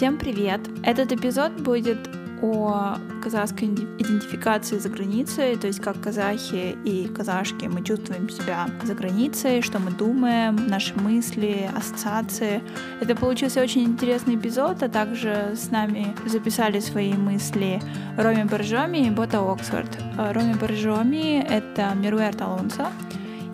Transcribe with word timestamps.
Всем 0.00 0.16
привет! 0.16 0.62
Этот 0.82 1.12
эпизод 1.12 1.52
будет 1.60 1.98
о 2.40 2.96
казахской 3.22 3.68
идентификации 3.68 4.78
за 4.78 4.88
границей, 4.88 5.56
то 5.56 5.66
есть 5.66 5.80
как 5.80 6.00
казахи 6.00 6.74
и 6.86 7.06
казашки 7.06 7.66
мы 7.66 7.84
чувствуем 7.84 8.30
себя 8.30 8.66
за 8.82 8.94
границей, 8.94 9.60
что 9.60 9.78
мы 9.78 9.90
думаем, 9.90 10.56
наши 10.68 10.98
мысли, 10.98 11.68
ассоциации. 11.76 12.62
Это 13.02 13.14
получился 13.14 13.60
очень 13.60 13.82
интересный 13.82 14.36
эпизод, 14.36 14.82
а 14.82 14.88
также 14.88 15.52
с 15.54 15.70
нами 15.70 16.16
записали 16.24 16.80
свои 16.80 17.12
мысли 17.12 17.82
Роми 18.16 18.44
Боржоми 18.44 19.06
и 19.06 19.10
Бота 19.10 19.40
Оксфорд. 19.40 19.98
Роми 20.16 20.54
Боржоми— 20.54 21.46
это 21.50 21.92
Мируэр 21.94 22.34
Алонсо, 22.40 22.86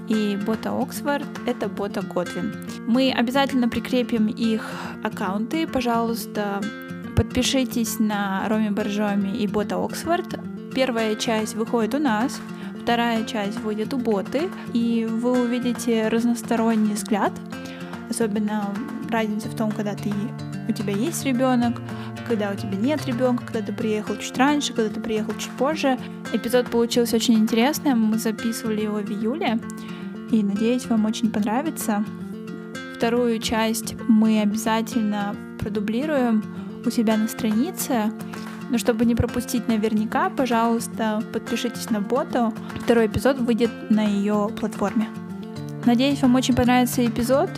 и 0.09 0.37
бота 0.37 0.71
Оксфорд— 0.71 1.27
это 1.47 1.69
бота 1.69 2.03
Готвин. 2.03 2.55
Мы 2.87 3.13
обязательно 3.13 3.69
прикрепим 3.69 4.27
их 4.29 4.71
аккаунты, 5.03 5.67
пожалуйста, 5.67 6.61
Подпишитесь 7.17 7.99
на 7.99 8.47
Роми 8.47 8.69
Боржоми 8.69 9.39
и 9.39 9.47
Бота 9.47 9.83
Оксфорд. 9.83 10.39
Первая 10.75 11.15
часть 11.15 11.55
выходит 11.55 11.95
у 11.95 11.99
нас, 11.99 12.39
вторая 12.83 13.25
часть 13.25 13.59
выйдет 13.61 13.95
у 13.95 13.97
Боты, 13.97 14.51
и 14.75 15.09
вы 15.11 15.41
увидите 15.41 16.09
разносторонний 16.09 16.93
взгляд, 16.93 17.33
особенно 18.11 18.67
разница 19.09 19.49
в 19.49 19.57
том, 19.57 19.73
когда 19.73 19.95
ты 19.95 20.13
у 20.69 20.73
тебя 20.73 20.93
есть 20.93 21.25
ребенок, 21.25 21.81
когда 22.29 22.51
у 22.51 22.55
тебя 22.55 22.77
нет 22.77 23.07
ребенка, 23.07 23.47
когда 23.47 23.63
ты 23.63 23.73
приехал 23.73 24.19
чуть 24.19 24.37
раньше, 24.37 24.75
когда 24.75 24.93
ты 24.93 25.01
приехал 25.01 25.33
чуть 25.39 25.53
позже. 25.53 25.99
Эпизод 26.35 26.69
получился 26.69 27.17
очень 27.17 27.39
интересным, 27.39 27.99
мы 27.99 28.19
записывали 28.19 28.83
его 28.83 28.99
в 28.99 29.11
июле, 29.11 29.59
и 30.31 30.43
надеюсь, 30.43 30.87
вам 30.87 31.05
очень 31.05 31.31
понравится. 31.31 32.05
Вторую 32.97 33.39
часть 33.39 33.95
мы 34.09 34.41
обязательно 34.41 35.37
продублируем, 35.59 36.43
у 36.87 36.91
себя 36.91 37.17
на 37.17 37.29
странице. 37.29 38.13
Но 38.71 38.79
чтобы 38.79 39.05
не 39.05 39.15
пропустить 39.15 39.69
наверняка, 39.69 40.31
пожалуйста, 40.31 41.23
подпишитесь 41.33 41.91
на 41.91 42.01
боту. 42.01 42.53
Второй 42.83 43.07
эпизод 43.07 43.39
выйдет 43.39 43.71
на 43.91 44.05
ее 44.05 44.51
платформе. 44.59 45.09
Надеюсь, 45.85 46.23
вам 46.23 46.35
очень 46.35 46.55
понравится 46.55 47.05
эпизод. 47.05 47.51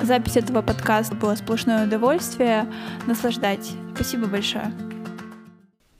Запись 0.00 0.36
этого 0.36 0.62
подкаста 0.62 1.14
была 1.14 1.36
сплошное 1.36 1.86
удовольствие. 1.86 2.70
Наслаждайтесь. 3.06 3.74
Спасибо 3.94 4.26
большое. 4.26 4.72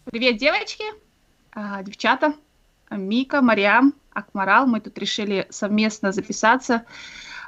Привет, 0.05 0.39
девочки, 0.39 0.85
а, 1.53 1.83
девчата, 1.83 2.35
Мика, 2.91 3.41
Мариам, 3.43 3.95
Акмарал. 4.13 4.67
Мы 4.67 4.81
тут 4.81 4.99
решили 4.99 5.47
совместно 5.51 6.13
записаться 6.13 6.85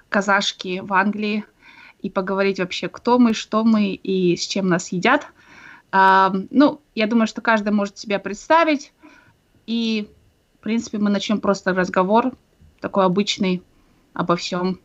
казашки 0.08 0.80
в 0.80 0.92
Англии 0.92 1.44
и 2.00 2.10
поговорить 2.10 2.58
вообще, 2.58 2.88
кто 2.88 3.18
мы, 3.18 3.34
что 3.34 3.64
мы 3.64 3.94
и 3.94 4.36
с 4.36 4.46
чем 4.46 4.68
нас 4.68 4.92
едят. 4.92 5.26
А, 5.92 6.32
ну, 6.50 6.80
я 6.94 7.06
думаю, 7.06 7.26
что 7.26 7.40
каждый 7.40 7.72
может 7.72 7.98
себя 7.98 8.18
представить. 8.18 8.92
И, 9.66 10.08
в 10.58 10.62
принципе, 10.62 10.98
мы 10.98 11.10
начнем 11.10 11.40
просто 11.40 11.74
разговор 11.74 12.32
такой 12.80 13.04
обычный 13.04 13.62
обо 14.12 14.36
всем. 14.36 14.80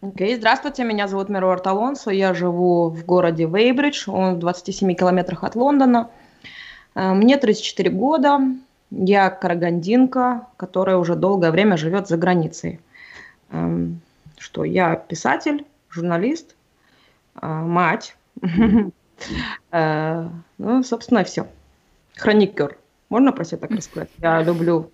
Окей, 0.00 0.34
okay. 0.34 0.36
здравствуйте, 0.36 0.84
меня 0.84 1.08
зовут 1.08 1.30
Мируарт 1.30 1.66
Алонсо, 1.66 2.10
я 2.10 2.34
живу 2.34 2.90
в 2.90 3.06
городе 3.06 3.46
Вейбридж, 3.46 4.04
он 4.06 4.34
в 4.34 4.38
27 4.38 4.94
километрах 4.94 5.44
от 5.44 5.54
Лондона. 5.54 6.10
Мне 6.94 7.36
34 7.36 7.90
года, 7.90 8.40
я 8.90 9.30
карагандинка, 9.30 10.46
которая 10.56 10.96
уже 10.96 11.16
долгое 11.16 11.50
время 11.50 11.76
живет 11.76 12.08
за 12.08 12.16
границей. 12.16 12.80
Эм, 13.50 14.00
что 14.38 14.64
я 14.64 14.94
писатель, 14.96 15.64
журналист, 15.90 16.54
а, 17.34 17.62
мать. 17.62 18.16
Э, 19.70 20.28
ну, 20.58 20.82
собственно, 20.82 21.22
все. 21.22 21.46
Хроникер. 22.16 22.76
Можно 23.08 23.32
про 23.32 23.44
себя 23.44 23.58
так 23.58 23.70
рассказать? 23.70 24.10
Я 24.18 24.42
люблю, 24.42 24.90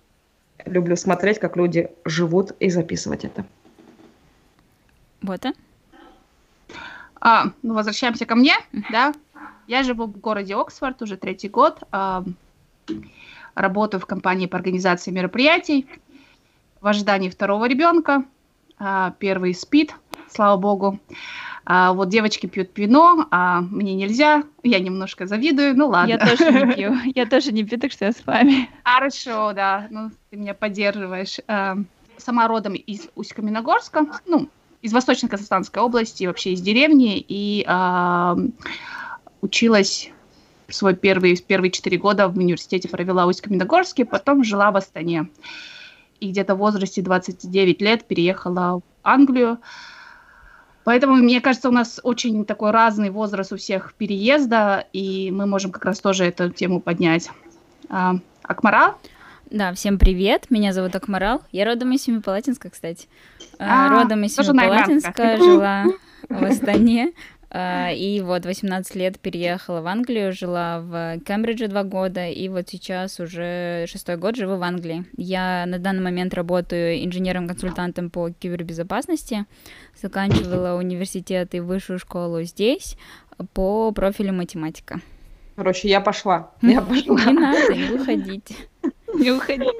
люблю 0.63 0.95
смотреть, 0.95 1.39
как 1.39 1.57
люди 1.57 1.89
живут 2.05 2.51
и 2.59 2.69
записывать 2.69 3.25
это. 3.25 3.45
Вот, 5.23 5.43
а? 5.43 5.53
а 7.19 7.45
ну, 7.63 7.73
возвращаемся 7.73 8.27
ко 8.27 8.35
мне, 8.35 8.53
да. 8.91 9.11
Я 9.71 9.83
живу 9.83 10.05
в 10.05 10.19
городе 10.19 10.53
Оксфорд 10.55 11.01
уже 11.01 11.15
третий 11.15 11.47
год. 11.47 11.79
А, 11.93 12.25
работаю 13.55 14.01
в 14.01 14.05
компании 14.05 14.45
по 14.45 14.57
организации 14.57 15.11
мероприятий 15.11 15.87
в 16.81 16.87
ожидании 16.87 17.29
второго 17.29 17.69
ребенка. 17.69 18.25
А, 18.77 19.13
первый 19.17 19.53
спит, 19.53 19.95
слава 20.29 20.59
богу. 20.59 20.99
А 21.63 21.93
вот 21.93 22.09
девочки 22.09 22.47
пьют 22.47 22.77
вино, 22.77 23.27
а 23.31 23.61
мне 23.61 23.95
нельзя. 23.95 24.43
Я 24.61 24.79
немножко 24.79 25.25
завидую, 25.25 25.77
ну 25.77 25.87
ладно. 25.87 26.11
Я 26.11 26.17
тоже 26.17 26.51
не 26.51 26.73
пью. 26.73 26.93
Я 27.15 27.25
тоже 27.25 27.53
не 27.53 27.63
пью, 27.63 27.79
так 27.79 27.93
что 27.93 28.03
я 28.03 28.11
с 28.11 28.25
вами. 28.25 28.69
Хорошо, 28.83 29.53
да. 29.53 29.87
Ну, 29.89 30.11
ты 30.31 30.35
меня 30.35 30.53
поддерживаешь. 30.53 31.39
А, 31.47 31.77
сама 32.17 32.49
родом 32.49 32.73
из 32.73 33.07
Усть-Каменогорска, 33.15 34.05
ну, 34.25 34.49
из 34.81 34.91
Восточно-Казахстанской 34.91 35.81
области, 35.81 36.25
вообще 36.25 36.51
из 36.51 36.61
деревни, 36.61 37.23
и 37.25 37.65
училась 39.41 40.11
свой 40.69 40.95
первый, 40.95 41.35
первые 41.37 41.71
четыре 41.71 41.97
года 41.97 42.27
в 42.27 42.37
университете 42.37 42.87
провела 42.87 43.25
в 43.25 43.29
Усть-Каменогорске, 43.29 44.05
потом 44.05 44.43
жила 44.43 44.71
в 44.71 44.77
Астане 44.77 45.29
и 46.21 46.29
где-то 46.29 46.55
в 46.55 46.59
возрасте 46.59 47.01
29 47.01 47.81
лет 47.81 48.05
переехала 48.05 48.79
в 48.79 48.83
Англию. 49.03 49.57
Поэтому, 50.83 51.15
мне 51.15 51.41
кажется, 51.41 51.69
у 51.69 51.71
нас 51.71 51.99
очень 52.03 52.45
такой 52.45 52.71
разный 52.71 53.09
возраст 53.09 53.51
у 53.51 53.57
всех 53.57 53.93
переезда, 53.95 54.85
и 54.93 55.29
мы 55.31 55.45
можем 55.45 55.71
как 55.71 55.85
раз 55.85 55.99
тоже 55.99 56.25
эту 56.25 56.49
тему 56.49 56.79
поднять. 56.79 57.29
А, 57.89 58.15
Акмарал? 58.43 58.97
Да, 59.49 59.73
всем 59.73 59.99
привет, 59.99 60.49
меня 60.49 60.73
зовут 60.73 60.95
Акмарал, 60.95 61.41
я 61.51 61.65
родом 61.65 61.91
из 61.91 62.03
Семипалатинска, 62.03 62.69
кстати. 62.69 63.07
А, 63.59 63.89
родом 63.89 64.23
из 64.23 64.35
Семипалатинска, 64.35 65.37
жила 65.37 65.85
в 66.29 66.43
Астане, 66.43 67.11
а, 67.11 67.40
и 67.53 68.21
вот 68.23 68.45
18 68.45 68.95
лет 68.95 69.19
переехала 69.19 69.81
в 69.81 69.87
Англию, 69.87 70.31
жила 70.31 70.79
в 70.79 71.19
Кембридже 71.25 71.67
два 71.67 71.83
года, 71.83 72.27
и 72.27 72.47
вот 72.47 72.69
сейчас 72.69 73.19
уже 73.19 73.85
шестой 73.87 74.15
год 74.15 74.37
живу 74.37 74.55
в 74.55 74.63
Англии. 74.63 75.05
Я 75.17 75.65
на 75.67 75.77
данный 75.77 76.01
момент 76.01 76.33
работаю 76.33 77.03
инженером-консультантом 77.03 78.09
по 78.09 78.29
кибербезопасности, 78.29 79.45
заканчивала 80.01 80.77
университет 80.77 81.53
и 81.53 81.59
высшую 81.59 81.99
школу 81.99 82.43
здесь 82.43 82.97
по 83.53 83.91
профилю 83.91 84.33
математика. 84.33 85.01
Короче, 85.55 85.89
я 85.89 85.99
пошла. 85.99 86.51
Я 86.61 86.81
пошла. 86.81 87.17
Не 87.25 87.33
надо, 87.33 87.73
не 87.75 87.91
уходите. 87.91 88.55
Не 89.13 89.31
уходите. 89.31 89.71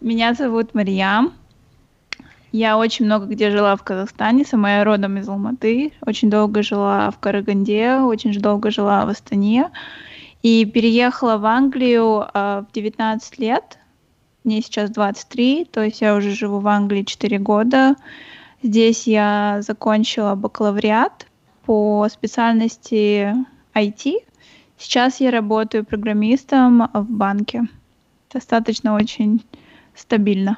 Меня 0.00 0.32
зовут 0.32 0.74
Мариям. 0.74 1.34
Я 2.52 2.78
очень 2.78 3.04
много 3.04 3.26
где 3.26 3.50
жила 3.50 3.76
в 3.76 3.82
Казахстане, 3.82 4.44
сама 4.44 4.78
я 4.78 4.84
родом 4.84 5.18
из 5.18 5.28
Алматы, 5.28 5.92
очень 6.00 6.30
долго 6.30 6.62
жила 6.62 7.10
в 7.10 7.18
Караганде, 7.18 7.96
очень 7.96 8.32
долго 8.32 8.70
жила 8.70 9.04
в 9.04 9.10
Астане 9.10 9.70
и 10.42 10.64
переехала 10.64 11.36
в 11.36 11.44
Англию 11.44 12.26
э, 12.32 12.64
в 12.66 12.72
19 12.72 13.38
лет. 13.38 13.78
Мне 14.44 14.62
сейчас 14.62 14.88
23, 14.90 15.66
то 15.66 15.82
есть 15.82 16.00
я 16.00 16.14
уже 16.14 16.30
живу 16.30 16.60
в 16.60 16.68
Англии 16.68 17.02
4 17.02 17.38
года. 17.38 17.96
Здесь 18.62 19.06
я 19.06 19.58
закончила 19.60 20.34
бакалавриат 20.34 21.26
по 21.66 22.08
специальности 22.08 23.34
IT. 23.74 24.24
Сейчас 24.78 25.20
я 25.20 25.30
работаю 25.30 25.84
программистом 25.84 26.88
в 26.94 27.10
банке. 27.10 27.64
Достаточно 28.32 28.94
очень 28.94 29.44
стабильно. 29.94 30.56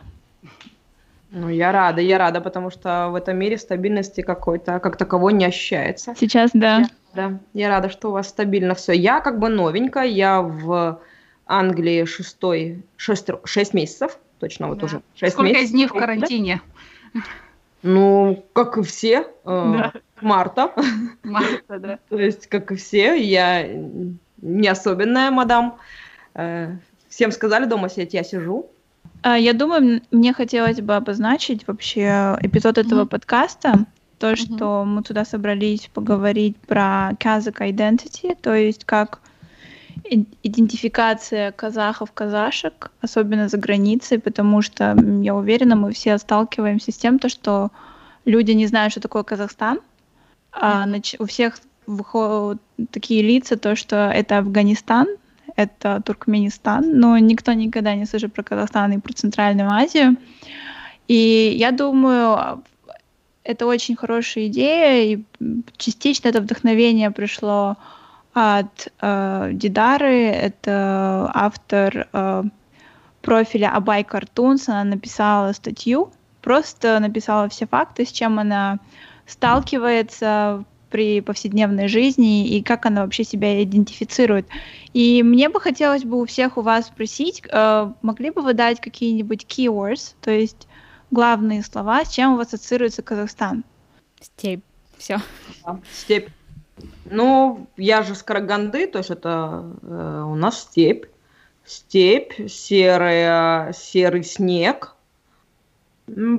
Ну, 1.32 1.48
я 1.48 1.70
рада, 1.70 2.00
я 2.00 2.18
рада, 2.18 2.40
потому 2.40 2.70
что 2.70 3.08
в 3.10 3.14
этом 3.14 3.38
мире 3.38 3.56
стабильности 3.56 4.20
какой-то, 4.20 4.80
как 4.80 4.96
таковой 4.96 5.32
не 5.32 5.44
ощущается. 5.44 6.14
Сейчас, 6.18 6.50
да. 6.54 6.78
Я, 6.78 6.88
да, 7.14 7.38
я 7.54 7.68
рада, 7.68 7.88
что 7.88 8.08
у 8.08 8.12
вас 8.12 8.28
стабильно 8.28 8.74
все. 8.74 8.92
Я 8.92 9.20
как 9.20 9.38
бы 9.38 9.48
новенькая, 9.48 10.06
я 10.06 10.42
в 10.42 11.00
Англии 11.46 12.04
шестой, 12.04 12.84
шесть, 12.96 13.28
шесть 13.44 13.74
месяцев, 13.74 14.18
точно 14.40 14.68
вот 14.68 14.78
да. 14.78 14.86
уже 14.86 15.02
шесть 15.14 15.34
Сколько 15.34 15.50
месяцев. 15.50 15.68
из 15.68 15.74
них 15.74 15.90
в 15.90 15.98
карантине? 15.98 16.62
Ну, 17.82 18.44
как 18.52 18.76
и 18.76 18.82
все, 18.82 19.20
э, 19.20 19.24
да. 19.44 19.92
марта. 20.20 20.72
Марта, 21.22 21.78
да. 21.78 21.98
То 22.08 22.18
есть, 22.18 22.48
как 22.48 22.72
и 22.72 22.74
все, 22.74 23.14
я 23.14 23.66
не 24.42 24.68
особенная 24.68 25.30
мадам. 25.30 25.78
Э, 26.34 26.76
всем 27.08 27.30
сказали 27.30 27.64
дома 27.66 27.88
сидеть, 27.88 28.14
я 28.14 28.22
сижу. 28.22 28.70
А, 29.22 29.38
я 29.38 29.52
думаю, 29.52 30.02
мне 30.10 30.32
хотелось 30.32 30.80
бы 30.80 30.96
обозначить 30.96 31.66
вообще 31.66 32.36
эпизод 32.40 32.78
этого 32.78 33.04
mm-hmm. 33.04 33.08
подкаста. 33.08 33.86
То, 34.18 34.32
mm-hmm. 34.32 34.56
что 34.56 34.84
мы 34.84 35.02
туда 35.02 35.24
собрались 35.24 35.88
поговорить 35.92 36.56
про 36.58 37.12
Kazakh 37.18 37.58
Identity, 37.60 38.36
то 38.40 38.54
есть 38.54 38.84
как 38.84 39.20
идентификация 40.04 41.52
казахов-казашек, 41.52 42.90
особенно 43.00 43.48
за 43.48 43.58
границей, 43.58 44.18
потому 44.18 44.62
что, 44.62 44.96
я 45.22 45.34
уверена, 45.34 45.76
мы 45.76 45.92
все 45.92 46.18
сталкиваемся 46.18 46.92
с 46.92 46.96
тем, 46.96 47.18
то, 47.18 47.28
что 47.28 47.70
люди 48.24 48.52
не 48.52 48.66
знают, 48.66 48.92
что 48.92 49.00
такое 49.00 49.22
Казахстан, 49.22 49.80
а, 50.52 50.86
нач- 50.86 51.16
у 51.18 51.26
всех 51.26 51.58
выходят 51.86 52.60
такие 52.90 53.22
лица, 53.22 53.56
то, 53.56 53.76
что 53.76 54.10
это 54.10 54.38
Афганистан, 54.38 55.06
это 55.56 56.02
Туркменистан, 56.04 56.98
но 56.98 57.18
никто 57.18 57.52
никогда 57.52 57.94
не 57.94 58.06
слышит 58.06 58.32
про 58.32 58.42
Казахстан 58.42 58.92
и 58.92 58.98
про 58.98 59.12
Центральную 59.12 59.70
Азию. 59.70 60.16
И 61.08 61.54
я 61.56 61.72
думаю, 61.72 62.62
это 63.42 63.66
очень 63.66 63.96
хорошая 63.96 64.46
идея, 64.46 65.02
и 65.02 65.22
частично 65.76 66.28
это 66.28 66.40
вдохновение 66.40 67.10
пришло 67.10 67.76
от 68.32 68.88
э, 69.00 69.50
Дидары, 69.52 70.26
это 70.26 71.30
автор 71.34 72.08
э, 72.12 72.44
профиля 73.22 73.74
Абай 73.74 74.04
Картунс, 74.04 74.68
она 74.68 74.84
написала 74.84 75.52
статью, 75.52 76.12
просто 76.42 77.00
написала 77.00 77.48
все 77.48 77.66
факты, 77.66 78.06
с 78.06 78.12
чем 78.12 78.38
она 78.38 78.78
сталкивается 79.26 80.64
при 80.90 81.20
повседневной 81.20 81.88
жизни 81.88 82.48
и 82.48 82.62
как 82.62 82.86
она 82.86 83.02
вообще 83.02 83.24
себя 83.24 83.62
идентифицирует. 83.62 84.46
И 84.92 85.22
мне 85.22 85.48
бы 85.48 85.60
хотелось 85.60 86.04
бы 86.04 86.20
у 86.20 86.26
всех 86.26 86.58
у 86.58 86.62
вас 86.62 86.86
спросить, 86.86 87.42
э, 87.48 87.92
могли 88.02 88.30
бы 88.30 88.42
вы 88.42 88.54
дать 88.54 88.80
какие-нибудь 88.80 89.46
keywords, 89.48 90.14
то 90.20 90.30
есть 90.30 90.66
главные 91.10 91.62
слова, 91.62 92.04
с 92.04 92.10
чем 92.10 92.34
у 92.34 92.36
вас 92.36 92.48
ассоциируется 92.48 93.02
Казахстан? 93.02 93.64
Степь. 94.20 94.62
Все. 94.98 95.18
Степь. 95.92 96.28
Ну, 97.04 97.66
я 97.76 98.02
же 98.02 98.14
с 98.14 98.22
Караганды, 98.22 98.86
то 98.86 98.98
есть 98.98 99.10
это 99.10 99.64
э, 99.82 100.24
у 100.26 100.34
нас 100.34 100.60
степь. 100.62 101.06
Степь, 101.64 102.48
серая, 102.48 103.72
серый 103.72 104.24
снег, 104.24 104.96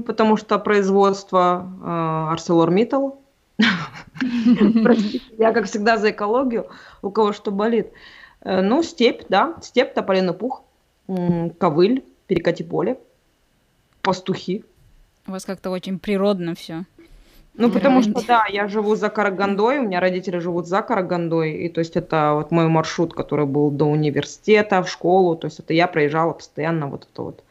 потому 0.06 0.36
что 0.38 0.60
производство 0.60 1.70
э, 1.82 2.36
ArcelorMittal. 2.36 3.18
Простите, 4.84 5.22
я, 5.38 5.52
как 5.52 5.66
всегда, 5.66 5.98
за 5.98 6.12
экологию, 6.12 6.68
у 7.02 7.10
кого 7.10 7.34
что 7.34 7.52
болит. 7.52 7.92
Э, 8.42 8.62
ну, 8.62 8.84
степь, 8.84 9.24
да, 9.30 9.56
степь, 9.62 9.94
тополиный 9.94 10.34
пух, 10.34 10.64
ковыль, 11.08 12.04
перекати 12.28 12.64
поле, 12.64 12.98
пастухи. 14.02 14.64
У 15.28 15.32
вас 15.32 15.46
как-то 15.46 15.70
очень 15.70 16.00
природно 16.00 16.56
все. 16.56 16.86
Ну, 17.54 17.70
потому 17.70 18.02
что, 18.02 18.26
да, 18.26 18.46
я 18.50 18.68
живу 18.68 18.96
за 18.96 19.10
Карагандой, 19.10 19.80
у 19.80 19.84
меня 19.84 20.00
родители 20.00 20.38
живут 20.40 20.68
за 20.68 20.82
Карагандой, 20.82 21.52
и 21.66 21.70
то 21.70 21.80
есть 21.80 21.98
это 21.98 22.32
вот 22.34 22.52
мой 22.52 22.68
маршрут, 22.70 23.14
который 23.14 23.46
был 23.46 23.72
до 23.72 23.86
университета, 23.86 24.82
в 24.82 24.90
школу, 24.90 25.36
то 25.36 25.48
есть 25.48 25.60
это 25.60 25.74
я 25.74 25.88
проезжала 25.88 26.32
постоянно 26.32 26.88
вот 26.88 27.08
это 27.12 27.22
вот 27.24 27.44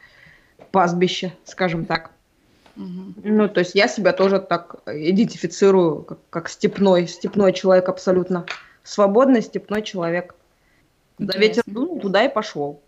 пастбище, 0.71 1.35
скажем 1.45 1.85
так. 1.85 2.13
Ну, 3.23 3.49
то 3.49 3.61
есть 3.61 3.75
я 3.75 3.89
себя 3.89 4.13
тоже 4.13 4.41
так 4.41 4.83
идентифицирую, 4.87 6.03
как, 6.03 6.19
как 6.31 6.49
степной, 6.49 7.07
степной 7.07 7.53
человек 7.53 7.89
абсолютно. 7.89 8.47
Свободный 8.83 9.43
степной 9.43 9.83
человек. 9.83 10.35
Куда 11.17 11.39
ветер 11.39 11.63
дунул, 11.67 12.01
туда 12.01 12.25
и 12.25 12.33
пошел. 12.33 12.83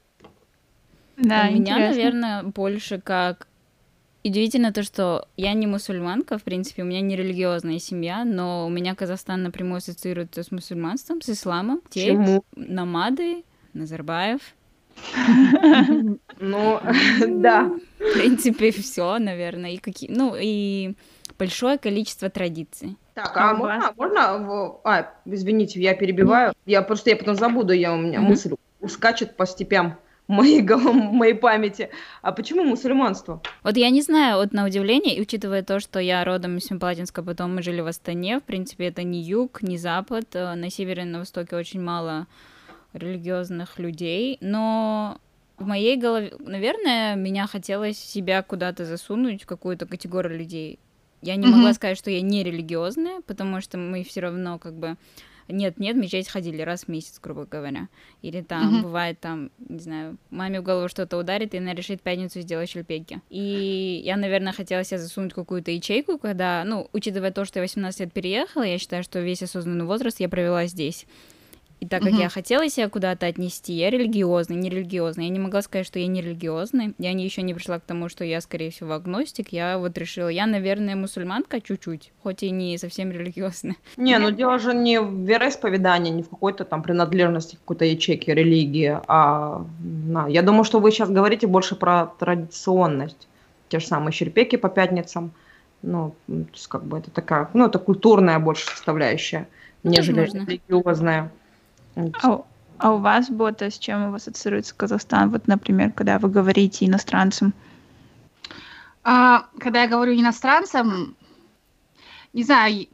Да, 1.17 1.49
У 1.51 1.55
меня, 1.55 1.79
наверное, 1.79 2.43
больше 2.43 3.01
как 3.01 3.47
Удивительно 4.25 4.73
то, 4.73 4.85
что 4.85 5.27
я 5.37 5.53
не 5.53 5.67
мусульманка, 5.67 6.39
в 6.39 6.45
принципе, 6.45 6.83
у 6.83 6.85
меня 6.85 7.01
не 7.01 7.17
религиозная 7.17 7.81
семья, 7.81 8.25
но 8.25 8.67
у 8.67 8.71
меня 8.71 8.95
Казахстан 8.95 9.43
напрямую 9.43 9.79
ассоциируется 9.79 10.45
с 10.45 10.53
мусульманством, 10.53 11.21
с 11.21 11.29
исламом. 11.29 11.81
Почему? 11.81 12.45
Намады, 12.55 13.43
Назарбаев. 13.73 14.41
Ну, 16.39 16.81
да. 17.29 17.71
В 17.99 18.13
принципе, 18.15 18.71
все, 18.71 19.19
наверное. 19.19 19.73
И 19.73 19.79
какие, 19.79 20.11
ну, 20.11 20.35
и 20.39 20.95
большое 21.39 21.79
количество 21.79 22.31
традиций. 22.31 22.97
Так, 23.15 23.37
а 23.37 23.55
можно, 23.55 23.93
можно, 23.97 24.81
а, 24.85 25.13
извините, 25.27 25.81
я 25.81 25.95
перебиваю, 25.95 26.55
я 26.67 26.83
просто, 26.83 27.11
я 27.11 27.17
потом 27.17 27.35
забуду, 27.35 27.73
я 27.75 27.93
у 27.93 27.99
меня 27.99 28.21
мысль 28.21 28.55
ускачет 28.81 29.37
по 29.37 29.47
степям 29.47 29.99
моей, 30.29 30.63
моей 30.63 31.35
памяти. 31.35 31.91
А 32.23 32.33
почему 32.33 32.65
мусульманство? 32.65 33.43
Вот 33.63 33.77
я 33.77 33.91
не 33.91 34.03
знаю, 34.03 34.39
вот 34.39 34.53
на 34.53 34.65
удивление, 34.65 35.17
и 35.17 35.21
учитывая 35.21 35.63
то, 35.63 35.81
что 35.81 36.01
я 36.01 36.25
родом 36.25 36.57
из 36.57 36.65
Семипалатинска, 36.65 37.23
потом 37.23 37.55
мы 37.55 37.63
жили 37.63 37.81
в 37.81 37.87
Астане, 37.87 38.39
в 38.39 38.43
принципе, 38.43 38.87
это 38.87 39.03
не 39.03 39.21
юг, 39.21 39.63
не 39.63 39.79
запад, 39.79 40.25
э, 40.35 40.55
на 40.55 40.71
севере 40.71 41.03
и 41.03 41.07
на 41.07 41.19
востоке 41.21 41.57
очень 41.57 41.81
мало 41.81 42.27
религиозных 42.93 43.79
людей, 43.79 44.39
но 44.41 45.19
в 45.59 45.67
моей 45.67 45.97
голове, 45.97 46.33
наверное, 46.39 47.15
меня 47.15 47.47
хотелось 47.47 47.99
себя 47.99 48.43
куда-то 48.43 48.85
засунуть 48.85 49.43
в 49.43 49.47
какую-то 49.47 49.87
категорию 49.87 50.39
людей. 50.39 50.79
Я 51.21 51.37
не 51.37 51.47
mm-hmm. 51.47 51.51
могла 51.51 51.73
сказать, 51.75 51.99
что 51.99 52.11
я 52.11 52.21
не 52.21 52.43
религиозная, 52.43 53.21
потому 53.27 53.61
что 53.61 53.79
мы 53.79 54.03
все 54.03 54.21
равно 54.21 54.59
как 54.59 54.75
бы 54.75 54.97
нет, 55.49 55.79
нет, 55.79 55.97
мечеть 55.97 56.29
ходили 56.29 56.63
раз 56.63 56.85
в 56.85 56.89
месяц, 56.89 57.19
грубо 57.21 57.45
говоря. 57.45 57.89
Или 58.23 58.43
там 58.43 58.79
mm-hmm. 58.79 58.83
бывает 58.83 59.21
там, 59.21 59.51
не 59.69 59.79
знаю, 59.81 60.17
маме 60.31 60.61
в 60.61 60.65
голову 60.65 60.89
что-то 60.89 61.17
ударит, 61.19 61.55
и 61.55 61.59
она 61.59 61.75
решит 61.75 62.01
пятницу 62.01 62.41
сделать 62.41 62.71
шельпеки. 62.71 63.21
И 63.29 64.03
я, 64.05 64.17
наверное, 64.17 64.53
хотела 64.53 64.85
себе 64.85 64.99
засунуть 64.99 65.35
какую-то 65.35 65.71
ячейку, 65.71 66.19
когда, 66.19 66.65
ну, 66.65 66.89
учитывая 66.93 67.33
то, 67.33 67.45
что 67.45 67.59
я 67.59 67.65
18 67.65 68.01
лет 68.01 68.13
переехала, 68.13 68.63
я 68.63 68.79
считаю, 68.79 69.03
что 69.03 69.21
весь 69.21 69.43
осознанный 69.43 69.85
возраст 69.85 70.21
я 70.21 70.29
провела 70.29 70.67
здесь. 70.67 71.07
И 71.83 71.87
так 71.87 72.01
как 72.01 72.13
угу. 72.13 72.21
я 72.21 72.29
хотела 72.29 72.69
себя 72.69 72.89
куда-то 72.89 73.27
отнести, 73.27 73.73
я 73.73 73.91
религиозный, 73.91 74.55
не 74.55 74.71
религиозный. 74.71 75.25
Я 75.25 75.31
не 75.31 75.41
могла 75.41 75.63
сказать, 75.63 75.85
что 75.85 75.99
я 75.99 76.07
не 76.07 76.23
религиозный. 76.23 76.95
Я 76.99 77.13
не, 77.13 77.25
еще 77.25 77.43
не 77.43 77.55
пришла 77.55 77.81
к 77.81 77.83
тому, 77.83 78.09
что 78.09 78.25
я, 78.25 78.41
скорее 78.41 78.71
всего, 78.71 78.93
агностик. 78.93 79.49
Я 79.49 79.79
вот 79.79 79.99
решила, 79.99 80.29
я, 80.29 80.47
наверное, 80.47 80.95
мусульманка 80.95 81.61
чуть-чуть, 81.61 82.13
хоть 82.23 82.45
и 82.45 82.51
не 82.51 82.79
совсем 82.79 83.11
религиозная. 83.11 83.75
Не, 83.97 84.17
ну 84.19 84.31
дело 84.31 84.61
же 84.61 84.75
не 84.75 85.01
в 85.01 85.25
вероисповедании, 85.25 86.13
не 86.13 86.23
в 86.23 86.29
какой-то 86.29 86.65
там 86.65 86.85
принадлежности 86.85 87.57
какой-то 87.57 87.85
ячейки 87.85 88.31
религии, 88.31 89.01
а 89.09 89.67
на... 89.81 90.29
я 90.29 90.43
думаю, 90.43 90.63
что 90.63 90.79
вы 90.79 90.93
сейчас 90.93 91.11
говорите 91.11 91.49
больше 91.49 91.75
про 91.75 92.07
традиционность. 92.07 93.27
Те 93.71 93.81
же 93.81 93.87
самые 93.89 94.13
черпеки 94.13 94.55
по 94.55 94.69
пятницам. 94.69 95.33
Ну, 95.83 96.15
то 96.29 96.47
есть 96.53 96.69
как 96.69 96.85
бы 96.85 96.99
это 96.99 97.11
такая, 97.11 97.51
ну, 97.55 97.67
это 97.67 97.81
культурная 97.81 98.39
больше 98.39 98.67
составляющая, 98.67 99.49
нежели 99.83 100.21
Возможно. 100.21 100.49
религиозная. 100.49 101.33
А, 101.97 102.45
а 102.79 102.93
у 102.93 102.99
вас, 102.99 103.31
Бота, 103.31 103.71
с 103.71 103.79
чем 103.79 104.09
у 104.09 104.11
вас 104.13 104.23
ассоциируется 104.23 104.75
Казахстан? 104.75 105.31
Вот, 105.31 105.47
например, 105.47 105.93
когда 105.93 106.19
вы 106.19 106.29
говорите 106.29 106.87
иностранцам. 106.87 107.55
А, 109.05 109.47
когда 109.59 109.83
я 109.83 109.89
говорю 109.89 110.15
иностранцам, 110.15 111.17
не 112.33 112.45
знаю, 112.45 112.87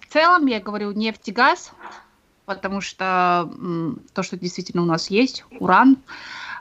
в 0.00 0.12
целом 0.12 0.46
я 0.46 0.60
говорю 0.60 0.92
нефть 0.92 1.28
и 1.28 1.32
газ, 1.32 1.72
потому 2.46 2.80
что 2.80 3.50
то, 4.14 4.22
что 4.22 4.36
действительно 4.36 4.82
у 4.82 4.86
нас 4.86 5.10
есть, 5.10 5.44
уран, 5.60 5.98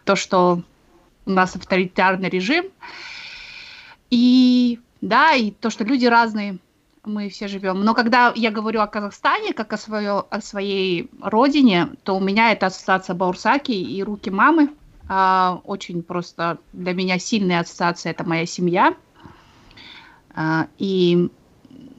то, 0.04 0.16
что 0.16 0.62
у 1.26 1.32
нас 1.32 1.56
авторитарный 1.56 2.30
режим, 2.30 2.66
и 4.10 4.80
да, 5.02 5.34
и 5.34 5.52
то, 5.52 5.70
что 5.70 5.84
люди 5.84 6.06
разные, 6.06 6.58
мы 7.08 7.30
все 7.30 7.48
живем. 7.48 7.82
Но 7.82 7.94
когда 7.94 8.32
я 8.36 8.52
говорю 8.52 8.82
о 8.82 8.88
Казахстане, 8.88 9.54
как 9.54 9.74
о, 9.74 9.78
свое, 9.78 10.26
о 10.30 10.42
своей 10.42 11.10
родине, 11.22 11.90
то 12.04 12.16
у 12.16 12.20
меня 12.20 12.52
это 12.52 12.68
ассоциация 12.68 13.16
Баурсаки 13.16 13.72
и 13.72 14.04
руки 14.04 14.30
мамы. 14.30 14.70
А, 15.08 15.62
очень 15.66 16.02
просто 16.02 16.58
для 16.74 16.94
меня 16.94 17.20
сильная 17.20 17.62
ассоциация 17.62 18.12
это 18.12 18.24
моя 18.24 18.46
семья. 18.46 18.96
А, 20.34 20.68
и 20.78 21.30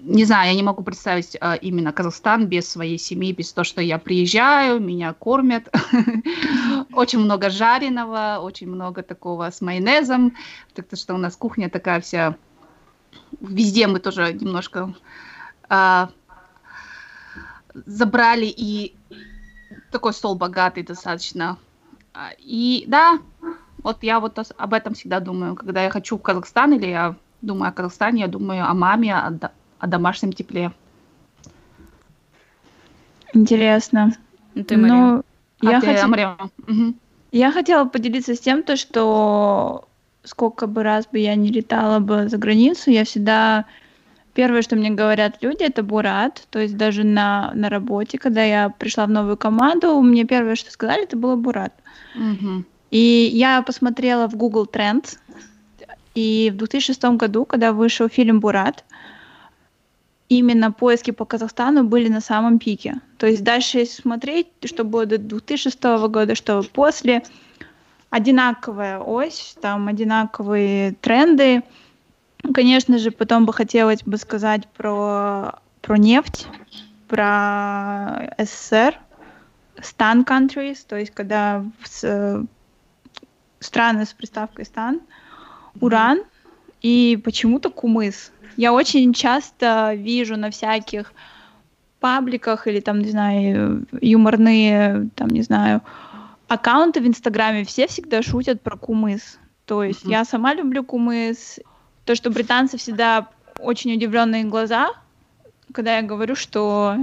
не 0.06 0.24
знаю, 0.24 0.50
я 0.50 0.54
не 0.54 0.62
могу 0.62 0.82
представить 0.82 1.36
а, 1.40 1.54
именно 1.54 1.92
Казахстан 1.92 2.46
без 2.46 2.70
своей 2.70 2.98
семьи, 2.98 3.32
без 3.32 3.52
того, 3.52 3.64
что 3.64 3.80
я 3.82 3.98
приезжаю, 3.98 4.80
меня 4.80 5.12
кормят. 5.12 5.68
Очень 6.92 7.20
много 7.20 7.50
жареного, 7.50 8.38
очень 8.40 8.68
много 8.68 9.02
такого 9.02 9.50
с 9.50 9.60
майонезом. 9.60 10.34
Так 10.74 10.86
что 10.94 11.14
у 11.14 11.18
нас 11.18 11.36
кухня 11.36 11.68
такая 11.68 12.00
вся 12.00 12.36
везде 13.40 13.86
мы 13.86 14.00
тоже 14.00 14.32
немножко 14.32 14.94
а, 15.68 16.10
забрали 17.74 18.46
и 18.46 18.94
такой 19.90 20.12
стол 20.12 20.34
богатый 20.34 20.82
достаточно. 20.82 21.58
А, 22.14 22.30
и 22.38 22.84
да, 22.86 23.18
вот 23.82 24.02
я 24.02 24.20
вот 24.20 24.38
об 24.56 24.74
этом 24.74 24.94
всегда 24.94 25.20
думаю, 25.20 25.54
когда 25.54 25.82
я 25.82 25.90
хочу 25.90 26.18
в 26.18 26.22
Казахстан 26.22 26.72
или 26.72 26.86
я 26.86 27.14
думаю 27.42 27.70
о 27.70 27.72
Казахстане, 27.72 28.22
я 28.22 28.28
думаю 28.28 28.68
о 28.68 28.74
маме, 28.74 29.14
о, 29.14 29.50
о 29.78 29.86
домашнем 29.86 30.32
тепле. 30.32 30.72
Интересно. 33.32 34.12
Ну, 34.54 34.64
ты, 34.64 34.76
Мария. 34.76 34.96
Ну, 34.96 35.24
а 35.62 35.72
я, 35.72 35.80
ты, 35.80 35.96
хот... 35.96 36.50
угу. 36.66 36.94
я 37.32 37.52
хотела 37.52 37.84
поделиться 37.84 38.34
с 38.34 38.40
тем, 38.40 38.62
то, 38.62 38.76
что 38.76 39.88
сколько 40.26 40.66
бы 40.66 40.82
раз 40.82 41.06
бы 41.06 41.18
я 41.18 41.34
не 41.34 41.48
летала 41.48 41.98
бы 41.98 42.28
за 42.28 42.36
границу, 42.36 42.90
я 42.90 43.04
всегда 43.04 43.64
Первое, 44.34 44.60
что 44.60 44.76
мне 44.76 44.90
говорят 44.90 45.38
люди, 45.40 45.62
это 45.62 45.82
Бурат. 45.82 46.46
То 46.50 46.58
есть 46.58 46.76
даже 46.76 47.04
на, 47.04 47.52
на 47.54 47.70
работе, 47.70 48.18
когда 48.18 48.44
я 48.44 48.68
пришла 48.68 49.06
в 49.06 49.08
новую 49.10 49.38
команду, 49.38 49.98
мне 50.02 50.24
первое, 50.24 50.56
что 50.56 50.70
сказали, 50.70 51.04
это 51.04 51.16
было 51.16 51.36
Бурат. 51.36 51.72
Угу. 52.14 52.64
И 52.90 53.30
я 53.32 53.62
посмотрела 53.62 54.28
в 54.28 54.36
Google 54.36 54.68
Trends, 54.70 55.16
и 56.14 56.50
в 56.52 56.56
2006 56.58 57.02
году, 57.16 57.46
когда 57.46 57.72
вышел 57.72 58.08
фильм 58.08 58.40
«Бурат», 58.40 58.84
именно 60.28 60.72
поиски 60.72 61.12
по 61.12 61.24
Казахстану 61.24 61.84
были 61.84 62.08
на 62.08 62.20
самом 62.20 62.58
пике. 62.58 62.96
То 63.18 63.26
есть 63.26 63.42
дальше 63.42 63.78
если 63.78 64.02
смотреть, 64.02 64.48
что 64.64 64.84
было 64.84 65.06
до 65.06 65.18
2006 65.18 65.82
года, 66.08 66.34
что 66.34 66.62
после, 66.62 67.22
одинаковая 68.16 68.98
ось, 68.98 69.56
там 69.60 69.88
одинаковые 69.88 70.92
тренды. 70.92 71.62
Конечно 72.54 72.98
же, 72.98 73.10
потом 73.10 73.44
бы 73.44 73.52
хотелось 73.52 74.02
бы 74.02 74.16
сказать 74.16 74.66
про, 74.68 75.58
про 75.82 75.98
нефть, 75.98 76.46
про 77.08 78.32
СССР, 78.38 78.98
стан 79.82 80.22
countries, 80.22 80.78
то 80.88 80.96
есть 80.96 81.12
когда 81.12 81.62
с, 81.84 82.42
страны 83.60 84.06
с 84.06 84.14
приставкой 84.14 84.64
стан, 84.64 85.02
уран 85.78 86.22
и 86.80 87.20
почему-то 87.22 87.68
кумыс. 87.70 88.32
Я 88.56 88.72
очень 88.72 89.12
часто 89.12 89.92
вижу 89.92 90.38
на 90.38 90.50
всяких 90.50 91.12
пабликах 92.00 92.66
или 92.66 92.80
там, 92.80 93.00
не 93.00 93.10
знаю, 93.10 93.86
юморные, 94.00 95.10
там, 95.16 95.28
не 95.28 95.42
знаю, 95.42 95.82
аккаунты 96.48 97.00
в 97.00 97.06
Инстаграме, 97.06 97.64
все 97.64 97.86
всегда 97.86 98.22
шутят 98.22 98.62
про 98.62 98.76
кумыс. 98.76 99.38
То 99.64 99.82
есть 99.82 100.04
mm-hmm. 100.04 100.10
я 100.10 100.24
сама 100.24 100.54
люблю 100.54 100.84
кумыс. 100.84 101.58
То, 102.04 102.14
что 102.14 102.30
британцы 102.30 102.76
всегда 102.78 103.28
очень 103.58 103.92
удивленные 103.94 104.44
глаза, 104.44 104.90
когда 105.72 105.96
я 105.96 106.02
говорю, 106.02 106.36
что 106.36 106.96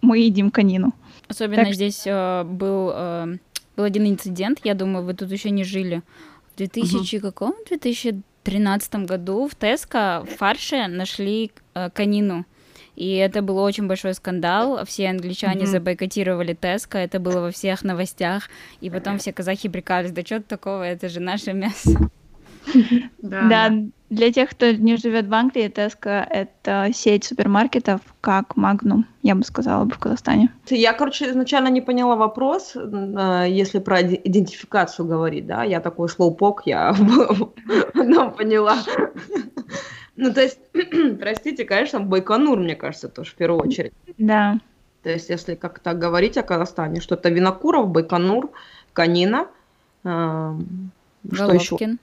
мы 0.00 0.18
едим 0.18 0.50
конину. 0.50 0.92
Особенно 1.28 1.64
так 1.64 1.74
здесь 1.74 2.02
э, 2.06 2.44
был, 2.44 2.92
э, 2.94 3.36
был 3.76 3.84
один 3.84 4.06
инцидент, 4.06 4.60
я 4.62 4.74
думаю, 4.74 5.04
вы 5.04 5.14
тут 5.14 5.30
еще 5.32 5.50
не 5.50 5.64
жили. 5.64 6.02
В 6.52 6.58
2000 6.58 7.16
угу. 7.16 7.26
каком? 7.26 7.54
2013 7.66 8.94
году 9.06 9.48
в 9.48 9.54
Теско 9.54 10.24
в 10.24 10.36
фарше 10.36 10.86
нашли 10.86 11.50
э, 11.74 11.90
конину. 11.90 12.44
И 12.96 13.14
это 13.14 13.42
был 13.42 13.58
очень 13.58 13.86
большой 13.86 14.14
скандал. 14.14 14.84
Все 14.84 15.08
англичане 15.08 15.62
mm-hmm. 15.62 15.66
забойкотировали 15.66 16.54
Теско, 16.54 16.98
это 16.98 17.18
было 17.18 17.40
во 17.40 17.50
всех 17.50 17.82
новостях. 17.82 18.48
И 18.80 18.90
потом 18.90 19.18
все 19.18 19.32
казахи 19.32 19.68
прикались, 19.68 20.12
да 20.12 20.22
что 20.22 20.40
такого, 20.40 20.82
это 20.82 21.08
же 21.08 21.20
наше 21.20 21.52
мясо. 21.52 22.10
Да, 23.18 23.72
для 24.10 24.32
тех, 24.32 24.50
кто 24.50 24.70
не 24.70 24.96
живет 24.96 25.26
в 25.26 25.34
Англии, 25.34 25.68
Tesco— 25.68 26.24
это 26.30 26.90
сеть 26.94 27.24
супермаркетов, 27.24 28.00
как 28.20 28.56
Magnum, 28.56 29.04
я 29.22 29.34
бы 29.34 29.42
сказала 29.42 29.84
бы 29.84 29.94
в 29.94 29.98
Казахстане. 29.98 30.52
Я, 30.68 30.92
короче, 30.92 31.30
изначально 31.30 31.68
не 31.68 31.80
поняла 31.80 32.14
вопрос, 32.16 32.76
э, 32.76 33.46
если 33.48 33.80
про 33.80 34.02
идентификацию 34.02 35.06
говорить, 35.06 35.46
да, 35.46 35.64
я 35.64 35.80
такой 35.80 36.08
слоупок, 36.08 36.62
я 36.66 36.94
поняла. 38.38 38.76
Ну, 40.16 40.32
то 40.32 40.42
есть, 40.42 40.58
простите, 41.20 41.64
конечно, 41.64 42.00
Байконур, 42.00 42.58
мне 42.58 42.76
кажется, 42.76 43.08
тоже 43.08 43.32
в 43.32 43.34
первую 43.34 43.60
очередь. 43.60 43.92
Да. 44.18 44.60
То 45.02 45.10
есть, 45.10 45.28
если 45.28 45.54
как-то 45.54 45.92
говорить 45.92 46.38
о 46.38 46.42
Казахстане, 46.42 47.00
что-то 47.00 47.28
Винокуров, 47.28 47.88
Байконур, 47.88 48.50
Канина, 48.92 49.48
э, 50.04 50.54
что 51.32 51.52
еще? 51.52 51.96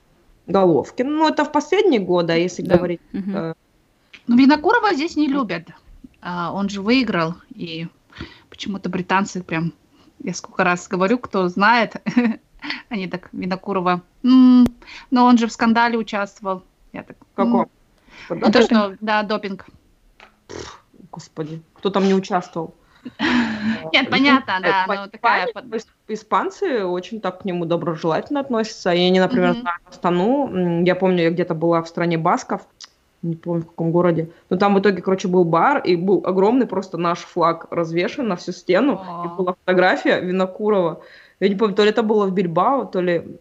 Головкин. 0.47 1.07
Ну, 1.07 1.27
это 1.27 1.45
в 1.45 1.51
последние 1.51 1.99
годы, 1.99 2.33
а 2.33 2.35
если 2.35 2.63
да. 2.63 2.77
говорить. 2.77 3.01
Угу. 3.13 3.31
Э... 3.31 3.53
Ну, 4.27 4.37
Винокурова 4.37 4.93
здесь 4.93 5.15
не 5.15 5.27
любят. 5.27 5.69
А, 6.21 6.51
он 6.53 6.69
же 6.69 6.81
выиграл, 6.81 7.35
и 7.55 7.87
почему-то 8.49 8.89
британцы 8.89 9.41
прям, 9.41 9.73
я 10.19 10.33
сколько 10.33 10.63
раз 10.63 10.87
говорю, 10.87 11.17
кто 11.17 11.47
знает, 11.47 11.95
они 12.89 13.07
так, 13.07 13.29
Винокурова, 13.31 14.01
но 14.21 14.65
он 15.11 15.37
же 15.37 15.47
в 15.47 15.51
скандале 15.51 15.97
участвовал. 15.97 16.63
Я 16.93 17.03
так, 17.03 17.17
Каком? 17.35 17.69
Ну, 18.35 18.51
то, 18.51 18.61
что, 18.61 18.95
да, 19.01 19.23
допинг. 19.23 19.65
Господи, 21.11 21.61
кто 21.73 21.89
там 21.89 22.05
не 22.05 22.13
участвовал? 22.13 22.75
Нет, 23.93 24.09
понятно, 24.09 24.59
да, 24.61 24.85
но 24.87 25.07
такая... 25.07 25.47
Испанцы 26.07 26.85
очень 26.85 27.21
так 27.21 27.41
к 27.41 27.45
нему 27.45 27.65
доброжелательно 27.65 28.39
относятся. 28.39 28.91
И 28.91 28.99
они, 28.99 29.19
например, 29.19 29.53
знаю 29.53 29.77
Астану, 29.85 30.83
я 30.83 30.95
помню, 30.95 31.23
я 31.23 31.31
где-то 31.31 31.55
была 31.55 31.81
в 31.81 31.87
стране 31.87 32.17
Басков, 32.17 32.61
не 33.21 33.35
помню 33.35 33.63
в 33.63 33.67
каком 33.67 33.91
городе, 33.91 34.31
но 34.49 34.57
там 34.57 34.73
в 34.73 34.79
итоге, 34.79 35.01
короче, 35.01 35.27
был 35.27 35.45
бар, 35.45 35.79
и 35.79 35.95
был 35.95 36.23
огромный 36.25 36.65
просто 36.65 36.97
наш 36.97 37.19
флаг 37.19 37.67
развешен 37.69 38.27
на 38.27 38.35
всю 38.35 38.51
стену, 38.51 38.99
и 39.25 39.37
была 39.37 39.53
фотография 39.53 40.19
Винокурова. 40.19 41.01
Я 41.39 41.49
не 41.49 41.55
помню, 41.55 41.75
то 41.75 41.83
ли 41.83 41.89
это 41.89 42.03
было 42.03 42.25
в 42.25 42.33
Бильбао, 42.33 42.85
то 42.85 43.01
ли... 43.01 43.39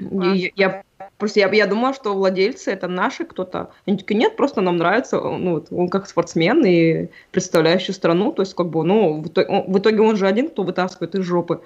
Я, 0.00 0.50
я 0.56 0.82
Просто 1.20 1.40
я, 1.40 1.52
я 1.52 1.66
думала, 1.66 1.92
что 1.92 2.14
владельцы 2.14 2.70
это 2.70 2.88
наши 2.88 3.24
кто-то. 3.24 3.70
Они 3.86 3.98
такие, 3.98 4.16
нет, 4.16 4.36
просто 4.36 4.62
нам 4.62 4.78
нравится, 4.78 5.20
ну, 5.20 5.64
он 5.70 5.88
как 5.88 6.08
спортсмен 6.08 6.64
и 6.64 7.08
представляющий 7.30 7.92
страну, 7.92 8.32
то 8.32 8.42
есть 8.42 8.54
как 8.54 8.68
бы, 8.68 8.84
ну, 8.84 9.22
в 9.22 9.28
в 9.28 9.78
итоге 9.78 10.00
он 10.00 10.16
же 10.16 10.26
один, 10.26 10.48
кто 10.48 10.62
вытаскивает 10.62 11.14
из 11.14 11.24
жопы, 11.24 11.60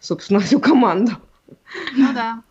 собственно, 0.00 0.40
всю 0.40 0.60
команду. 0.60 1.12
Ну 1.96 2.12
да. 2.12 2.42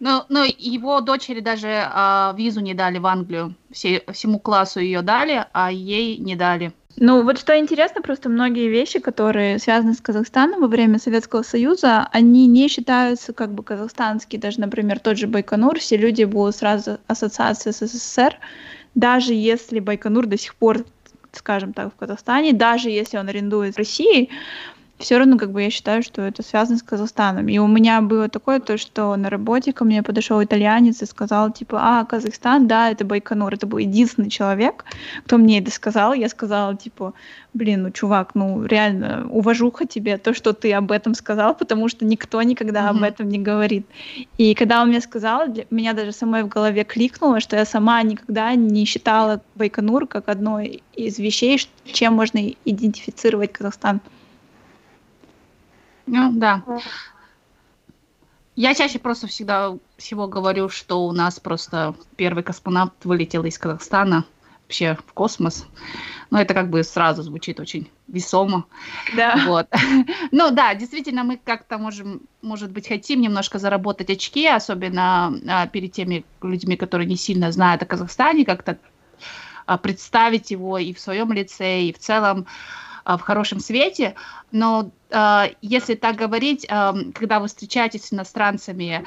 Но, 0.00 0.26
но 0.28 0.44
его 0.44 1.00
дочери 1.00 1.40
даже 1.40 1.68
а, 1.84 2.34
визу 2.36 2.60
не 2.60 2.74
дали 2.74 2.98
в 2.98 3.06
Англию. 3.06 3.54
Все, 3.70 4.02
всему 4.12 4.38
классу 4.38 4.80
ее 4.80 5.02
дали, 5.02 5.46
а 5.52 5.72
ей 5.72 6.18
не 6.18 6.36
дали. 6.36 6.72
Ну, 7.00 7.22
вот 7.22 7.38
что 7.38 7.56
интересно, 7.56 8.02
просто 8.02 8.28
многие 8.28 8.68
вещи, 8.68 8.98
которые 8.98 9.60
связаны 9.60 9.94
с 9.94 10.00
Казахстаном 10.00 10.60
во 10.60 10.66
время 10.66 10.98
Советского 10.98 11.42
Союза, 11.42 12.08
они 12.10 12.48
не 12.48 12.66
считаются 12.68 13.32
как 13.32 13.52
бы 13.52 13.62
казахстанские. 13.62 14.40
Даже, 14.40 14.60
например, 14.60 14.98
тот 14.98 15.16
же 15.16 15.28
Байконур, 15.28 15.78
все 15.78 15.96
люди 15.96 16.24
будут 16.24 16.56
сразу 16.56 16.98
ассоциации 17.06 17.70
с 17.70 17.86
СССР, 17.86 18.36
даже 18.96 19.32
если 19.32 19.78
Байконур 19.78 20.26
до 20.26 20.36
сих 20.36 20.56
пор 20.56 20.84
скажем 21.32 21.72
так, 21.72 21.92
в 21.92 21.96
Казахстане, 21.96 22.52
даже 22.52 22.90
если 22.90 23.18
он 23.18 23.28
арендует 23.28 23.74
в 23.74 23.78
России, 23.78 24.30
все 24.98 25.18
равно, 25.18 25.38
как 25.38 25.52
бы, 25.52 25.62
я 25.62 25.70
считаю, 25.70 26.02
что 26.02 26.22
это 26.22 26.42
связано 26.42 26.78
с 26.78 26.82
Казахстаном. 26.82 27.48
И 27.48 27.58
у 27.58 27.68
меня 27.68 28.00
было 28.00 28.28
такое, 28.28 28.58
то, 28.58 28.76
что 28.76 29.14
на 29.16 29.30
работе 29.30 29.72
ко 29.72 29.84
мне 29.84 30.02
подошел 30.02 30.42
итальянец 30.42 31.02
и 31.02 31.06
сказал, 31.06 31.52
типа, 31.52 31.78
а, 31.80 32.04
Казахстан, 32.04 32.66
да, 32.66 32.90
это 32.90 33.04
Байконур. 33.04 33.54
Это 33.54 33.66
был 33.66 33.78
единственный 33.78 34.28
человек, 34.28 34.84
кто 35.24 35.38
мне 35.38 35.60
это 35.60 35.70
сказал. 35.70 36.14
Я 36.14 36.28
сказала, 36.28 36.76
типа, 36.76 37.14
блин, 37.54 37.82
ну, 37.82 37.90
чувак, 37.92 38.34
ну, 38.34 38.64
реально, 38.64 39.28
уважуха 39.30 39.86
тебе, 39.86 40.18
то, 40.18 40.34
что 40.34 40.52
ты 40.52 40.72
об 40.72 40.90
этом 40.90 41.14
сказал, 41.14 41.54
потому 41.54 41.88
что 41.88 42.04
никто 42.04 42.42
никогда 42.42 42.86
mm-hmm. 42.86 42.96
об 42.96 43.02
этом 43.02 43.28
не 43.28 43.38
говорит. 43.38 43.86
И 44.36 44.54
когда 44.54 44.82
он 44.82 44.88
мне 44.88 45.00
сказал, 45.00 45.46
для 45.46 45.64
меня 45.70 45.92
даже 45.92 46.10
самой 46.10 46.42
в 46.42 46.48
голове 46.48 46.82
кликнуло, 46.82 47.38
что 47.38 47.56
я 47.56 47.64
сама 47.64 48.02
никогда 48.02 48.54
не 48.56 48.84
считала 48.84 49.42
Байконур 49.54 50.08
как 50.08 50.28
одной 50.28 50.82
из 50.94 51.18
вещей, 51.18 51.60
чем 51.84 52.14
можно 52.14 52.40
идентифицировать 52.64 53.52
Казахстан. 53.52 54.00
Ну, 56.08 56.32
да. 56.32 56.62
Я 58.56 58.74
чаще 58.74 58.98
просто 58.98 59.28
всегда 59.28 59.76
всего 59.96 60.26
говорю, 60.26 60.68
что 60.68 61.06
у 61.06 61.12
нас 61.12 61.38
просто 61.38 61.94
первый 62.16 62.42
космонавт 62.42 63.04
вылетел 63.04 63.44
из 63.44 63.56
Казахстана 63.56 64.24
вообще 64.62 64.98
в 65.06 65.12
космос. 65.12 65.66
Но 66.30 66.40
это 66.40 66.54
как 66.54 66.68
бы 66.68 66.82
сразу 66.82 67.22
звучит 67.22 67.60
очень 67.60 67.88
весомо. 68.06 68.66
Да. 69.16 69.36
Вот. 69.46 69.68
Ну 70.32 70.50
да, 70.50 70.74
действительно, 70.74 71.24
мы 71.24 71.38
как-то 71.42 71.78
можем, 71.78 72.22
может 72.42 72.70
быть, 72.70 72.88
хотим 72.88 73.20
немножко 73.20 73.58
заработать 73.58 74.10
очки, 74.10 74.46
особенно 74.46 75.32
а, 75.48 75.66
перед 75.68 75.92
теми 75.92 76.24
людьми, 76.42 76.76
которые 76.76 77.06
не 77.06 77.16
сильно 77.16 77.50
знают 77.52 77.82
о 77.82 77.86
Казахстане, 77.86 78.44
как-то 78.44 78.76
а, 79.66 79.78
представить 79.78 80.50
его 80.50 80.78
и 80.78 80.92
в 80.92 81.00
своем 81.00 81.32
лице, 81.32 81.82
и 81.82 81.92
в 81.92 81.98
целом 81.98 82.40
а, 82.40 82.87
в 83.16 83.22
хорошем 83.22 83.60
свете, 83.60 84.14
но 84.52 84.90
а, 85.10 85.48
если 85.62 85.94
так 85.94 86.16
говорить, 86.16 86.66
а, 86.68 86.94
когда 87.14 87.40
вы 87.40 87.48
встречаетесь 87.48 88.04
с 88.04 88.12
иностранцами, 88.12 89.04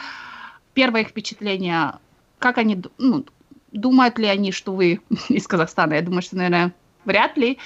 первое 0.73 1.01
их 1.01 1.09
впечатление, 1.09 1.93
как 2.39 2.57
они, 2.57 2.81
ну, 2.97 3.25
думают 3.71 4.17
ли 4.17 4.25
они, 4.25 4.51
что 4.51 4.73
вы 4.73 5.01
из 5.29 5.47
Казахстана? 5.47 5.93
Я 5.93 6.01
думаю, 6.01 6.21
что, 6.21 6.37
наверное, 6.37 6.73
вряд 7.05 7.37
ли. 7.37 7.59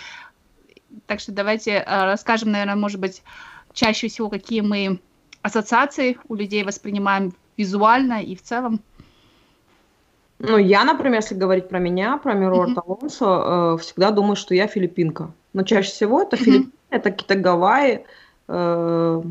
Так 1.08 1.20
что 1.20 1.32
давайте 1.32 1.84
расскажем, 1.88 2.52
наверное, 2.52 2.76
может 2.76 3.00
быть, 3.00 3.24
чаще 3.74 4.08
всего, 4.08 4.30
какие 4.30 4.62
мы 4.62 5.00
ассоциации 5.42 6.18
у 6.28 6.36
людей 6.36 6.64
воспринимаем 6.64 7.34
визуально 7.58 8.22
и 8.22 8.36
в 8.36 8.42
целом. 8.42 8.82
Ну, 10.40 10.58
я, 10.58 10.84
например, 10.84 11.22
если 11.22 11.36
говорить 11.36 11.70
про 11.70 11.80
меня, 11.80 12.18
про 12.18 12.34
Мирор 12.34 12.70
mm-hmm. 12.70 12.76
Талонсо, 12.76 13.26
э, 13.26 13.82
всегда 13.82 14.12
думаю, 14.12 14.36
что 14.36 14.54
я 14.54 14.68
филиппинка 14.68 15.32
но 15.56 15.64
чаще 15.64 15.90
всего 15.90 16.22
это 16.22 16.36
mm-hmm. 16.36 16.44
Филиппины, 16.44 16.72
это 16.90 17.12
какие-то 17.12 17.36
Гавайи, 17.36 18.06
э, 18.50 19.22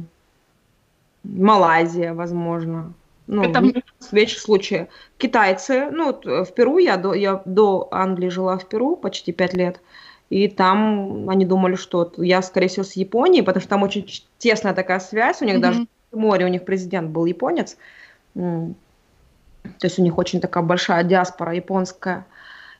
Малайзия, 1.23 2.14
возможно. 2.14 2.95
Ну, 3.26 3.43
это... 3.43 3.61
в 3.61 4.12
меньших 4.12 4.38
случаях. 4.38 4.88
Китайцы, 5.19 5.90
ну, 5.90 6.12
в 6.12 6.52
Перу, 6.54 6.78
я 6.78 6.97
до, 6.97 7.12
я 7.12 7.43
до 7.45 7.88
Англии 7.90 8.31
жила 8.31 8.57
в 8.57 8.66
Перу 8.66 8.97
почти 8.97 9.33
пять 9.33 9.52
лет, 9.52 9.83
и 10.31 10.49
там 10.49 11.28
они 11.28 11.45
думали, 11.45 11.75
что 11.75 12.11
я, 12.16 12.40
скорее 12.40 12.69
всего, 12.69 12.85
с 12.85 12.93
Японией, 12.93 13.45
потому 13.45 13.61
что 13.61 13.71
там 13.71 13.83
очень 13.83 14.07
тесная 14.38 14.73
такая 14.73 15.00
связь, 15.00 15.43
у 15.43 15.45
них 15.45 15.57
mm-hmm. 15.57 15.61
даже 15.61 15.87
в 16.11 16.16
море 16.16 16.47
у 16.47 16.49
них 16.49 16.64
президент 16.64 17.11
был 17.11 17.26
японец, 17.26 17.76
то 18.33 18.75
есть 19.83 19.99
у 19.99 20.02
них 20.02 20.16
очень 20.16 20.40
такая 20.40 20.64
большая 20.64 21.04
диаспора 21.04 21.54
японская, 21.54 22.25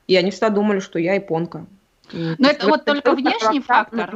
и 0.07 0.15
они 0.15 0.31
всегда 0.31 0.49
думали, 0.49 0.79
что 0.79 0.97
я 0.97 1.13
японка. 1.13 1.67
Но 2.11 2.49
это 2.49 2.67
вот 2.67 2.85
только 2.85 3.13
внешний 3.13 3.59
фактор. 3.61 4.13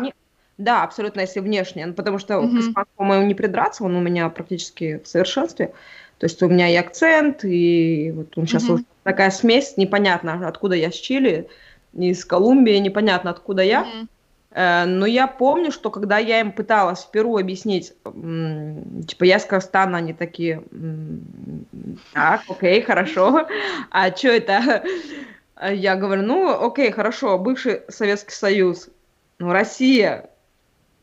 Да, 0.58 0.84
абсолютно, 0.84 1.22
если 1.22 1.40
внешне. 1.40 1.86
Ну, 1.86 1.94
потому 1.94 2.20
что 2.20 2.40
угу. 2.40 2.50
к 2.50 2.60
испанскому 2.60 3.08
моему 3.08 3.26
не 3.26 3.34
придраться, 3.34 3.86
он 3.86 3.96
у 3.96 4.02
меня 4.02 4.28
практически 4.28 5.02
в 5.02 5.08
совершенстве. 5.08 5.74
То 6.18 6.26
есть 6.26 6.44
у 6.44 6.50
меня 6.50 6.68
и 6.68 6.76
акцент, 6.76 7.46
и 7.46 8.12
вот 8.14 8.38
он 8.38 8.46
сейчас 8.46 8.66
угу. 8.66 8.74
уже 8.74 8.84
такая 9.04 9.32
смесь, 9.32 9.78
непонятно, 9.78 10.46
откуда 10.46 10.76
я 10.76 10.92
с 10.92 10.96
Чили, 10.96 11.48
из 11.94 12.26
Колумбии, 12.26 12.76
непонятно, 12.76 13.32
откуда 13.32 13.64
я. 13.64 13.84
Угу. 13.84 14.08
Но 14.52 15.06
я 15.06 15.28
помню, 15.28 15.72
что 15.72 15.92
когда 15.92 16.18
я 16.18 16.42
им 16.42 16.52
пыталась 16.52 17.06
в 17.06 17.12
Перу 17.12 17.38
объяснить, 17.38 17.94
типа, 18.04 19.24
я 19.24 19.40
с 19.40 19.46
Казахстана, 19.46 20.00
они 20.00 20.14
такие, 20.14 20.64
так, 22.14 22.42
окей, 22.50 22.82
хорошо, 22.82 23.48
а 23.92 24.14
что 24.14 24.30
это? 24.30 24.84
Я 25.62 25.96
говорю, 25.96 26.24
ну, 26.24 26.66
окей, 26.66 26.92
хорошо, 26.92 27.38
бывший 27.38 27.82
Советский 27.90 28.34
Союз, 28.34 28.90
ну, 29.40 29.52
Россия, 29.52 30.30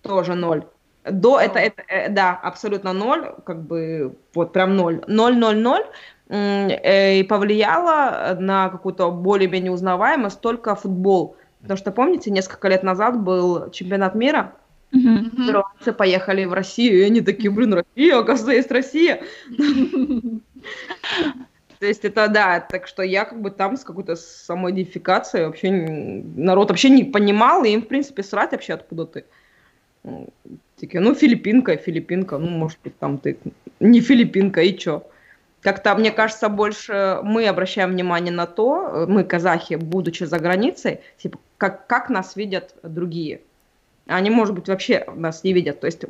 тоже 0.02 0.34
ноль. 0.34 0.64
До 1.04 1.38
это, 1.38 1.58
это, 1.58 1.82
э, 1.88 2.08
да, 2.08 2.38
абсолютно 2.42 2.92
ноль, 2.92 3.32
как 3.44 3.62
бы 3.62 4.16
вот 4.34 4.52
прям 4.52 4.76
ноль. 4.76 5.02
Ноль, 5.06 5.36
ноль, 5.36 5.58
ноль. 5.58 5.84
Э, 6.28 7.18
и 7.20 7.22
повлияло 7.22 8.36
на 8.40 8.68
какую-то 8.68 9.10
более-менее 9.10 9.70
узнаваемость 9.70 10.40
только 10.40 10.74
футбол. 10.74 11.36
Потому 11.60 11.78
что, 11.78 11.92
помните, 11.92 12.30
несколько 12.30 12.68
лет 12.68 12.82
назад 12.82 13.20
был 13.20 13.70
чемпионат 13.70 14.14
мира, 14.14 14.54
Mm-hmm. 14.92 15.48
Перуанцы 15.48 15.92
поехали 15.92 16.44
в 16.44 16.52
Россию, 16.52 17.00
и 17.00 17.02
они 17.02 17.20
такие, 17.20 17.50
блин, 17.50 17.74
Россия, 17.74 18.16
оказывается, 18.16 18.52
есть 18.52 18.70
Россия. 18.70 19.20
То 21.78 21.86
есть 21.86 22.04
это 22.04 22.28
да, 22.28 22.60
так 22.60 22.86
что 22.86 23.02
я 23.02 23.24
как 23.24 23.40
бы 23.40 23.50
там 23.50 23.76
с 23.76 23.84
какой-то 23.84 24.16
самоидентификацией 24.16 25.46
вообще 25.46 25.70
народ 25.70 26.70
вообще 26.70 26.90
не 26.90 27.04
понимал, 27.04 27.64
и 27.64 27.70
им, 27.70 27.82
в 27.82 27.88
принципе, 27.88 28.22
срать 28.22 28.52
вообще 28.52 28.74
откуда 28.74 29.06
ты. 29.06 29.24
Такие, 30.80 31.00
ну, 31.00 31.14
филиппинка, 31.14 31.76
филиппинка, 31.76 32.38
ну, 32.38 32.48
может 32.48 32.78
быть, 32.84 32.98
там 32.98 33.18
ты 33.18 33.38
не 33.80 34.00
филиппинка, 34.00 34.62
и 34.62 34.76
чё? 34.76 35.02
Как-то, 35.62 35.94
мне 35.96 36.12
кажется, 36.12 36.48
больше 36.48 37.18
мы 37.22 37.48
обращаем 37.48 37.90
внимание 37.90 38.32
на 38.32 38.46
то, 38.46 39.06
мы, 39.08 39.24
казахи, 39.24 39.74
будучи 39.74 40.24
за 40.24 40.38
границей, 40.38 41.00
типа, 41.18 41.38
как, 41.58 41.86
как 41.86 42.08
нас 42.08 42.36
видят 42.36 42.74
другие. 42.82 43.40
Они, 44.06 44.30
может 44.30 44.54
быть, 44.54 44.68
вообще 44.68 45.04
нас 45.14 45.42
не 45.42 45.52
видят. 45.52 45.80
То 45.80 45.86
есть, 45.86 46.02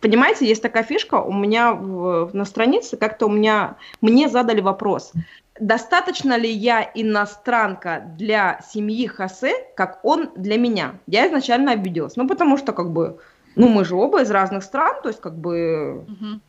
понимаете, 0.00 0.46
есть 0.46 0.62
такая 0.62 0.82
фишка, 0.82 1.16
у 1.16 1.32
меня 1.32 1.74
в, 1.74 2.30
на 2.32 2.44
странице 2.44 2.96
как-то 2.96 3.26
у 3.26 3.30
меня, 3.30 3.76
мне 4.00 4.28
задали 4.28 4.62
вопрос, 4.62 5.12
достаточно 5.60 6.36
ли 6.36 6.50
я 6.50 6.90
иностранка 6.94 8.04
для 8.16 8.60
семьи 8.72 9.06
Хосе, 9.06 9.54
как 9.76 10.00
он 10.04 10.30
для 10.36 10.58
меня? 10.58 10.94
Я 11.06 11.28
изначально 11.28 11.72
обиделась. 11.72 12.16
Ну, 12.16 12.26
потому 12.26 12.56
что, 12.56 12.72
как 12.72 12.90
бы, 12.90 13.18
ну, 13.56 13.68
мы 13.68 13.84
же 13.84 13.94
оба 13.94 14.22
из 14.22 14.30
разных 14.30 14.64
стран, 14.64 15.02
то 15.02 15.08
есть 15.08 15.20
как 15.20 15.36
бы... 15.36 16.04
Угу. 16.08 16.40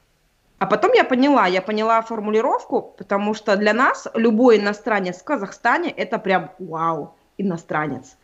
А 0.57 0.65
потом 0.67 0.93
я 0.93 1.03
поняла, 1.03 1.47
я 1.47 1.61
поняла 1.61 2.01
формулировку, 2.01 2.81
потому 2.97 3.33
что 3.33 3.57
для 3.57 3.73
нас 3.73 4.07
любой 4.13 4.59
иностранец 4.59 5.17
в 5.17 5.25
Казахстане 5.25 5.91
это 5.91 6.17
прям 6.17 6.51
вау, 6.59 7.15
иностранец. 7.37 8.17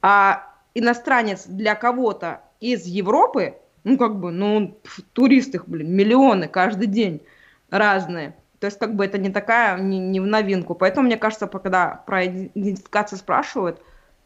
А 0.00 0.53
иностранец 0.74 1.46
для 1.46 1.74
кого-то 1.74 2.42
из 2.60 2.84
Европы, 2.86 3.56
ну 3.84 3.98
как 3.98 4.16
бы, 4.16 4.30
ну 4.30 4.78
туристы, 5.12 5.60
блин, 5.66 5.94
миллионы 5.94 6.48
каждый 6.48 6.86
день 6.86 7.22
разные. 7.70 8.34
То 8.60 8.66
есть 8.66 8.78
как 8.78 8.94
бы 8.94 9.04
это 9.04 9.18
не 9.18 9.30
такая, 9.30 9.78
не, 9.78 9.98
не 9.98 10.20
в 10.20 10.26
новинку. 10.26 10.74
Поэтому 10.74 11.06
мне 11.06 11.16
кажется, 11.16 11.46
когда 11.46 12.02
про 12.06 12.26
идентификацию 12.26 13.18
спрашивают, 13.18 13.80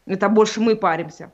это 0.05 0.29
больше 0.29 0.61
мы 0.61 0.75
паримся. 0.75 1.31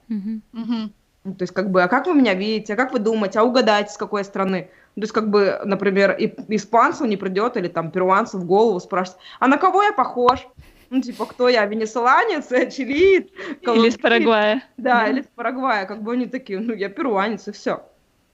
Ну, 1.25 1.33
то 1.33 1.41
есть, 1.41 1.53
как 1.53 1.71
бы, 1.71 1.81
а 1.81 1.87
как 1.87 2.05
вы 2.05 2.13
меня 2.13 2.35
видите, 2.35 2.73
а 2.73 2.75
как 2.75 2.93
вы 2.93 2.99
думаете, 2.99 3.39
а 3.39 3.43
угадайте, 3.43 3.91
с 3.91 3.97
какой 3.97 4.23
страны? 4.23 4.69
То 4.93 5.01
есть, 5.01 5.11
как 5.11 5.31
бы, 5.31 5.59
например, 5.65 6.11
и, 6.11 6.31
испанцу 6.55 7.05
не 7.05 7.17
придет 7.17 7.57
или 7.57 7.67
там 7.67 7.89
перуанцу 7.89 8.37
в 8.37 8.45
голову 8.45 8.79
спрашивать, 8.79 9.19
а 9.39 9.47
на 9.47 9.57
кого 9.57 9.81
я 9.81 9.91
похож? 9.91 10.47
Ну, 10.89 11.01
типа, 11.01 11.25
кто 11.25 11.49
я, 11.49 11.65
венесуэланец, 11.65 12.47
чилиец? 12.73 13.27
Или 13.61 13.89
с 13.89 13.97
Парагвая. 13.97 14.63
Да, 14.77 15.07
или 15.07 15.21
с 15.21 15.27
Парагвая, 15.35 15.85
как 15.85 16.01
бы 16.01 16.13
они 16.13 16.27
такие, 16.27 16.59
ну, 16.59 16.73
я 16.73 16.89
перуанец, 16.89 17.47
и 17.47 17.51
все. 17.51 17.83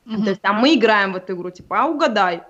То 0.05 0.29
есть, 0.29 0.41
а 0.43 0.53
мы 0.53 0.75
играем 0.75 1.13
в 1.13 1.15
эту 1.15 1.33
игру, 1.33 1.51
типа, 1.51 1.83
а 1.83 1.85
угадай. 1.87 2.41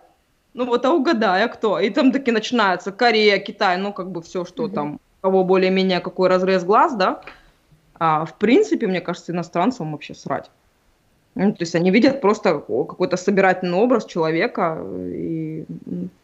Ну, 0.53 0.65
вот, 0.65 0.85
а 0.85 0.91
угадай, 0.91 1.43
а 1.43 1.47
кто? 1.47 1.79
И 1.79 1.89
там 1.89 2.11
таки 2.11 2.31
начинается 2.31 2.91
Корея, 2.91 3.39
Китай, 3.39 3.77
ну, 3.77 3.93
как 3.93 4.11
бы 4.11 4.21
все, 4.21 4.45
что 4.45 4.67
там, 4.67 4.99
кого 5.21 5.43
более-менее 5.43 5.99
какой 5.99 6.29
разрез 6.29 6.63
глаз, 6.63 6.95
да, 6.95 7.21
а 7.99 8.25
в 8.25 8.37
принципе, 8.37 8.87
мне 8.87 8.99
кажется, 8.99 9.31
иностранцам 9.31 9.91
вообще 9.91 10.15
срать. 10.15 10.49
Ну, 11.35 11.51
то 11.51 11.61
есть 11.61 11.75
они 11.75 11.91
видят 11.91 12.19
просто 12.19 12.59
какой-то 12.59 13.15
собирательный 13.15 13.77
образ 13.77 14.05
человека 14.05 14.83
и, 14.97 15.65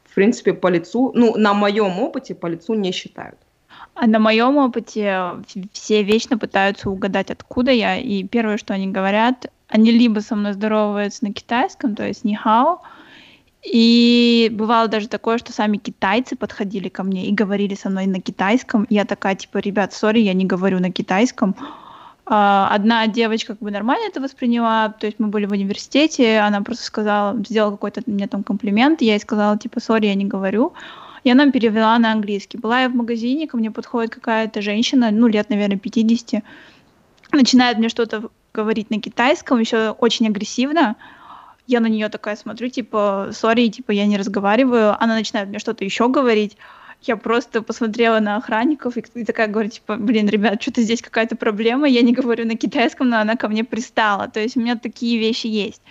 в 0.05 0.15
принципе, 0.15 0.53
по 0.53 0.67
лицу, 0.67 1.11
ну, 1.13 1.37
на 1.37 1.53
моем 1.53 1.99
опыте 1.99 2.35
по 2.35 2.47
лицу 2.47 2.73
не 2.73 2.91
считают. 2.91 3.37
А 3.99 4.05
на 4.05 4.19
моем 4.19 4.57
опыте 4.57 5.31
все 5.73 6.03
вечно 6.03 6.37
пытаются 6.37 6.89
угадать, 6.89 7.31
откуда 7.31 7.71
я. 7.71 7.97
И 7.97 8.23
первое, 8.23 8.57
что 8.57 8.75
они 8.75 8.87
говорят, 8.87 9.47
они 9.67 9.89
либо 9.91 10.19
со 10.19 10.35
мной 10.35 10.53
здороваются 10.53 11.25
на 11.25 11.33
китайском, 11.33 11.95
то 11.95 12.07
есть 12.07 12.23
нихао, 12.23 12.81
и 13.63 14.49
бывало 14.53 14.87
даже 14.87 15.07
такое, 15.07 15.39
что 15.39 15.51
сами 15.51 15.77
китайцы 15.77 16.35
подходили 16.35 16.89
ко 16.89 17.03
мне 17.03 17.25
и 17.25 17.33
говорили 17.33 17.73
со 17.73 17.89
мной 17.89 18.05
на 18.05 18.21
китайском. 18.21 18.85
Я 18.89 19.03
такая, 19.03 19.35
типа, 19.35 19.57
ребят, 19.57 19.93
сори, 19.93 20.19
я 20.19 20.33
не 20.33 20.45
говорю 20.45 20.79
на 20.79 20.91
китайском. 20.91 21.55
А, 22.27 22.69
одна 22.71 23.07
девочка 23.07 23.53
как 23.53 23.63
бы 23.63 23.71
нормально 23.71 24.05
это 24.07 24.21
восприняла, 24.21 24.89
то 24.89 25.07
есть 25.07 25.17
мы 25.17 25.29
были 25.29 25.47
в 25.47 25.53
университете, 25.53 26.37
она 26.39 26.61
просто 26.61 26.83
сказала, 26.83 27.35
сделала 27.43 27.71
какой-то 27.71 28.03
мне 28.05 28.27
там 28.27 28.43
комплимент, 28.43 29.01
я 29.01 29.13
ей 29.13 29.19
сказала, 29.19 29.57
типа, 29.57 29.79
сори, 29.79 30.05
я 30.05 30.13
не 30.13 30.25
говорю. 30.25 30.73
И 31.23 31.31
она 31.31 31.51
перевела 31.51 31.97
на 31.99 32.11
английский. 32.11 32.57
Была 32.57 32.81
я 32.81 32.89
в 32.89 32.95
магазине, 32.95 33.47
ко 33.47 33.57
мне 33.57 33.71
подходит 33.71 34.13
какая-то 34.13 34.61
женщина, 34.61 35.11
ну, 35.11 35.27
лет, 35.27 35.49
наверное, 35.49 35.77
50, 35.77 36.43
начинает 37.31 37.77
мне 37.77 37.89
что-то 37.89 38.29
говорить 38.53 38.89
на 38.89 38.99
китайском, 38.99 39.59
еще 39.59 39.91
очень 39.91 40.27
агрессивно, 40.27 40.95
я 41.67 41.81
на 41.81 41.87
нее 41.87 42.07
такая 42.07 42.37
смотрю, 42.37 42.69
типа, 42.69 43.29
сори, 43.33 43.67
типа, 43.67 43.91
я 43.91 44.05
не 44.05 44.17
разговариваю. 44.17 44.95
Она 45.03 45.15
начинает 45.15 45.49
мне 45.49 45.59
что-то 45.59 45.83
еще 45.83 46.07
говорить. 46.07 46.55
Я 47.01 47.17
просто 47.17 47.61
посмотрела 47.61 48.19
на 48.21 48.37
охранников 48.37 48.97
и, 48.97 49.03
и 49.13 49.25
такая 49.25 49.47
говорю, 49.47 49.69
типа, 49.69 49.97
блин, 49.97 50.29
ребят, 50.29 50.61
что-то 50.61 50.81
здесь 50.81 51.01
какая-то 51.01 51.35
проблема, 51.35 51.87
я 51.87 52.01
не 52.01 52.13
говорю 52.13 52.45
на 52.45 52.55
китайском, 52.55 53.09
но 53.09 53.19
она 53.19 53.35
ко 53.35 53.49
мне 53.49 53.65
пристала. 53.65 54.29
То 54.29 54.39
есть 54.39 54.55
у 54.55 54.61
меня 54.61 54.77
такие 54.77 55.19
вещи 55.19 55.47
есть 55.47 55.81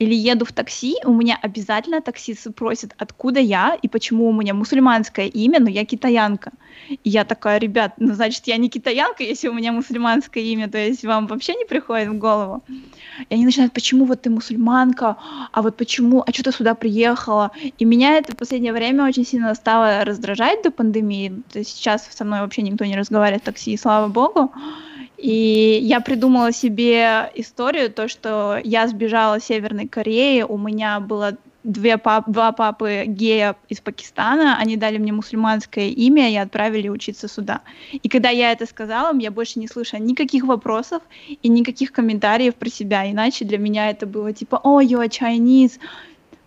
или 0.00 0.14
еду 0.14 0.46
в 0.46 0.52
такси, 0.52 0.96
у 1.04 1.12
меня 1.12 1.38
обязательно 1.42 2.00
таксист 2.00 2.50
спросит, 2.50 2.94
откуда 2.96 3.38
я 3.38 3.76
и 3.82 3.86
почему 3.86 4.28
у 4.28 4.32
меня 4.32 4.54
мусульманское 4.54 5.26
имя, 5.26 5.60
но 5.60 5.68
я 5.68 5.84
китаянка. 5.84 6.52
И 6.88 7.10
я 7.10 7.24
такая, 7.24 7.58
ребят, 7.58 7.92
ну 7.98 8.14
значит 8.14 8.46
я 8.46 8.56
не 8.56 8.70
китаянка, 8.70 9.22
если 9.22 9.48
у 9.48 9.52
меня 9.52 9.72
мусульманское 9.72 10.42
имя, 10.42 10.70
то 10.70 10.78
есть 10.78 11.04
вам 11.04 11.26
вообще 11.26 11.54
не 11.54 11.66
приходит 11.66 12.08
в 12.08 12.18
голову. 12.18 12.62
И 13.28 13.34
они 13.34 13.44
начинают, 13.44 13.74
почему 13.74 14.06
вот 14.06 14.22
ты 14.22 14.30
мусульманка, 14.30 15.16
а 15.52 15.60
вот 15.60 15.76
почему, 15.76 16.24
а 16.26 16.32
что 16.32 16.44
ты 16.44 16.52
сюда 16.52 16.74
приехала? 16.74 17.50
И 17.78 17.84
меня 17.84 18.16
это 18.16 18.32
в 18.32 18.36
последнее 18.36 18.72
время 18.72 19.04
очень 19.04 19.26
сильно 19.26 19.54
стало 19.54 20.04
раздражать 20.06 20.62
до 20.62 20.70
пандемии. 20.70 21.42
То 21.52 21.58
есть 21.58 21.76
сейчас 21.76 22.08
со 22.10 22.24
мной 22.24 22.40
вообще 22.40 22.62
никто 22.62 22.86
не 22.86 22.96
разговаривает 22.96 23.42
в 23.42 23.44
такси, 23.44 23.76
слава 23.76 24.08
богу. 24.08 24.50
И 25.20 25.80
я 25.82 26.00
придумала 26.00 26.50
себе 26.50 27.30
историю, 27.34 27.92
то, 27.92 28.08
что 28.08 28.58
я 28.64 28.88
сбежала 28.88 29.38
с 29.38 29.44
Северной 29.44 29.86
Кореи, 29.86 30.42
у 30.42 30.56
меня 30.56 30.98
было 30.98 31.36
две 31.62 31.98
пап, 31.98 32.24
два 32.26 32.52
папы 32.52 33.04
гея 33.06 33.54
из 33.68 33.82
Пакистана, 33.82 34.56
они 34.58 34.78
дали 34.78 34.96
мне 34.96 35.12
мусульманское 35.12 35.88
имя 35.88 36.30
и 36.30 36.36
отправили 36.36 36.88
учиться 36.88 37.28
сюда. 37.28 37.60
И 37.92 38.08
когда 38.08 38.30
я 38.30 38.52
это 38.52 38.64
сказала, 38.64 39.14
я 39.18 39.30
больше 39.30 39.58
не 39.58 39.68
слышала 39.68 40.00
никаких 40.00 40.44
вопросов 40.44 41.02
и 41.28 41.48
никаких 41.48 41.92
комментариев 41.92 42.54
про 42.54 42.70
себя, 42.70 43.10
иначе 43.10 43.44
для 43.44 43.58
меня 43.58 43.90
это 43.90 44.06
было 44.06 44.32
типа 44.32 44.58
«Oh, 44.64 44.82
you 44.82 45.04
are 45.04 45.10
Chinese», 45.10 45.78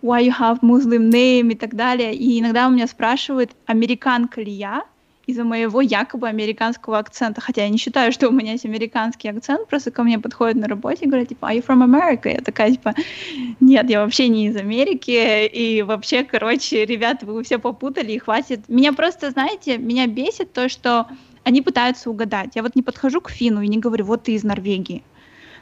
«Why 0.02 0.26
you 0.26 0.32
have 0.38 0.60
Muslim 0.62 1.10
name» 1.10 1.52
и 1.52 1.54
так 1.54 1.74
далее. 1.76 2.12
И 2.12 2.40
иногда 2.40 2.66
у 2.66 2.70
меня 2.70 2.88
спрашивают, 2.88 3.52
американка 3.66 4.42
ли 4.42 4.50
я, 4.52 4.84
из-за 5.26 5.44
моего 5.44 5.80
якобы 5.80 6.28
американского 6.28 6.98
акцента, 6.98 7.40
хотя 7.40 7.62
я 7.62 7.68
не 7.68 7.78
считаю, 7.78 8.12
что 8.12 8.28
у 8.28 8.32
меня 8.32 8.52
есть 8.52 8.64
американский 8.64 9.28
акцент, 9.28 9.68
просто 9.68 9.90
ко 9.90 10.02
мне 10.02 10.18
подходят 10.18 10.56
на 10.56 10.68
работе 10.68 11.04
и 11.04 11.08
говорят, 11.08 11.28
типа, 11.28 11.46
are 11.46 11.56
you 11.56 11.66
from 11.66 11.84
America? 11.84 12.30
Я 12.30 12.40
такая, 12.40 12.72
типа, 12.72 12.94
нет, 13.60 13.88
я 13.88 14.02
вообще 14.02 14.28
не 14.28 14.46
из 14.46 14.56
Америки, 14.56 15.46
и 15.46 15.82
вообще, 15.82 16.24
короче, 16.24 16.84
ребята, 16.84 17.26
вы 17.26 17.42
все 17.42 17.58
попутали, 17.58 18.12
и 18.12 18.18
хватит. 18.18 18.68
Меня 18.68 18.92
просто, 18.92 19.30
знаете, 19.30 19.78
меня 19.78 20.06
бесит 20.06 20.52
то, 20.52 20.68
что 20.68 21.06
они 21.44 21.62
пытаются 21.62 22.10
угадать. 22.10 22.52
Я 22.54 22.62
вот 22.62 22.74
не 22.74 22.82
подхожу 22.82 23.20
к 23.20 23.30
Фину 23.30 23.60
и 23.60 23.68
не 23.68 23.78
говорю, 23.78 24.04
вот 24.04 24.24
ты 24.24 24.32
из 24.32 24.44
Норвегии. 24.44 25.02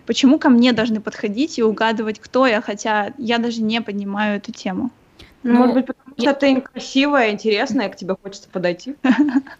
Почему 0.06 0.38
ко 0.38 0.48
мне 0.48 0.72
должны 0.72 1.00
подходить 1.00 1.58
и 1.58 1.62
угадывать, 1.62 2.18
кто 2.18 2.46
я, 2.46 2.60
хотя 2.60 3.12
я 3.18 3.38
даже 3.38 3.62
не 3.62 3.80
понимаю 3.80 4.38
эту 4.38 4.52
тему? 4.52 4.90
Ну, 5.42 5.54
Может 5.54 5.74
быть, 5.74 5.86
потому 5.86 6.14
что 6.18 6.34
ты 6.34 6.60
красивая, 6.60 7.30
интересная, 7.30 7.88
к 7.88 7.96
тебе 7.96 8.16
хочется 8.20 8.48
подойти. 8.48 8.94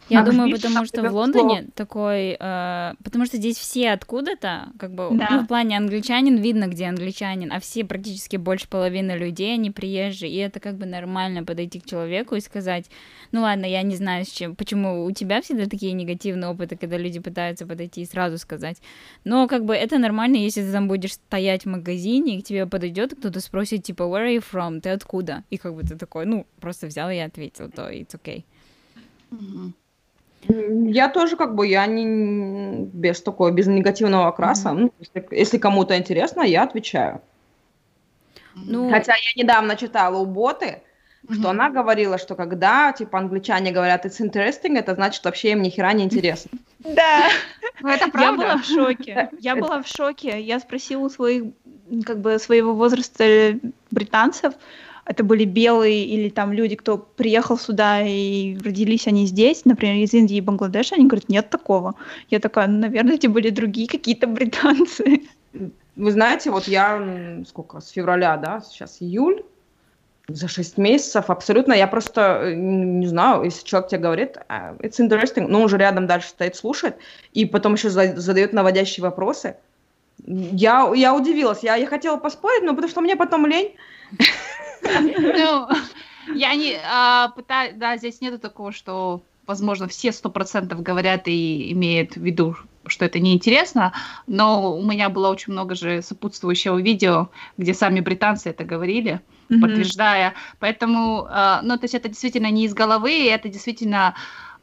Я 0.09 0.21
а 0.21 0.25
думаю, 0.25 0.53
потому 0.53 0.85
что 0.85 1.03
в 1.03 1.13
Лондоне 1.13 1.69
такой... 1.75 2.37
Э, 2.39 2.95
потому 3.03 3.27
что 3.27 3.37
здесь 3.37 3.57
все 3.57 3.91
откуда-то, 3.91 4.69
как 4.79 4.93
бы, 4.93 5.09
да. 5.13 5.29
ну, 5.31 5.41
в 5.41 5.47
плане 5.49 5.77
англичанин 5.77 6.37
видно, 6.37 6.69
где 6.69 6.87
англичанин, 6.87 7.53
а 7.53 7.59
все 7.59 7.85
практически 7.85 8.37
больше 8.37 8.69
половины 8.69 9.13
людей, 9.13 9.55
они 9.55 9.71
приезжие, 9.71 10.31
и 10.31 10.37
это 10.37 10.61
как 10.61 10.77
бы 10.77 10.87
нормально 10.87 11.43
подойти 11.45 11.81
к 11.81 11.87
человеку 11.87 12.37
и 12.37 12.41
сказать, 12.41 12.87
ну 13.33 13.41
ладно, 13.43 13.67
я 13.67 13.83
не 13.83 13.97
знаю, 13.97 14.25
с 14.25 14.29
чем, 14.29 14.55
почему 14.55 15.05
у 15.05 15.11
тебя 15.11 15.41
всегда 15.41 15.67
такие 15.67 15.93
негативные 15.93 16.51
опыты, 16.51 16.77
когда 16.77 16.99
люди 16.99 17.19
пытаются 17.19 17.67
подойти 17.67 18.03
и 18.03 18.07
сразу 18.07 18.39
сказать, 18.39 18.77
но 19.25 19.49
как 19.49 19.65
бы 19.65 19.75
это 19.75 19.99
нормально, 19.99 20.37
если 20.37 20.63
ты 20.63 20.71
там 20.71 20.87
будешь 20.89 21.15
стоять 21.15 21.65
в 21.65 21.69
магазине, 21.69 22.37
и 22.37 22.43
к 22.43 22.45
тебе 22.45 22.67
подойдет 22.67 23.15
кто-то 23.19 23.41
спросит, 23.41 23.83
типа, 23.83 24.03
where 24.03 24.27
are 24.27 24.37
you 24.37 24.45
from, 24.53 24.81
ты 24.81 24.91
откуда? 24.91 25.45
И 25.51 25.57
как 25.57 25.75
бы 25.75 25.83
ты 25.83 25.97
такой, 25.97 26.27
ну, 26.27 26.47
просто 26.61 26.87
взял 26.87 27.11
и 27.11 27.17
ответил, 27.17 27.71
то 27.71 27.91
it's 27.91 28.15
okay. 28.15 28.45
Я 30.49 31.09
тоже 31.09 31.37
как 31.37 31.55
бы, 31.55 31.67
я 31.67 31.87
не 31.87 32.85
без 32.93 33.23
такого, 33.23 33.51
без 33.51 33.67
негативного 33.67 34.27
окраса. 34.27 34.71
Mm-hmm. 34.71 34.79
Ну, 34.79 34.93
если, 34.99 35.29
если 35.31 35.59
кому-то 35.59 35.97
интересно, 35.97 36.43
я 36.43 36.65
отвечаю. 36.65 37.21
Ну... 38.55 38.91
Хотя 38.91 39.15
я 39.15 39.43
недавно 39.43 39.77
читала 39.77 40.19
у 40.19 40.27
Боты, 40.27 40.83
mm-hmm. 41.27 41.35
что 41.35 41.51
она 41.51 41.71
говорила, 41.71 42.19
что 42.19 42.35
когда, 42.35 42.93
типа, 42.93 43.19
англичане 43.19 43.73
говорят 43.73 44.07
it's 44.07 44.21
interesting, 44.21 44.79
это 44.79 44.95
значит 44.95 45.25
вообще 45.25 45.53
им 45.53 45.63
ни 45.63 45.71
хера 45.71 45.93
не 45.93 46.05
интересно. 46.05 46.51
Да, 46.85 47.29
ну, 47.81 47.91
это 47.91 48.11
правда. 48.11 48.43
Я 48.43 48.49
была 48.49 48.57
в 48.57 48.65
шоке. 48.65 49.31
Я 49.39 49.55
была 49.55 49.83
в 49.83 49.87
шоке. 49.87 50.41
Я 50.41 50.59
спросила 50.59 51.03
у 51.03 51.09
своих, 51.09 51.45
как 52.05 52.21
бы, 52.21 52.41
своего 52.41 52.75
возраста 52.75 53.57
британцев, 53.93 54.55
это 55.05 55.25
были 55.25 55.45
белые 55.45 56.05
или 56.05 56.29
там 56.29 56.53
люди, 56.53 56.77
кто 56.77 56.97
приехал 56.99 57.59
сюда 57.59 58.03
и 58.03 58.57
родились 58.59 59.09
они 59.09 59.27
здесь, 59.27 59.65
например, 59.65 59.97
из 59.97 60.15
Индии 60.15 60.37
и 60.37 60.41
Бангладеша, 60.41 60.95
они 60.95 61.07
говорят, 61.07 61.29
нет 61.29 61.51
такого. 61.51 61.95
Я 62.31 62.39
такая, 62.39 62.69
ну, 62.69 62.79
наверное, 62.79 63.15
эти 63.15 63.27
были 63.27 63.51
другие 63.51 63.89
какие-то 63.89 64.27
британцы. 64.29 65.23
Вы 65.97 66.13
знаете, 66.13 66.51
вот 66.51 66.69
я, 66.69 67.43
сколько, 67.47 67.81
с 67.81 67.91
февраля, 67.91 68.37
да, 68.37 68.61
сейчас 68.61 68.99
июль, 69.01 69.43
за 70.29 70.49
шесть 70.49 70.79
месяцев 70.79 71.31
абсолютно, 71.31 71.73
я 71.73 71.87
просто 71.87 72.41
э, 72.43 72.55
не 72.55 73.07
знаю, 73.07 73.43
если 73.43 73.67
человек 73.67 73.91
тебе 73.91 74.01
говорит, 74.01 74.39
«А, 74.49 74.75
it's 74.79 74.99
interesting, 75.01 75.47
но 75.49 75.59
он 75.59 75.65
уже 75.65 75.79
рядом 75.79 76.07
дальше 76.07 76.29
стоит, 76.29 76.57
слушает, 76.57 76.97
и 77.33 77.45
потом 77.45 77.75
еще 77.75 77.91
задает 77.91 78.53
наводящие 78.53 79.03
вопросы. 79.03 79.57
Я, 80.25 80.91
я 80.95 81.15
удивилась, 81.15 81.63
я, 81.63 81.75
я 81.75 81.87
хотела 81.87 82.17
поспорить, 82.17 82.63
но 82.63 82.75
потому 82.75 82.91
что 82.91 83.01
мне 83.01 83.17
потом 83.17 83.47
лень. 83.47 83.75
Ну, 84.83 85.69
я 86.35 86.55
не 86.55 86.77
а, 86.85 87.29
пытаюсь, 87.29 87.75
да, 87.77 87.97
здесь 87.97 88.21
нету 88.21 88.39
такого, 88.39 88.73
что, 88.73 89.23
возможно, 89.47 89.89
все 89.89 90.13
сто 90.13 90.31
процентов 90.31 90.83
говорят 90.83 91.27
и 91.27 91.73
имеют 91.73 92.15
в 92.15 92.23
виду, 92.23 92.57
что 92.87 93.05
это 93.05 93.19
неинтересно, 93.21 93.93
но 94.27 94.77
у 94.77 94.83
меня 94.83 95.09
было 95.09 95.29
очень 95.29 95.53
много 95.53 95.75
же 95.75 96.03
сопутствующего 96.03 96.81
видео, 96.81 97.29
где 97.57 97.75
сами 97.75 98.01
британцы 98.01 98.51
это 98.51 98.65
говорили, 98.65 99.21
mm-hmm. 99.49 99.61
подтверждая. 99.61 100.35
Поэтому, 100.59 101.27
э, 101.31 101.61
ну, 101.63 101.77
то 101.77 101.85
есть 101.85 101.95
это 101.95 102.09
действительно 102.09 102.51
не 102.51 102.65
из 102.65 102.75
головы, 102.75 103.29
это 103.29 103.49
действительно 103.49 104.15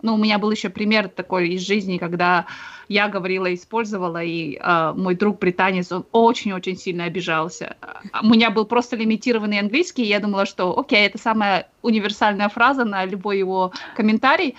ну, 0.02 0.13
у 0.13 0.18
меня 0.18 0.39
был 0.39 0.52
еще 0.52 0.70
пример 0.70 1.10
такой 1.10 1.50
из 1.50 1.62
жизни, 1.62 1.98
когда 1.98 2.46
я 2.88 3.08
говорила, 3.10 3.54
использовала, 3.54 4.24
и 4.24 4.58
э, 4.58 4.94
мой 4.96 5.15
друг 5.15 5.39
британец, 5.39 5.92
он 5.92 6.06
очень-очень 6.12 6.78
сильно 6.78 7.04
обижался. 7.04 7.76
У 8.22 8.28
меня 8.28 8.50
был 8.50 8.65
просто 8.65 8.96
лимитированный 8.96 9.60
английский, 9.60 10.04
и 10.04 10.08
я 10.08 10.20
думала, 10.20 10.46
что, 10.46 10.78
окей, 10.78 11.06
это 11.06 11.18
самая 11.18 11.70
универсальная 11.82 12.50
фраза 12.50 12.86
на 12.86 13.06
любой 13.06 13.39
его 13.39 13.74
комментарий, 13.96 14.56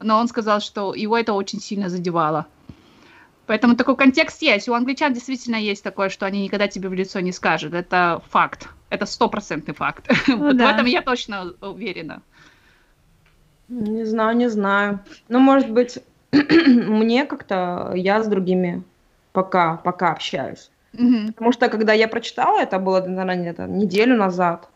но 0.00 0.18
он 0.18 0.28
сказал, 0.28 0.60
что 0.60 0.94
его 0.94 1.16
это 1.16 1.34
очень 1.34 1.60
сильно 1.60 1.88
задевало. 1.88 2.46
Поэтому 3.50 3.74
такой 3.74 3.96
контекст 3.96 4.42
есть. 4.42 4.68
У 4.68 4.74
англичан 4.74 5.12
действительно 5.12 5.56
есть 5.56 5.82
такое, 5.82 6.08
что 6.08 6.24
они 6.24 6.44
никогда 6.44 6.68
тебе 6.68 6.88
в 6.88 6.92
лицо 6.92 7.18
не 7.18 7.32
скажут. 7.32 7.74
Это 7.74 8.22
факт. 8.30 8.68
Это 8.90 9.06
стопроцентный 9.06 9.74
факт. 9.74 10.08
Ну, 10.28 10.36
вот 10.36 10.56
да. 10.56 10.68
В 10.68 10.74
этом 10.74 10.86
я 10.86 11.02
точно 11.02 11.54
уверена. 11.60 12.22
Не 13.68 14.04
знаю, 14.04 14.36
не 14.36 14.48
знаю. 14.48 15.00
Ну, 15.28 15.40
может 15.40 15.68
быть, 15.68 15.98
мне 16.32 17.26
как-то 17.26 17.90
я 17.96 18.22
с 18.22 18.28
другими 18.28 18.84
пока, 19.32 19.78
пока 19.78 20.12
общаюсь. 20.12 20.70
Mm-hmm. 20.92 21.32
Потому 21.32 21.50
что 21.50 21.68
когда 21.68 21.92
я 21.92 22.06
прочитала, 22.06 22.60
это 22.60 22.78
было, 22.78 23.00
наверное, 23.00 23.50
это 23.50 23.66
неделю 23.66 24.16
назад, 24.16 24.68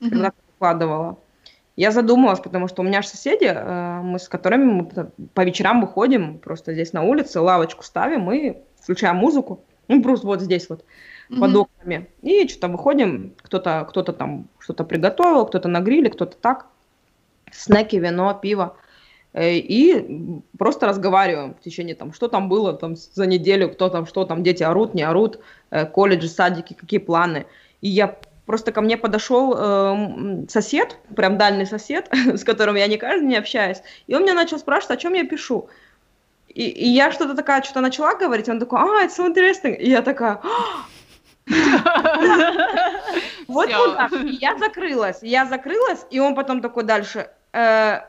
mm-hmm. 0.00 0.10
когда 0.10 0.32
выкладывала, 0.48 1.16
я 1.76 1.90
задумалась, 1.90 2.40
потому 2.40 2.68
что 2.68 2.82
у 2.82 2.84
меня 2.84 3.02
же 3.02 3.08
соседи, 3.08 3.44
э, 3.44 4.00
мы 4.02 4.18
с 4.18 4.28
которыми 4.28 4.64
мы 4.64 5.10
по 5.34 5.44
вечерам 5.44 5.82
выходим, 5.82 6.38
просто 6.38 6.72
здесь 6.72 6.94
на 6.94 7.02
улице, 7.02 7.40
лавочку 7.40 7.84
ставим 7.84 8.32
и 8.32 8.56
включаем 8.80 9.16
музыку. 9.16 9.62
Ну, 9.88 10.02
просто 10.02 10.26
вот 10.26 10.40
здесь 10.40 10.68
вот, 10.68 10.84
mm-hmm. 11.30 11.38
под 11.38 11.56
окнами. 11.56 12.10
И 12.22 12.48
что-то 12.48 12.68
выходим, 12.68 13.34
кто-то 13.42 13.86
кто 13.88 14.02
там 14.02 14.48
что-то 14.58 14.84
приготовил, 14.84 15.46
кто-то 15.46 15.68
на 15.68 15.80
гриле, 15.80 16.10
кто-то 16.10 16.36
так 16.36 16.66
снеки, 17.52 17.96
вино, 17.96 18.38
пиво. 18.40 18.76
Э, 19.34 19.54
и 19.54 20.40
просто 20.58 20.86
разговариваем 20.86 21.54
в 21.54 21.60
течение 21.60 21.94
там, 21.94 22.14
что 22.14 22.28
там 22.28 22.48
было 22.48 22.72
там 22.72 22.96
за 22.96 23.26
неделю, 23.26 23.68
кто 23.68 23.90
там, 23.90 24.06
что 24.06 24.24
там, 24.24 24.42
дети 24.42 24.62
орут, 24.62 24.94
не 24.94 25.02
орут, 25.02 25.40
э, 25.70 25.84
колледжи, 25.84 26.28
садики, 26.28 26.72
какие 26.72 27.00
планы. 27.00 27.44
И 27.82 27.88
я 27.88 28.16
просто 28.46 28.72
ко 28.72 28.80
мне 28.80 28.96
подошел 28.96 29.54
э, 29.56 30.46
сосед, 30.48 30.96
прям 31.14 31.36
дальний 31.36 31.66
сосед, 31.66 32.08
с 32.12 32.44
которым 32.44 32.76
я 32.76 32.86
не 32.86 32.96
каждый 32.96 33.28
день 33.28 33.36
общаюсь, 33.36 33.82
и 34.06 34.14
он 34.14 34.22
меня 34.22 34.34
начал 34.34 34.58
спрашивать, 34.58 34.98
о 34.98 35.00
чем 35.00 35.14
я 35.14 35.24
пишу. 35.24 35.68
И, 36.48 36.68
и 36.68 36.88
я 36.88 37.12
что-то 37.12 37.34
такая, 37.34 37.62
что-то 37.62 37.80
начала 37.80 38.14
говорить, 38.14 38.48
он 38.48 38.60
такой, 38.60 38.80
а, 38.80 39.04
it's 39.04 39.18
so 39.18 39.30
interesting. 39.30 39.76
И 39.76 39.90
я 39.90 40.00
такая, 40.00 40.40
вот 43.46 43.70
так. 43.70 44.12
Я 44.12 44.56
закрылась, 44.56 45.18
я 45.22 45.46
закрылась, 45.46 46.06
и 46.10 46.18
он 46.18 46.34
потом 46.34 46.62
такой 46.62 46.84
дальше, 46.84 47.28
э, 47.52 48.00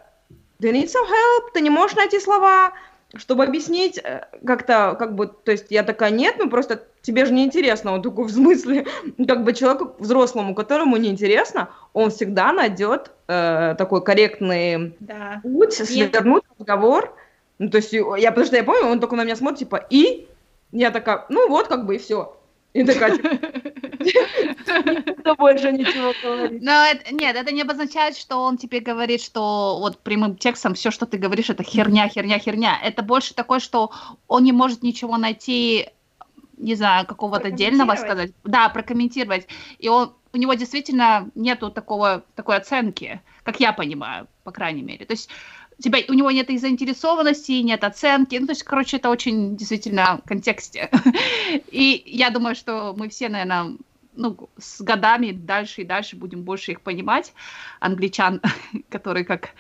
do 0.60 0.70
you 0.70 0.72
need 0.72 0.86
some 0.86 1.06
help? 1.06 1.52
Ты 1.54 1.62
не 1.62 1.70
можешь 1.70 1.98
найти 1.98 2.20
слова, 2.20 2.74
чтобы 3.16 3.44
объяснить 3.44 4.00
э, 4.04 4.26
как-то, 4.46 4.96
как 4.98 5.16
бы, 5.16 5.28
то 5.28 5.52
есть 5.52 5.68
я 5.70 5.84
такая, 5.84 6.12
нет, 6.12 6.36
ну 6.40 6.50
просто 6.50 6.84
тебе 7.08 7.26
же 7.26 7.34
не 7.34 7.46
интересно, 7.46 7.94
он 7.94 8.02
такой, 8.02 8.26
в 8.26 8.32
смысле, 8.32 8.86
как 9.28 9.46
бы 9.46 9.54
человеку 9.54 9.96
взрослому, 9.98 10.54
которому 10.54 10.98
не 10.98 11.10
интересно, 11.10 11.70
он 11.94 12.12
всегда 12.12 12.52
найдет 12.52 13.12
э, 13.28 13.76
такой 13.78 14.04
корректный 14.04 14.94
да. 15.00 15.40
путь, 15.42 15.74
свернуть 15.74 16.44
разговор, 16.60 17.16
ну, 17.60 17.70
то 17.70 17.78
есть 17.78 17.94
я, 17.94 18.32
потому 18.32 18.46
что 18.46 18.58
я 18.58 18.64
помню, 18.64 18.88
он 18.88 19.00
только 19.00 19.16
на 19.16 19.24
меня 19.24 19.38
смотрит, 19.38 19.60
типа, 19.60 19.88
и 19.90 20.28
я 20.74 20.92
такая, 20.92 21.26
ну 21.30 21.48
вот, 21.48 21.68
как 21.68 21.86
бы, 21.86 21.96
и 21.96 21.98
все. 21.98 22.38
И 22.74 22.84
такая, 22.84 23.16
что 25.22 25.36
больше 25.36 25.72
ничего 25.72 26.14
говорить. 26.22 26.62
Но 26.62 26.86
это, 26.86 27.16
нет, 27.16 27.36
это 27.36 27.54
не 27.54 27.62
обозначает, 27.62 28.18
что 28.18 28.44
он 28.44 28.58
тебе 28.58 28.82
говорит, 28.82 29.22
что 29.22 29.78
вот 29.80 29.98
прямым 30.00 30.36
текстом 30.36 30.74
все, 30.74 30.92
что 30.92 31.06
ты 31.06 31.18
говоришь, 31.18 31.50
это 31.50 31.64
херня, 31.64 32.10
херня, 32.10 32.38
херня. 32.38 32.78
Это 32.84 33.02
больше 33.02 33.34
такое, 33.34 33.60
что 33.60 33.92
он 34.28 34.44
не 34.44 34.52
может 34.52 34.84
ничего 34.84 35.18
найти, 35.18 35.90
не 36.58 36.76
знаю, 36.76 37.06
какого-то 37.06 37.48
отдельного 37.48 37.96
сказать. 37.96 38.32
Да, 38.44 38.70
прокомментировать. 38.70 39.48
И 39.80 39.88
он, 39.90 40.14
у 40.34 40.38
него 40.38 40.54
действительно 40.56 41.30
нету 41.36 41.70
такого, 41.72 42.24
такой 42.36 42.58
оценки, 42.58 43.22
как 43.44 43.60
я 43.60 43.74
понимаю, 43.74 44.28
по 44.44 44.52
крайней 44.52 44.84
мере. 44.84 45.06
То 45.06 45.14
есть 45.14 45.30
тебя, 45.80 46.00
у 46.08 46.14
него 46.14 46.32
нет 46.32 46.50
и 46.50 46.58
заинтересованности, 46.58 47.52
нет 47.52 47.84
оценки. 47.84 48.36
Ну, 48.36 48.48
то 48.48 48.52
есть, 48.52 48.64
короче, 48.64 48.98
это 48.98 49.10
очень 49.10 49.56
действительно 49.56 50.22
в 50.24 50.28
контексте. 50.28 50.90
И 51.72 52.04
я 52.06 52.30
думаю, 52.30 52.56
что 52.56 52.94
мы 52.98 53.10
все, 53.10 53.30
наверное, 53.30 53.78
ну, 54.16 54.50
с 54.58 54.82
годами 54.82 55.32
дальше 55.32 55.82
и 55.82 55.86
дальше 55.86 56.16
будем 56.16 56.42
больше 56.42 56.72
их 56.72 56.82
понимать, 56.82 57.34
англичан, 57.80 58.42
которые 58.90 59.26
как 59.26 59.52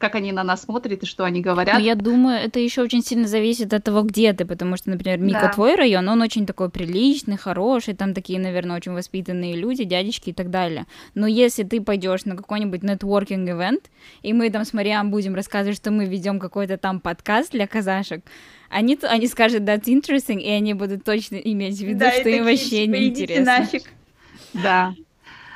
как 0.00 0.14
они 0.14 0.32
на 0.32 0.42
нас 0.42 0.62
смотрят 0.62 1.02
и 1.02 1.06
что 1.06 1.24
они 1.24 1.42
говорят. 1.42 1.74
Но 1.74 1.80
я 1.80 1.94
думаю, 1.94 2.38
это 2.38 2.58
еще 2.58 2.80
очень 2.80 3.02
сильно 3.02 3.28
зависит 3.28 3.74
от 3.74 3.84
того, 3.84 4.02
где 4.02 4.32
ты, 4.32 4.46
потому 4.46 4.76
что, 4.76 4.88
например, 4.88 5.18
Мика, 5.18 5.42
да. 5.42 5.48
твой 5.52 5.74
район, 5.74 6.08
он 6.08 6.22
очень 6.22 6.46
такой 6.46 6.70
приличный, 6.70 7.36
хороший, 7.36 7.94
там 7.94 8.14
такие, 8.14 8.40
наверное, 8.40 8.76
очень 8.76 8.92
воспитанные 8.92 9.56
люди, 9.56 9.84
дядечки 9.84 10.30
и 10.30 10.32
так 10.32 10.48
далее. 10.48 10.86
Но 11.14 11.26
если 11.26 11.64
ты 11.64 11.82
пойдешь 11.82 12.24
на 12.24 12.34
какой-нибудь 12.34 12.82
нетворкинг 12.82 13.50
ивент 13.50 13.90
и 14.22 14.32
мы 14.32 14.48
там 14.48 14.64
с 14.64 14.72
Мариам 14.72 15.10
будем 15.10 15.34
рассказывать, 15.34 15.76
что 15.76 15.90
мы 15.90 16.06
ведем 16.06 16.40
какой-то 16.40 16.78
там 16.78 17.00
подкаст 17.00 17.52
для 17.52 17.66
казашек, 17.66 18.24
они, 18.70 18.98
они 19.02 19.26
скажут, 19.26 19.64
that's 19.64 19.84
interesting, 19.84 20.40
и 20.40 20.48
они 20.48 20.72
будут 20.72 21.04
точно 21.04 21.36
иметь 21.36 21.76
в 21.76 21.82
виду, 21.82 22.00
да, 22.00 22.12
что 22.12 22.30
им 22.30 22.44
вообще 22.44 22.86
типа, 22.86 22.96
не 22.96 23.08
интересно. 23.08 23.68
Да. 24.52 24.94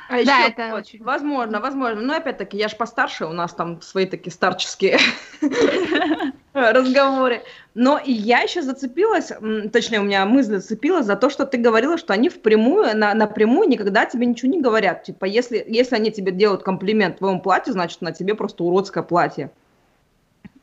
А 0.07 0.23
да, 0.23 0.39
еще, 0.39 0.49
это 0.49 0.75
очень... 0.75 1.03
Возможно, 1.03 1.59
возможно. 1.59 2.01
Но 2.01 2.15
опять-таки, 2.15 2.57
я 2.57 2.67
же 2.67 2.75
постарше, 2.75 3.25
у 3.25 3.33
нас 3.33 3.53
там 3.53 3.81
свои 3.81 4.05
такие 4.05 4.31
старческие 4.31 4.99
разговоре. 6.53 7.43
Но 7.73 7.97
и 7.97 8.11
я 8.11 8.41
еще 8.41 8.61
зацепилась, 8.61 9.31
точнее, 9.71 9.99
у 9.99 10.03
меня 10.03 10.25
мысль 10.25 10.57
зацепилась 10.57 11.05
за 11.05 11.15
то, 11.15 11.29
что 11.29 11.45
ты 11.45 11.57
говорила, 11.57 11.97
что 11.97 12.13
они 12.13 12.29
впрямую, 12.29 12.95
на, 12.95 13.13
напрямую 13.13 13.67
никогда 13.67 14.05
тебе 14.05 14.27
ничего 14.27 14.51
не 14.51 14.61
говорят. 14.61 15.03
Типа, 15.03 15.25
если, 15.25 15.63
если 15.67 15.95
они 15.95 16.11
тебе 16.11 16.31
делают 16.31 16.63
комплимент 16.63 17.17
твоему 17.17 17.41
платью, 17.41 17.73
значит, 17.73 18.01
на 18.01 18.11
тебе 18.11 18.35
просто 18.35 18.63
уродское 18.63 19.03
платье. 19.03 19.51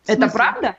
Это 0.06 0.28
правда? 0.28 0.76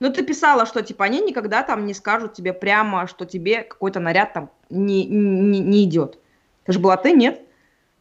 Ну, 0.00 0.12
ты 0.12 0.22
писала, 0.22 0.66
что, 0.66 0.82
типа, 0.82 1.04
они 1.04 1.20
никогда 1.20 1.62
там 1.62 1.86
не 1.86 1.94
скажут 1.94 2.34
тебе 2.34 2.52
прямо, 2.52 3.06
что 3.06 3.24
тебе 3.24 3.62
какой-то 3.62 4.00
наряд 4.00 4.32
там 4.34 4.50
не, 4.68 5.04
не, 5.06 5.60
не 5.60 5.84
идет. 5.84 6.18
Это 6.64 6.72
же 6.72 6.78
была 6.78 6.96
ты, 6.96 7.12
нет? 7.12 7.40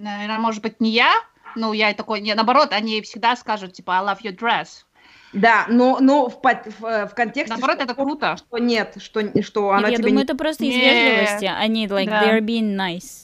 Наверное, 0.04 0.40
может 0.40 0.62
быть, 0.62 0.82
не 0.82 0.92
я, 0.92 1.14
ну, 1.56 1.74
я 1.74 1.94
такой, 1.94 2.20
не, 2.20 2.34
наоборот, 2.36 2.74
они 2.74 3.02
всегда 3.02 3.36
скажут, 3.36 3.74
типа, 3.74 4.00
I 4.00 4.04
love 4.04 4.22
your 4.22 4.38
dress. 4.38 4.84
Да, 5.32 5.66
но, 5.70 6.00
но 6.00 6.30
в, 6.30 6.42
в, 6.42 7.08
в 7.08 7.14
контексте... 7.16 7.54
Наоборот, 7.54 7.78
что, 7.78 7.86
это 7.86 7.96
круто. 7.96 8.38
Что 8.38 8.58
нет, 8.58 8.96
что, 9.00 9.42
что 9.42 9.72
она 9.72 9.90
нет, 9.90 9.98
тебе 9.98 10.10
Я 10.10 10.10
думаю, 10.10 10.18
не... 10.18 10.24
это 10.24 10.36
просто 10.36 10.66
из 10.66 10.76
вежливости. 10.76 11.46
Они, 11.46 11.88
like, 11.88 12.06
да. 12.06 12.24
they're 12.24 12.42
being 12.42 12.76
nice 12.76 13.23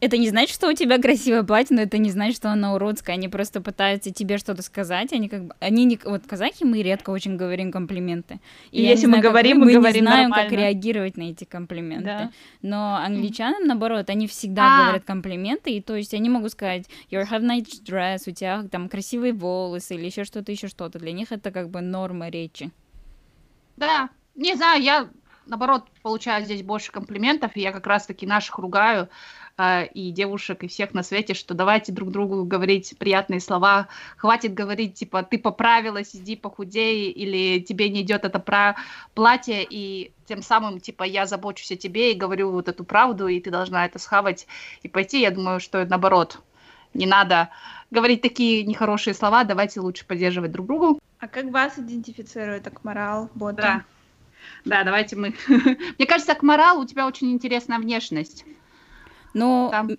это 0.00 0.16
не 0.16 0.28
значит, 0.28 0.54
что 0.54 0.68
у 0.68 0.72
тебя 0.72 0.98
красивое 0.98 1.42
платье, 1.42 1.76
но 1.76 1.82
это 1.82 1.98
не 1.98 2.10
значит, 2.10 2.36
что 2.36 2.50
оно 2.50 2.74
уродское. 2.74 3.16
Они 3.16 3.28
просто 3.28 3.60
пытаются 3.60 4.10
тебе 4.10 4.38
что-то 4.38 4.62
сказать. 4.62 5.12
Они 5.12 5.28
как 5.28 5.44
бы, 5.44 5.54
они 5.60 5.84
не, 5.84 5.98
вот 6.04 6.26
казахи 6.26 6.64
мы 6.64 6.82
редко 6.82 7.10
очень 7.10 7.36
говорим 7.36 7.70
комплименты. 7.70 8.40
И, 8.70 8.80
и 8.80 8.86
если 8.86 9.06
мы 9.06 9.18
знаю, 9.18 9.24
говорим, 9.24 9.58
мы, 9.58 9.66
мы 9.66 9.72
говорим 9.74 10.04
не 10.04 10.08
знаем, 10.08 10.30
нормально. 10.30 10.50
как 10.50 10.58
реагировать 10.58 11.16
на 11.18 11.24
эти 11.24 11.44
комплименты. 11.44 12.04
Да. 12.04 12.32
Но 12.62 12.96
англичанам, 12.96 13.66
наоборот, 13.66 14.08
они 14.08 14.26
всегда 14.26 14.62
а. 14.64 14.82
говорят 14.84 15.04
комплименты, 15.04 15.70
и 15.70 15.82
то 15.82 15.94
есть 15.94 16.14
они 16.14 16.30
могут 16.30 16.52
сказать, 16.52 16.86
you 17.10 17.22
have 17.22 17.42
nice 17.42 17.82
dress, 17.84 18.22
у 18.26 18.32
тебя 18.32 18.62
там 18.70 18.88
красивые 18.88 19.34
волосы 19.34 19.96
или 19.96 20.06
еще 20.06 20.24
что-то, 20.24 20.50
еще 20.50 20.68
что-то. 20.68 20.98
Для 20.98 21.12
них 21.12 21.30
это 21.30 21.50
как 21.50 21.68
бы 21.68 21.82
норма 21.82 22.30
речи. 22.30 22.70
Да, 23.76 24.08
не 24.34 24.54
знаю, 24.54 24.82
я 24.82 25.08
наоборот 25.46 25.88
получаю 26.02 26.44
здесь 26.44 26.62
больше 26.62 26.90
комплиментов, 26.90 27.54
и 27.54 27.60
я 27.60 27.72
как 27.72 27.86
раз-таки 27.86 28.26
наших 28.26 28.58
ругаю 28.58 29.08
а, 29.62 29.82
и 29.82 30.10
девушек, 30.10 30.64
и 30.64 30.68
всех 30.68 30.94
на 30.94 31.02
свете, 31.02 31.34
что 31.34 31.52
давайте 31.52 31.92
друг 31.92 32.10
другу 32.10 32.46
говорить 32.46 32.94
приятные 32.98 33.40
слова, 33.40 33.88
хватит 34.16 34.54
говорить, 34.54 34.94
типа, 34.94 35.22
ты 35.22 35.38
поправилась, 35.38 36.16
иди 36.16 36.34
похудей, 36.34 37.10
или 37.10 37.60
тебе 37.60 37.90
не 37.90 38.00
идет 38.00 38.24
это 38.24 38.38
про 38.38 38.76
платье, 39.12 39.66
и 39.68 40.12
тем 40.24 40.40
самым, 40.40 40.80
типа, 40.80 41.02
я 41.02 41.26
забочусь 41.26 41.72
о 41.72 41.76
тебе 41.76 42.12
и 42.12 42.16
говорю 42.16 42.50
вот 42.52 42.68
эту 42.68 42.84
правду, 42.84 43.28
и 43.28 43.38
ты 43.38 43.50
должна 43.50 43.84
это 43.84 43.98
схавать 43.98 44.46
и 44.82 44.88
пойти. 44.88 45.20
Я 45.20 45.30
думаю, 45.30 45.60
что 45.60 45.84
наоборот, 45.84 46.40
не 46.94 47.04
надо 47.04 47.50
говорить 47.90 48.22
такие 48.22 48.64
нехорошие 48.64 49.12
слова, 49.12 49.44
давайте 49.44 49.80
лучше 49.80 50.06
поддерживать 50.06 50.52
друг 50.52 50.68
другу. 50.68 51.00
А 51.18 51.28
как 51.28 51.50
вас 51.50 51.78
идентифицирует 51.78 52.66
Акмарал, 52.66 53.28
Бота? 53.34 53.60
Да. 53.60 53.84
Да, 54.64 54.84
давайте 54.84 55.16
мы... 55.16 55.34
Мне 55.98 56.06
кажется, 56.06 56.32
Акмарал, 56.32 56.80
у 56.80 56.86
тебя 56.86 57.06
очень 57.06 57.30
интересная 57.30 57.78
внешность. 57.78 58.46
Ну, 59.34 59.68
Там. 59.70 59.90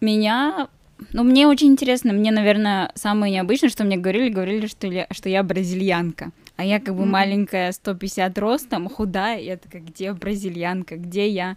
меня 0.00 0.68
ну, 1.12 1.24
мне 1.24 1.46
очень 1.46 1.68
интересно, 1.68 2.12
мне, 2.12 2.30
наверное, 2.30 2.92
самое 2.94 3.32
необычное, 3.32 3.70
что 3.70 3.84
мне 3.84 3.96
говорили, 3.96 4.28
говорили, 4.28 4.66
что 4.66 4.86
я, 4.86 5.06
что 5.10 5.28
я 5.28 5.42
бразильянка. 5.42 6.30
А 6.56 6.64
я 6.64 6.80
как 6.80 6.94
бы 6.94 7.02
mm-hmm. 7.02 7.06
маленькая, 7.06 7.72
150 7.72 8.38
ростом, 8.38 8.88
худая, 8.88 9.40
я 9.40 9.56
такая, 9.56 9.82
где 9.82 10.12
бразильянка, 10.12 10.96
где 10.96 11.28
я? 11.28 11.56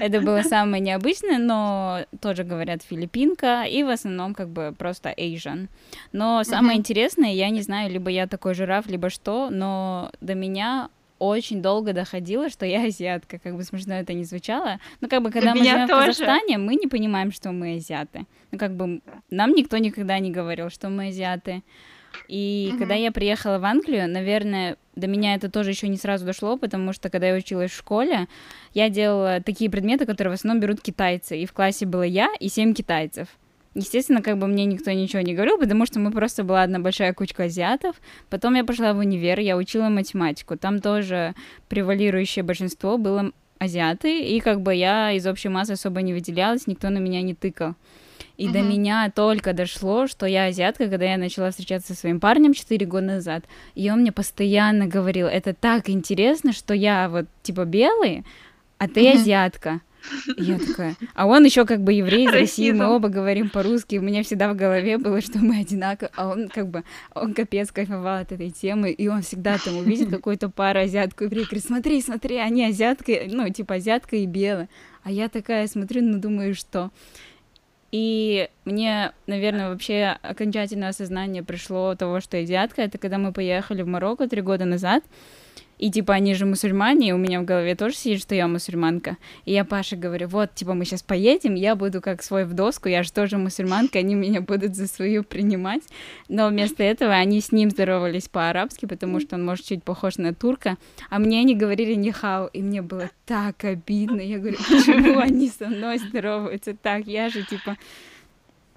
Это 0.00 0.20
было 0.20 0.42
самое 0.48 0.82
необычное, 0.82 1.38
но 1.38 2.06
тоже 2.20 2.44
говорят 2.44 2.82
филиппинка, 2.82 3.64
и 3.64 3.82
в 3.82 3.90
основном 3.90 4.34
как 4.34 4.48
бы 4.48 4.74
просто 4.76 5.10
Asian. 5.10 5.68
Но 6.12 6.44
самое 6.44 6.76
mm-hmm. 6.76 6.80
интересное, 6.80 7.32
я 7.32 7.50
не 7.50 7.62
знаю, 7.62 7.90
либо 7.90 8.08
я 8.08 8.26
такой 8.26 8.54
жираф, 8.54 8.86
либо 8.86 9.10
что, 9.10 9.50
но 9.50 10.10
до 10.20 10.34
меня 10.34 10.88
очень 11.18 11.62
долго 11.62 11.92
доходило, 11.92 12.48
что 12.50 12.66
я 12.66 12.84
азиатка, 12.84 13.38
как 13.38 13.56
бы 13.56 13.62
смешно 13.62 13.94
это 13.94 14.12
не 14.12 14.24
звучало. 14.24 14.78
Но 15.00 15.08
как 15.08 15.22
бы 15.22 15.30
когда 15.30 15.54
мы 15.54 15.64
живем 15.64 15.86
в 15.86 15.90
Казахстане, 15.90 16.58
мы 16.58 16.76
не 16.76 16.86
понимаем, 16.86 17.32
что 17.32 17.52
мы 17.52 17.76
азиаты. 17.76 18.26
Ну 18.52 18.58
как 18.58 18.76
бы 18.76 19.00
нам 19.30 19.52
никто 19.52 19.78
никогда 19.78 20.18
не 20.18 20.30
говорил, 20.30 20.70
что 20.70 20.88
мы 20.88 21.08
азиаты. 21.08 21.62
И 22.28 22.70
mm-hmm. 22.72 22.78
когда 22.78 22.94
я 22.94 23.12
приехала 23.12 23.58
в 23.58 23.64
Англию, 23.64 24.08
наверное, 24.08 24.76
до 24.94 25.06
меня 25.06 25.34
это 25.34 25.50
тоже 25.50 25.70
еще 25.70 25.88
не 25.88 25.96
сразу 25.96 26.24
дошло, 26.24 26.56
потому 26.56 26.92
что 26.92 27.10
когда 27.10 27.28
я 27.28 27.34
училась 27.34 27.70
в 27.70 27.76
школе, 27.76 28.26
я 28.72 28.88
делала 28.88 29.40
такие 29.44 29.70
предметы, 29.70 30.06
которые 30.06 30.32
в 30.32 30.34
основном 30.34 30.60
берут 30.60 30.80
китайцы. 30.80 31.38
И 31.38 31.46
в 31.46 31.52
классе 31.52 31.86
было 31.86 32.02
я 32.02 32.30
и 32.40 32.48
семь 32.48 32.74
китайцев. 32.74 33.28
Естественно, 33.76 34.22
как 34.22 34.38
бы 34.38 34.46
мне 34.46 34.64
никто 34.64 34.90
ничего 34.90 35.20
не 35.20 35.34
говорил, 35.34 35.58
потому 35.58 35.84
что 35.84 36.00
мы 36.00 36.10
просто 36.10 36.44
была 36.44 36.62
одна 36.62 36.78
большая 36.78 37.12
кучка 37.12 37.44
азиатов. 37.44 37.96
Потом 38.30 38.54
я 38.54 38.64
пошла 38.64 38.94
в 38.94 38.98
универ, 38.98 39.38
я 39.38 39.54
учила 39.58 39.90
математику. 39.90 40.56
Там 40.56 40.80
тоже 40.80 41.34
превалирующее 41.68 42.42
большинство 42.42 42.96
было 42.96 43.32
азиаты, 43.58 44.22
и 44.22 44.40
как 44.40 44.62
бы 44.62 44.74
я 44.74 45.12
из 45.12 45.26
общей 45.26 45.50
массы 45.50 45.72
особо 45.72 46.00
не 46.00 46.14
выделялась, 46.14 46.66
никто 46.66 46.88
на 46.88 46.96
меня 46.96 47.20
не 47.20 47.34
тыкал. 47.34 47.74
И 48.38 48.46
uh-huh. 48.46 48.52
до 48.52 48.62
меня 48.62 49.12
только 49.14 49.52
дошло, 49.52 50.06
что 50.06 50.24
я 50.24 50.46
азиатка, 50.46 50.88
когда 50.88 51.04
я 51.04 51.18
начала 51.18 51.50
встречаться 51.50 51.92
со 51.92 52.00
своим 52.00 52.18
парнем 52.18 52.54
4 52.54 52.86
года 52.86 53.06
назад. 53.06 53.44
И 53.74 53.90
он 53.90 54.00
мне 54.00 54.12
постоянно 54.12 54.86
говорил, 54.86 55.26
это 55.26 55.52
так 55.52 55.90
интересно, 55.90 56.54
что 56.54 56.72
я 56.72 57.10
вот 57.10 57.26
типа 57.42 57.66
белый, 57.66 58.24
а 58.78 58.88
ты 58.88 59.02
uh-huh. 59.02 59.20
азиатка. 59.20 59.80
Я 60.36 60.58
такая, 60.58 60.96
а 61.14 61.26
он 61.26 61.44
еще 61.44 61.64
как 61.64 61.82
бы 61.82 61.92
еврей 61.92 62.26
из 62.26 62.32
России, 62.32 62.72
мы 62.72 62.86
оба 62.88 63.08
говорим 63.08 63.48
по-русски, 63.50 63.96
у 63.96 64.02
меня 64.02 64.22
всегда 64.22 64.52
в 64.52 64.56
голове 64.56 64.98
было, 64.98 65.20
что 65.20 65.38
мы 65.38 65.60
одинаковые, 65.60 66.10
а 66.16 66.28
он 66.28 66.48
как 66.48 66.68
бы, 66.68 66.84
он 67.14 67.34
капец 67.34 67.70
кайфовал 67.72 68.20
от 68.20 68.32
этой 68.32 68.50
темы, 68.50 68.90
и 68.90 69.08
он 69.08 69.22
всегда 69.22 69.58
там 69.58 69.76
увидит 69.76 70.10
какую-то 70.10 70.48
пару 70.48 70.80
азиатку 70.80 71.24
и 71.24 71.28
говорит, 71.28 71.64
смотри, 71.64 72.00
смотри, 72.00 72.36
они 72.36 72.66
азиатка, 72.66 73.12
ну, 73.28 73.48
типа 73.48 73.74
азиатка 73.74 74.16
и 74.16 74.26
белая. 74.26 74.68
А 75.02 75.10
я 75.10 75.28
такая 75.28 75.66
смотрю, 75.66 76.02
ну, 76.02 76.18
думаю, 76.18 76.54
что... 76.54 76.90
И 77.92 78.48
мне, 78.64 79.12
наверное, 79.26 79.70
вообще 79.70 80.18
окончательное 80.20 80.88
осознание 80.88 81.42
пришло 81.42 81.94
того, 81.94 82.20
что 82.20 82.36
азиатка, 82.36 82.82
это 82.82 82.98
когда 82.98 83.16
мы 83.16 83.32
поехали 83.32 83.82
в 83.82 83.86
Марокко 83.86 84.28
три 84.28 84.42
года 84.42 84.64
назад, 84.64 85.04
и 85.78 85.90
типа 85.90 86.14
они 86.14 86.34
же 86.34 86.46
мусульмане, 86.46 87.08
и 87.08 87.12
у 87.12 87.16
меня 87.16 87.40
в 87.40 87.44
голове 87.44 87.74
тоже 87.74 87.96
сидит, 87.96 88.20
что 88.20 88.34
я 88.34 88.48
мусульманка. 88.48 89.16
И 89.44 89.52
я 89.52 89.64
Паше 89.64 89.96
говорю, 89.96 90.28
вот, 90.28 90.54
типа 90.54 90.74
мы 90.74 90.84
сейчас 90.84 91.02
поедем, 91.02 91.54
я 91.54 91.76
буду 91.76 92.00
как 92.00 92.22
свой 92.22 92.44
в 92.44 92.54
доску, 92.54 92.88
я 92.88 93.02
же 93.02 93.12
тоже 93.12 93.38
мусульманка, 93.38 93.98
они 93.98 94.14
меня 94.14 94.40
будут 94.40 94.74
за 94.74 94.86
свою 94.86 95.24
принимать. 95.24 95.82
Но 96.28 96.48
вместо 96.48 96.82
этого 96.82 97.12
они 97.12 97.40
с 97.40 97.52
ним 97.52 97.70
здоровались 97.70 98.28
по-арабски, 98.28 98.86
потому 98.86 99.20
что 99.20 99.36
он, 99.36 99.44
может, 99.44 99.66
чуть 99.66 99.82
похож 99.82 100.16
на 100.16 100.34
турка. 100.34 100.76
А 101.10 101.18
мне 101.18 101.40
они 101.40 101.54
говорили 101.54 101.94
нихау, 101.94 102.48
и 102.52 102.62
мне 102.62 102.82
было 102.82 103.10
так 103.26 103.64
обидно. 103.64 104.20
Я 104.20 104.38
говорю, 104.38 104.56
почему 104.56 105.18
они 105.18 105.48
со 105.48 105.66
мной 105.66 105.98
здороваются 105.98 106.74
так? 106.74 107.06
Я 107.06 107.28
же 107.28 107.42
типа 107.42 107.76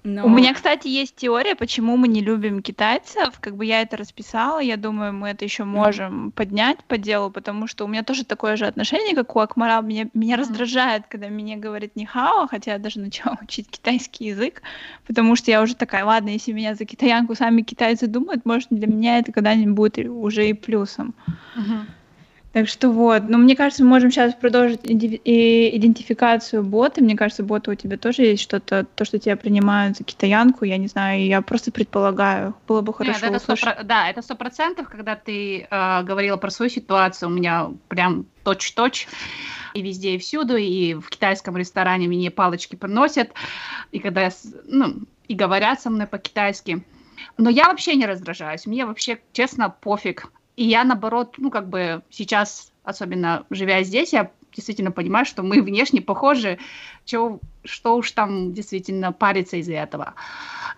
но... 0.02 0.24
У 0.24 0.28
меня, 0.28 0.54
кстати, 0.54 0.88
есть 0.88 1.16
теория, 1.16 1.54
почему 1.54 1.96
мы 1.96 2.08
не 2.08 2.20
любим 2.20 2.62
китайцев. 2.62 3.38
Как 3.40 3.56
бы 3.56 3.64
я 3.64 3.82
это 3.82 3.96
расписала, 3.96 4.58
я 4.60 4.76
думаю, 4.76 5.12
мы 5.12 5.28
это 5.28 5.44
еще 5.44 5.64
можем 5.64 6.28
mm. 6.28 6.30
поднять 6.32 6.82
по 6.84 6.96
делу, 6.96 7.30
потому 7.30 7.66
что 7.66 7.84
у 7.84 7.88
меня 7.88 8.02
тоже 8.02 8.24
такое 8.24 8.56
же 8.56 8.66
отношение, 8.66 9.14
как 9.14 9.36
у 9.36 9.40
Акмара. 9.40 9.80
Меня, 9.82 10.08
меня 10.14 10.36
mm. 10.36 10.38
раздражает, 10.38 11.04
когда 11.08 11.28
мне 11.28 11.56
говорит 11.56 11.96
нихао, 11.96 12.46
хотя 12.46 12.72
я 12.72 12.78
даже 12.78 13.00
начала 13.00 13.38
учить 13.42 13.68
китайский 13.68 14.26
язык, 14.26 14.62
потому 15.06 15.36
что 15.36 15.50
я 15.50 15.62
уже 15.62 15.74
такая, 15.74 16.04
ладно, 16.04 16.30
если 16.30 16.52
меня 16.52 16.74
за 16.74 16.84
китаянку 16.84 17.34
сами 17.34 17.62
китайцы 17.62 18.06
думают, 18.06 18.46
может, 18.46 18.68
для 18.70 18.86
меня 18.86 19.18
это 19.18 19.32
когда-нибудь 19.32 19.74
будет 19.74 19.98
уже 19.98 20.48
и 20.48 20.52
плюсом. 20.54 21.14
Mm-hmm. 21.56 21.99
Так 22.52 22.66
что 22.66 22.90
вот, 22.90 23.28
но 23.28 23.38
мне 23.38 23.54
кажется, 23.54 23.84
мы 23.84 23.90
можем 23.90 24.10
сейчас 24.10 24.34
продолжить 24.34 24.80
идентификацию 24.84 26.64
бота. 26.64 27.00
Мне 27.00 27.16
кажется, 27.16 27.44
бота 27.44 27.70
у 27.70 27.74
тебя 27.76 27.96
тоже 27.96 28.22
есть 28.22 28.42
что-то, 28.42 28.84
то, 28.84 29.04
что 29.04 29.20
тебя 29.20 29.36
принимают 29.36 29.96
за 29.96 30.02
китаянку, 30.02 30.64
я 30.64 30.76
не 30.76 30.88
знаю, 30.88 31.24
я 31.24 31.42
просто 31.42 31.70
предполагаю. 31.70 32.56
Было 32.66 32.80
бы 32.80 32.92
хорошо 32.92 33.26
Нет, 33.26 33.40
это 33.40 33.52
100%, 33.52 33.84
Да, 33.84 34.08
это 34.08 34.20
сто 34.22 34.34
процентов, 34.34 34.88
когда 34.88 35.14
ты 35.14 35.68
э, 35.70 36.02
говорила 36.02 36.36
про 36.38 36.50
свою 36.50 36.70
ситуацию, 36.70 37.28
у 37.28 37.32
меня 37.32 37.70
прям 37.86 38.26
точь-точь 38.42 39.06
и 39.74 39.82
везде, 39.82 40.16
и 40.16 40.18
всюду, 40.18 40.56
и 40.56 40.94
в 40.94 41.08
китайском 41.08 41.56
ресторане 41.56 42.08
мне 42.08 42.32
палочки 42.32 42.74
приносят, 42.74 43.30
и 43.92 44.00
когда, 44.00 44.22
я, 44.22 44.30
ну, 44.64 44.96
и 45.28 45.34
говорят 45.34 45.80
со 45.80 45.88
мной 45.88 46.08
по-китайски. 46.08 46.84
Но 47.38 47.48
я 47.48 47.66
вообще 47.66 47.94
не 47.94 48.06
раздражаюсь, 48.06 48.66
мне 48.66 48.86
вообще, 48.86 49.20
честно, 49.32 49.70
пофиг. 49.70 50.32
И 50.60 50.64
я, 50.64 50.84
наоборот, 50.84 51.36
ну, 51.38 51.50
как 51.50 51.70
бы 51.70 52.02
сейчас, 52.10 52.70
особенно 52.84 53.46
живя 53.48 53.82
здесь, 53.82 54.12
я 54.12 54.30
действительно 54.54 54.92
понимаю, 54.92 55.24
что 55.24 55.42
мы 55.42 55.62
внешне 55.62 56.02
похожи, 56.02 56.58
чего, 57.06 57.40
что 57.64 57.96
уж 57.96 58.12
там 58.12 58.52
действительно 58.52 59.10
париться 59.10 59.56
из-за 59.56 59.76
этого. 59.76 60.12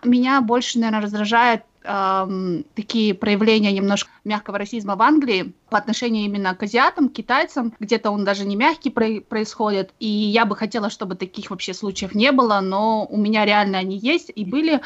Меня 0.05 0.41
больше, 0.41 0.79
наверное, 0.79 1.03
раздражает 1.03 1.65
эм, 1.83 2.65
такие 2.77 3.13
проявления 3.13 3.73
немножко 3.73 4.09
мягкого 4.23 4.57
расизма 4.57 4.95
в 4.95 5.03
Англии 5.03 5.53
по 5.69 5.79
отношению 5.79 6.27
именно 6.27 6.55
к 6.55 6.63
азиатам, 6.63 7.09
китайцам. 7.09 7.75
Где-то 7.81 8.13
он 8.13 8.25
даже 8.25 8.45
не 8.45 8.55
мягкий 8.55 8.91
про- 8.91 9.21
происходит. 9.21 9.93
И 9.99 10.07
я 10.07 10.45
бы 10.45 10.55
хотела, 10.55 10.91
чтобы 10.91 11.17
таких 11.17 11.51
вообще 11.51 11.75
случаев 11.75 12.15
не 12.15 12.31
было, 12.31 12.61
но 12.61 13.05
у 13.05 13.17
меня 13.17 13.45
реально 13.45 13.79
они 13.79 13.99
есть 13.99 14.31
и 14.33 14.45
были. 14.45 14.81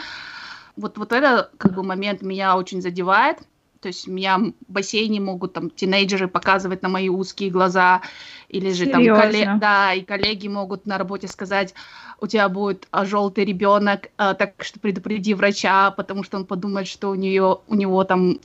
Вот, 0.74 0.96
вот 0.96 1.12
это 1.12 1.50
как 1.58 1.74
бы 1.74 1.82
момент 1.82 2.22
меня 2.22 2.56
очень 2.56 2.80
задевает. 2.80 3.40
То 3.86 3.90
есть 3.90 4.08
меня 4.08 4.38
в 4.38 4.52
бассейне 4.66 5.20
могут 5.20 5.52
там 5.52 5.70
тинейджеры 5.70 6.26
показывать 6.26 6.82
на 6.82 6.88
мои 6.88 7.08
узкие 7.08 7.50
глаза, 7.50 8.02
или 8.48 8.72
же 8.72 8.86
там 8.86 9.06
коллеги, 9.06 9.48
да, 9.60 9.94
и 9.94 10.02
коллеги 10.02 10.48
могут 10.48 10.86
на 10.86 10.98
работе 10.98 11.28
сказать, 11.28 11.72
у 12.20 12.26
тебя 12.26 12.48
будет 12.48 12.88
а, 12.90 13.04
желтый 13.04 13.44
ребенок, 13.44 14.08
а, 14.16 14.34
так 14.34 14.54
что 14.64 14.80
предупреди 14.80 15.34
врача, 15.34 15.92
потому 15.92 16.24
что 16.24 16.36
он 16.36 16.46
подумает, 16.46 16.88
что 16.88 17.10
у 17.10 17.14
нее, 17.14 17.58
у 17.68 17.74
него 17.76 18.02
там 18.02 18.40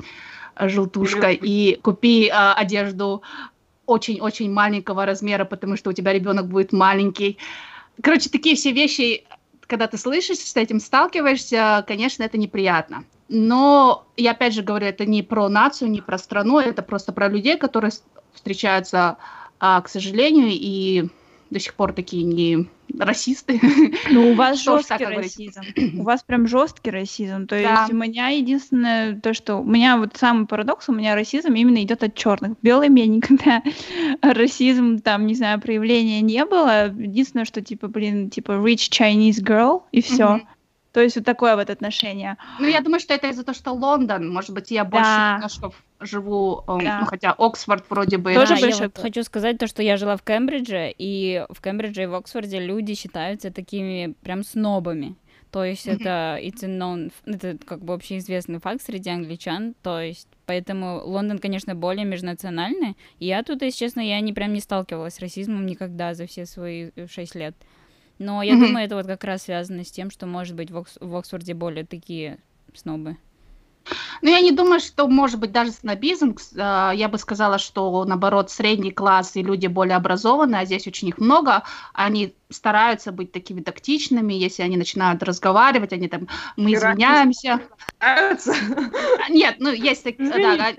желтушка, 0.60 1.32
и 1.32 1.80
купи 1.82 2.30
а, 2.30 2.54
одежду 2.54 3.24
очень-очень 3.88 4.54
маленького 4.54 5.08
размера, 5.08 5.44
потому 5.44 5.76
что 5.76 5.90
у 5.90 5.94
тебя 5.94 6.14
ребенок 6.14 6.50
будет 6.50 6.72
маленький. 6.72 7.40
Короче, 8.04 8.30
такие 8.30 8.56
все 8.56 8.74
вещи, 8.74 9.24
когда 9.66 9.88
ты 9.88 9.98
слышишь, 9.98 10.38
с 10.38 10.56
этим 10.56 10.80
сталкиваешься, 10.80 11.84
конечно, 11.88 12.22
это 12.22 12.38
неприятно. 12.38 13.06
Но 13.34 14.06
я 14.18 14.32
опять 14.32 14.54
же 14.54 14.62
говорю, 14.62 14.88
это 14.88 15.06
не 15.06 15.24
про 15.24 15.48
нацию, 15.48 15.90
не 15.90 16.02
про 16.02 16.18
страну, 16.18 16.60
это 16.60 16.82
просто 16.82 17.14
про 17.14 17.30
людей, 17.30 17.58
которые 17.58 17.92
встречаются, 18.34 19.18
а, 19.58 19.82
к 19.82 19.88
сожалению, 19.88 20.50
и 20.52 21.08
до 21.50 21.60
сих 21.60 21.76
пор 21.76 21.94
такие 21.94 22.24
не 22.24 22.68
расисты. 23.00 23.60
Ну, 24.10 24.32
у 24.32 24.34
вас 24.36 24.62
жесткий 24.64 25.06
расизм. 25.06 25.62
У 26.00 26.04
вас 26.04 26.24
прям 26.24 26.46
жесткий 26.46 26.92
расизм. 26.92 27.48
То 27.48 27.62
да. 27.62 27.82
есть 27.82 27.94
у 27.94 27.96
меня 27.96 28.28
единственное 28.30 29.18
то, 29.18 29.34
что 29.34 29.58
у 29.58 29.64
меня 29.64 29.96
вот 29.98 30.18
самый 30.18 30.46
парадокс, 30.46 30.90
у 30.90 30.94
меня 30.94 31.16
расизм 31.16 31.54
именно 31.54 31.82
идет 31.84 32.04
от 32.04 32.16
черных. 32.16 32.58
Белым 32.62 32.96
я 32.96 33.08
никогда 33.08 33.64
расизм, 34.22 35.00
там, 35.00 35.26
не 35.26 35.36
знаю, 35.36 35.62
проявления 35.62 36.20
не 36.20 36.44
было. 36.44 36.88
Единственное, 36.88 37.46
что 37.46 37.62
типа, 37.62 37.88
блин, 37.88 38.30
типа 38.30 38.54
rich 38.54 38.90
Chinese 38.90 39.42
girl, 39.42 39.84
и 39.94 40.02
все. 40.02 40.24
Mm-hmm. 40.24 40.48
То 40.94 41.02
есть 41.02 41.16
вот 41.16 41.26
такое 41.26 41.56
вот 41.56 41.70
отношение. 41.70 42.38
Ну, 42.60 42.68
я 42.68 42.82
думаю, 42.82 43.00
что 43.00 43.14
это 43.14 43.28
из-за 43.30 43.44
того, 43.44 43.56
что 43.56 43.72
Лондон, 43.72 44.30
может 44.30 44.52
быть, 44.52 44.72
я 44.72 44.84
больше 44.84 45.06
да. 45.06 45.34
немножко 45.36 45.72
живу, 46.02 46.64
э, 46.68 46.84
да. 46.84 47.00
ну, 47.00 47.06
хотя 47.06 47.32
Оксфорд 47.32 47.86
вроде 47.90 48.18
бы... 48.18 48.34
Тоже 48.34 48.60
да, 48.60 48.68
я 48.68 48.76
вот 48.76 48.98
хочу 48.98 49.24
сказать 49.24 49.58
то, 49.58 49.68
что 49.68 49.82
я 49.82 49.98
жила 49.98 50.18
в 50.18 50.24
Кембридже, 50.24 50.94
и 50.98 51.46
в 51.50 51.62
Кембридже 51.62 52.04
и 52.04 52.08
в 52.08 52.16
Оксфорде 52.16 52.60
люди 52.60 52.96
считаются 52.96 53.52
такими 53.52 54.16
прям 54.22 54.44
снобами. 54.44 55.16
То 55.52 55.66
есть 55.66 55.86
mm-hmm. 55.86 56.02
это 56.02 56.40
it's 56.42 56.64
known, 56.64 57.12
это 57.26 57.58
как 57.66 57.84
бы 57.84 57.94
общеизвестный 57.94 58.60
факт 58.60 58.82
среди 58.82 59.10
англичан, 59.10 59.76
то 59.84 60.00
есть 60.00 60.30
поэтому 60.46 61.02
Лондон, 61.04 61.40
конечно, 61.40 61.76
более 61.76 62.06
межнациональный, 62.06 62.96
и 63.20 63.26
я 63.26 63.44
тут, 63.44 63.62
если 63.62 63.80
честно, 63.80 64.00
я 64.00 64.20
не 64.22 64.32
прям 64.32 64.54
не 64.54 64.62
сталкивалась 64.62 65.16
с 65.16 65.20
расизмом 65.20 65.66
никогда 65.66 66.14
за 66.14 66.26
все 66.26 66.46
свои 66.46 66.92
шесть 67.10 67.36
лет. 67.36 67.54
Но 68.22 68.44
я 68.44 68.54
mm-hmm. 68.54 68.60
думаю, 68.60 68.86
это 68.86 68.96
вот 68.96 69.08
как 69.08 69.24
раз 69.24 69.44
связано 69.44 69.84
с 69.84 69.92
тем, 69.92 70.12
что, 70.12 70.28
может 70.28 70.56
быть, 70.56 70.70
в, 70.70 70.78
Окс- 70.78 70.98
в 71.00 71.16
Оксфорде 71.16 71.56
более 71.56 71.86
такие 71.86 72.38
снобы. 72.76 73.18
Ну, 74.22 74.30
я 74.30 74.42
не 74.42 74.52
думаю, 74.52 74.80
что 74.80 75.08
может 75.08 75.40
быть 75.40 75.52
даже 75.52 75.72
снобизм. 75.72 76.38
А, 76.56 76.92
я 76.92 77.10
бы 77.10 77.18
сказала, 77.18 77.58
что 77.58 78.06
наоборот 78.06 78.52
средний 78.52 78.92
класс 78.92 79.36
и 79.36 79.42
люди 79.42 79.66
более 79.66 79.96
образованные, 79.96 80.62
а 80.62 80.66
здесь 80.66 80.86
очень 80.86 81.08
их 81.08 81.18
много, 81.18 81.64
они 81.94 82.36
стараются 82.50 83.12
быть 83.12 83.32
такими 83.32 83.62
тактичными, 83.62 84.34
если 84.34 84.62
они 84.62 84.78
начинают 84.78 85.24
разговаривать, 85.24 85.92
они 85.92 86.08
там, 86.08 86.28
мы 86.58 86.76
извиняемся. 86.76 87.60
Нет, 89.30 89.56
ну, 89.58 89.72
есть 89.72 90.04
такие, 90.04 90.30
да, 90.30 90.76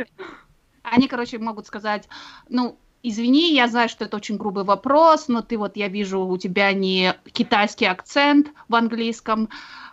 они, 0.85 1.09
короче, 1.09 1.38
могут 1.38 1.66
сказать, 1.66 2.09
ну, 2.48 2.78
извини, 3.02 3.54
я 3.54 3.68
знаю, 3.68 3.88
что 3.88 4.04
это 4.04 4.16
очень 4.16 4.36
грубый 4.36 4.64
вопрос, 4.64 5.28
но 5.28 5.42
ты 5.42 5.58
вот, 5.58 5.76
я 5.76 5.88
вижу, 5.88 6.20
у 6.20 6.38
тебя 6.38 6.72
не 6.72 7.14
китайский 7.32 7.86
акцент 7.86 8.48
в 8.68 8.74
английском, 8.74 9.48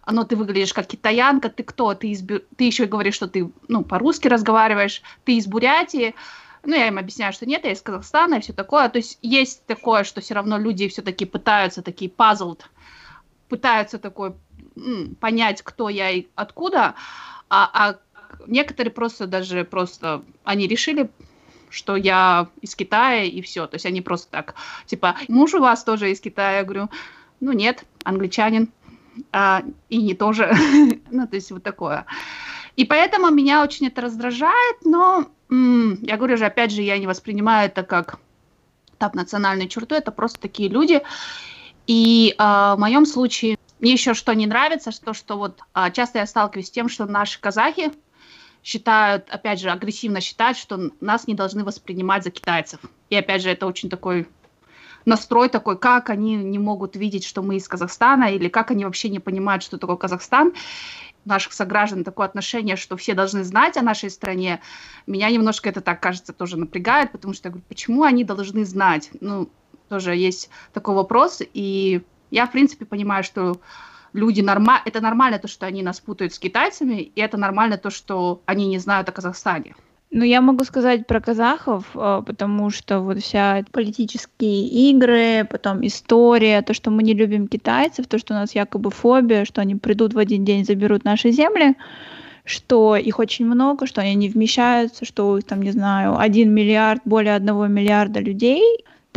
но 0.06 0.24
ты 0.24 0.36
выглядишь 0.36 0.74
как 0.74 0.88
китаянка, 0.88 1.50
ты 1.50 1.64
кто? 1.64 1.94
Ты, 1.94 2.10
из, 2.10 2.24
ты 2.24 2.64
еще 2.64 2.86
говоришь, 2.86 3.16
что 3.16 3.28
ты, 3.28 3.52
ну, 3.68 3.84
по-русски 3.84 4.28
разговариваешь, 4.28 5.02
ты 5.24 5.38
из 5.38 5.48
Бурятии, 5.48 6.16
ну, 6.64 6.76
я 6.76 6.88
им 6.88 6.98
объясняю, 6.98 7.34
что 7.34 7.46
нет, 7.46 7.64
я 7.64 7.72
из 7.72 7.82
Казахстана 7.82 8.36
и 8.36 8.42
все 8.42 8.54
такое. 8.54 8.90
То 8.90 8.98
есть 8.98 9.18
есть 9.22 9.66
такое, 9.66 10.04
что 10.04 10.22
все 10.22 10.34
равно 10.34 10.58
люди 10.58 10.88
все-таки 10.88 11.26
пытаются 11.26 11.82
такие 11.82 12.12
puzzled, 12.12 12.62
пытаются 13.48 13.98
такой 13.98 14.34
понять, 15.20 15.62
кто 15.62 15.90
я 15.90 16.12
и 16.12 16.28
откуда, 16.36 16.96
а, 17.50 17.70
а 17.74 18.00
некоторые 18.48 18.92
просто 18.92 19.28
даже 19.28 19.64
просто, 19.64 20.24
они 20.44 20.68
решили 20.68 21.10
что 21.70 21.96
я 21.96 22.48
из 22.62 22.76
Китая 22.76 23.24
и 23.24 23.42
все. 23.42 23.68
То 23.68 23.76
есть 23.76 23.86
они 23.86 24.02
просто 24.02 24.30
так, 24.32 24.56
типа, 24.86 25.16
муж 25.28 25.54
у 25.54 25.60
вас 25.60 25.84
тоже 25.84 26.12
из 26.12 26.20
Китая? 26.20 26.58
Я 26.58 26.64
говорю, 26.64 26.90
ну 27.40 27.52
нет, 27.52 27.84
англичанин. 28.04 28.70
А, 29.32 29.64
и 29.90 30.02
не 30.02 30.14
тоже. 30.14 30.52
ну, 31.12 31.28
то 31.28 31.36
есть 31.36 31.52
вот 31.52 31.64
такое. 31.64 32.06
И 32.76 32.86
поэтому 32.86 33.30
меня 33.30 33.64
очень 33.64 33.88
это 33.88 34.02
раздражает, 34.02 34.78
но 34.86 35.30
я 35.50 36.18
говорю 36.18 36.38
же, 36.38 36.46
опять 36.46 36.72
же, 36.72 36.82
я 36.82 36.98
не 36.98 37.08
воспринимаю 37.08 37.68
это 37.68 37.84
как 37.84 38.20
так 38.98 39.16
национальную 39.16 39.68
черту, 39.68 39.96
это 39.96 40.12
просто 40.12 40.40
такие 40.40 40.70
люди. 40.70 41.02
И 41.88 42.36
а, 42.38 42.76
в 42.76 42.80
моем 42.80 43.06
случае 43.06 43.58
мне 43.80 43.94
еще 43.94 44.14
что 44.14 44.34
не 44.34 44.46
нравится, 44.46 44.92
что, 44.92 45.14
что 45.14 45.38
вот 45.38 45.60
а, 45.74 45.90
часто 45.90 46.20
я 46.20 46.28
сталкиваюсь 46.28 46.68
с 46.68 46.72
тем, 46.72 46.90
что 46.90 47.06
наши 47.06 47.40
казахи, 47.40 47.92
считают, 48.70 49.28
опять 49.32 49.60
же, 49.60 49.72
агрессивно 49.72 50.22
считают, 50.22 50.56
что 50.56 50.92
нас 51.02 51.26
не 51.26 51.34
должны 51.34 51.64
воспринимать 51.64 52.24
за 52.24 52.30
китайцев. 52.30 52.80
И 53.10 53.16
опять 53.16 53.42
же, 53.42 53.50
это 53.50 53.66
очень 53.66 53.90
такой 53.90 54.28
настрой 55.06 55.50
такой, 55.50 55.76
как 55.76 56.12
они 56.12 56.36
не 56.36 56.60
могут 56.60 56.96
видеть, 56.96 57.26
что 57.26 57.42
мы 57.42 57.56
из 57.56 57.68
Казахстана, 57.68 58.26
или 58.26 58.48
как 58.48 58.70
они 58.70 58.86
вообще 58.86 59.10
не 59.10 59.18
понимают, 59.20 59.64
что 59.64 59.80
такое 59.80 59.96
Казахстан. 59.96 60.54
Наших 61.26 61.54
сограждан 61.54 62.04
такое 62.04 62.28
отношение, 62.28 62.76
что 62.76 62.96
все 62.96 63.16
должны 63.16 63.44
знать 63.44 63.76
о 63.76 63.82
нашей 63.82 64.12
стране. 64.12 64.62
Меня 65.08 65.32
немножко 65.32 65.68
это 65.68 65.82
так, 65.82 66.00
кажется, 66.00 66.32
тоже 66.32 66.56
напрягает, 66.56 67.12
потому 67.12 67.34
что 67.34 67.48
я 67.48 67.52
говорю, 67.52 67.66
почему 67.68 68.04
они 68.04 68.24
должны 68.24 68.66
знать? 68.66 69.10
Ну, 69.20 69.50
тоже 69.90 70.16
есть 70.16 70.52
такой 70.74 70.94
вопрос, 70.94 71.42
и 71.56 72.04
я, 72.30 72.46
в 72.46 72.52
принципе, 72.52 72.86
понимаю, 72.86 73.24
что 73.24 73.60
люди 74.14 74.42
норма... 74.42 74.82
это 74.86 75.02
нормально 75.02 75.40
то, 75.40 75.48
что 75.48 75.66
они 75.66 75.84
нас 75.84 76.00
путают 76.00 76.34
с 76.34 76.40
китайцами, 76.40 77.02
и 77.02 77.22
это 77.22 77.38
нормально 77.38 77.78
то, 77.78 77.90
что 77.90 78.42
они 78.46 78.68
не 78.68 78.80
знают 78.80 79.10
о 79.10 79.12
Казахстане. 79.12 79.76
Ну, 80.12 80.24
я 80.24 80.42
могу 80.42 80.64
сказать 80.64 81.06
про 81.06 81.22
казахов, 81.22 81.86
э, 81.94 82.24
потому 82.26 82.72
что 82.72 83.00
вот 83.00 83.20
вся 83.20 83.64
политические 83.72 84.68
игры, 84.90 85.48
потом 85.50 85.86
история, 85.86 86.64
то, 86.64 86.74
что 86.74 86.90
мы 86.90 87.04
не 87.04 87.14
любим 87.14 87.48
китайцев, 87.48 88.08
то, 88.08 88.18
что 88.18 88.34
у 88.34 88.38
нас 88.38 88.56
якобы 88.56 88.90
фобия, 88.90 89.46
что 89.46 89.62
они 89.62 89.76
придут 89.76 90.16
в 90.16 90.18
один 90.18 90.44
день, 90.44 90.66
заберут 90.66 91.04
наши 91.04 91.30
земли, 91.30 91.76
что 92.44 92.96
их 92.96 93.20
очень 93.20 93.46
много, 93.46 93.86
что 93.86 94.02
они 94.02 94.16
не 94.16 94.30
вмещаются, 94.30 95.06
что 95.06 95.40
там, 95.42 95.62
не 95.62 95.72
знаю, 95.72 96.18
один 96.18 96.52
миллиард, 96.52 97.02
более 97.06 97.36
одного 97.36 97.68
миллиарда 97.68 98.20
людей, 98.20 98.64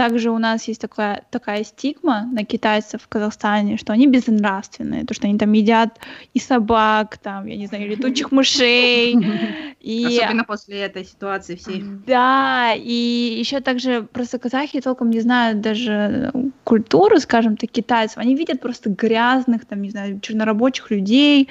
также 0.02 0.32
у 0.32 0.38
нас 0.38 0.66
есть 0.66 0.80
такая, 0.80 1.22
такая 1.30 1.62
стигма 1.62 2.28
на 2.32 2.44
китайцев 2.44 3.02
в 3.02 3.06
Казахстане, 3.06 3.76
что 3.76 3.92
они 3.92 4.08
безнравственные, 4.08 5.04
то, 5.04 5.14
что 5.14 5.28
они 5.28 5.38
там 5.38 5.52
едят 5.52 6.00
и 6.34 6.40
собак, 6.40 7.18
там, 7.18 7.46
я 7.46 7.56
не 7.56 7.68
знаю, 7.68 7.88
летучих 7.88 8.32
мышей. 8.32 9.14
И... 9.80 10.04
Особенно 10.06 10.42
после 10.42 10.80
этой 10.80 11.04
ситуации 11.04 11.54
всей. 11.54 11.84
Да, 12.04 12.72
и 12.76 13.36
еще 13.38 13.60
также 13.60 14.02
просто 14.02 14.38
казахи 14.38 14.80
толком 14.80 15.10
не 15.10 15.20
знают 15.20 15.60
даже 15.60 16.32
культуру, 16.64 17.18
скажем 17.20 17.56
так, 17.56 17.70
китайцев. 17.70 18.18
Они 18.18 18.34
видят 18.34 18.60
просто 18.60 18.90
грязных, 18.90 19.64
там, 19.66 19.82
не 19.82 19.90
знаю, 19.90 20.20
чернорабочих 20.20 20.90
людей, 20.90 21.48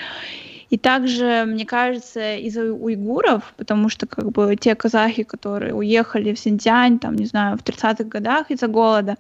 и 0.72 0.78
также, 0.78 1.44
мне 1.46 1.66
кажется, 1.66 2.38
из-за 2.38 2.72
уйгуров, 2.72 3.54
потому 3.58 3.90
что 3.90 4.08
как 4.08 4.32
бы 4.32 4.56
те 4.56 4.74
казахи, 4.74 5.24
которые 5.24 5.76
уехали 5.76 6.34
в 6.34 6.40
Синьцзянь, 6.40 6.98
там, 6.98 7.16
не 7.18 7.26
знаю, 7.26 7.58
в 7.58 7.64
30-х 7.64 8.06
годах 8.06 8.50
из-за 8.52 8.68
голода, 8.68 9.18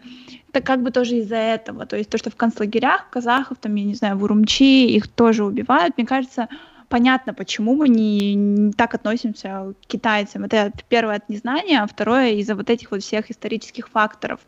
это 0.50 0.62
как 0.62 0.82
бы 0.82 0.92
тоже 0.92 1.18
из-за 1.18 1.36
этого. 1.36 1.86
То 1.86 1.98
есть 1.98 2.10
то, 2.10 2.18
что 2.18 2.30
в 2.30 2.38
концлагерях 2.38 3.10
казахов, 3.10 3.58
там, 3.60 3.76
я 3.76 3.84
не 3.84 3.96
знаю, 3.96 4.18
в 4.18 4.24
Урумчи 4.24 4.86
их 4.96 5.10
тоже 5.10 5.44
убивают, 5.44 5.98
мне 5.98 6.08
кажется, 6.08 6.48
понятно, 6.88 7.34
почему 7.34 7.76
мы 7.76 7.90
не, 7.90 8.34
не 8.34 8.72
так 8.72 8.96
относимся 8.96 9.74
к 9.84 9.88
китайцам. 9.88 10.46
Это 10.46 10.72
первое 10.88 11.18
от 11.18 11.28
незнания, 11.28 11.82
а 11.82 11.88
второе 11.88 12.32
из-за 12.32 12.56
вот 12.56 12.70
этих 12.70 12.92
вот 12.92 13.04
всех 13.04 13.30
исторических 13.30 13.90
факторов. 13.90 14.40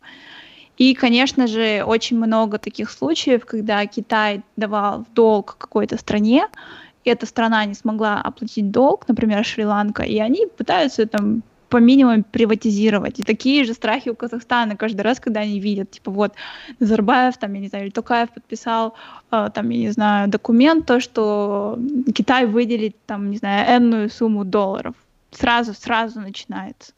И, 0.77 0.93
конечно 0.95 1.47
же, 1.47 1.83
очень 1.85 2.17
много 2.17 2.57
таких 2.57 2.89
случаев, 2.89 3.45
когда 3.45 3.85
Китай 3.85 4.41
давал 4.55 5.03
в 5.03 5.13
долг 5.13 5.55
какой-то 5.57 5.97
стране, 5.97 6.47
эта 7.09 7.25
страна 7.25 7.65
не 7.65 7.73
смогла 7.73 8.21
оплатить 8.21 8.71
долг, 8.71 9.07
например, 9.07 9.43
Шри-Ланка, 9.43 10.03
и 10.03 10.19
они 10.19 10.47
пытаются 10.57 11.05
там 11.05 11.43
по 11.69 11.77
минимуму 11.77 12.23
приватизировать. 12.23 13.19
И 13.19 13.23
такие 13.23 13.63
же 13.65 13.73
страхи 13.73 14.09
у 14.09 14.15
Казахстана 14.15 14.75
каждый 14.75 15.01
раз, 15.01 15.19
когда 15.19 15.39
они 15.39 15.59
видят, 15.59 15.89
типа 15.89 16.11
вот 16.11 16.33
Назарбаев, 16.79 17.37
там, 17.37 17.53
я 17.53 17.61
не 17.61 17.67
знаю, 17.67 17.85
или 17.85 17.91
Токаев 17.91 18.29
подписал, 18.29 18.93
э, 19.31 19.49
там, 19.51 19.69
я 19.69 19.77
не 19.79 19.89
знаю, 19.89 20.29
документ, 20.29 20.85
то, 20.85 20.99
что 20.99 21.79
Китай 22.13 22.45
выделит, 22.45 22.95
там, 23.07 23.31
не 23.31 23.37
знаю, 23.37 23.65
энную 23.75 24.11
сумму 24.11 24.45
долларов. 24.45 24.93
Сразу, 25.31 25.73
сразу 25.73 26.19
начинается. 26.19 26.93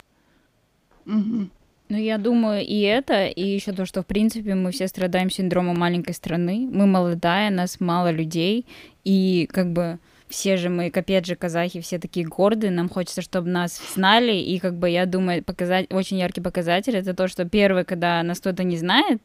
Угу. 1.06 1.48
Ну, 1.88 1.96
я 1.96 2.18
думаю, 2.18 2.64
и 2.64 2.80
это, 2.80 3.26
и 3.26 3.44
еще 3.44 3.72
то, 3.72 3.86
что, 3.86 4.02
в 4.02 4.06
принципе, 4.06 4.54
мы 4.54 4.72
все 4.72 4.88
страдаем 4.88 5.30
синдромом 5.30 5.78
маленькой 5.78 6.14
страны. 6.14 6.68
Мы 6.70 6.86
молодая, 6.86 7.50
нас 7.50 7.78
мало 7.78 8.10
людей, 8.10 8.66
и 9.04 9.48
как 9.52 9.72
бы 9.72 9.98
все 10.28 10.56
же 10.56 10.68
мы, 10.68 10.90
капец 10.90 11.26
же, 11.26 11.36
казахи, 11.36 11.80
все 11.80 12.00
такие 12.00 12.26
гордые, 12.26 12.72
нам 12.72 12.88
хочется, 12.88 13.22
чтобы 13.22 13.48
нас 13.48 13.80
знали, 13.94 14.32
и 14.32 14.58
как 14.58 14.74
бы 14.76 14.90
я 14.90 15.06
думаю, 15.06 15.44
показать, 15.44 15.86
очень 15.92 16.18
яркий 16.18 16.40
показатель 16.40 16.96
это 16.96 17.14
то, 17.14 17.28
что 17.28 17.44
первое, 17.44 17.84
когда 17.84 18.22
нас 18.24 18.40
кто-то 18.40 18.64
не 18.64 18.76
знает, 18.76 19.22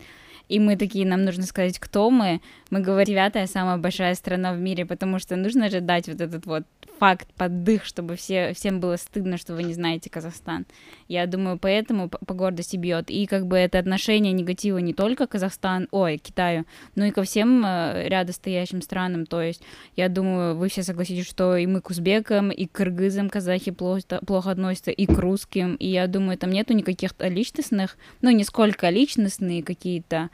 и 0.51 0.59
мы 0.59 0.75
такие, 0.75 1.05
нам 1.05 1.23
нужно 1.23 1.43
сказать, 1.43 1.79
кто 1.79 2.09
мы. 2.09 2.41
Мы 2.71 2.81
говорим, 2.81 3.13
девятая 3.13 3.47
самая 3.47 3.77
большая 3.77 4.15
страна 4.15 4.53
в 4.53 4.59
мире, 4.59 4.85
потому 4.85 5.17
что 5.17 5.37
нужно 5.37 5.69
же 5.69 5.79
дать 5.79 6.07
вот 6.07 6.19
этот 6.19 6.45
вот 6.45 6.63
факт, 6.99 7.27
поддых, 7.35 7.85
чтобы 7.85 8.17
все, 8.17 8.53
всем 8.53 8.81
было 8.81 8.97
стыдно, 8.97 9.37
что 9.37 9.55
вы 9.55 9.63
не 9.63 9.73
знаете 9.73 10.09
Казахстан. 10.09 10.65
Я 11.11 11.27
думаю, 11.27 11.59
поэтому 11.59 12.07
по, 12.07 12.33
гордости 12.33 12.77
бьет. 12.77 13.09
И 13.11 13.25
как 13.25 13.45
бы 13.45 13.57
это 13.57 13.79
отношение 13.79 14.31
негатива 14.31 14.77
не 14.77 14.93
только 14.93 15.27
Казахстан, 15.27 15.89
ой, 15.91 16.17
Китаю, 16.17 16.63
но 16.95 17.03
и 17.03 17.11
ко 17.11 17.23
всем 17.23 17.65
э, 17.65 18.07
рядом 18.07 18.33
стоящим 18.33 18.81
странам. 18.81 19.25
То 19.25 19.41
есть, 19.41 19.61
я 19.97 20.07
думаю, 20.07 20.55
вы 20.55 20.69
все 20.69 20.83
согласитесь, 20.83 21.27
что 21.27 21.57
и 21.57 21.65
мы 21.67 21.81
к 21.81 21.89
узбекам, 21.89 22.49
и 22.49 22.65
к 22.65 22.71
кыргызам 22.71 23.29
казахи 23.29 23.71
плохо, 23.71 24.21
плохо 24.25 24.51
относятся, 24.51 24.91
и 24.91 25.05
к 25.05 25.19
русским. 25.19 25.75
И 25.75 25.89
я 25.89 26.07
думаю, 26.07 26.37
там 26.37 26.49
нету 26.49 26.71
никаких 26.71 27.11
личностных, 27.19 27.97
ну, 28.21 28.29
не 28.29 28.45
сколько 28.45 28.87
личностные 28.89 29.63
какие-то 29.63 30.29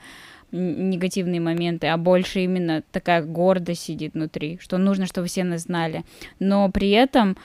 негативные 0.52 1.42
моменты, 1.42 1.88
а 1.88 1.98
больше 1.98 2.42
именно 2.42 2.84
такая 2.92 3.24
гордость 3.24 3.82
сидит 3.82 4.14
внутри, 4.14 4.60
что 4.62 4.78
нужно, 4.78 5.08
чтобы 5.08 5.26
все 5.26 5.44
нас 5.44 5.64
знали. 5.64 6.06
Но 6.38 6.70
при 6.70 6.92
этом 6.92 7.36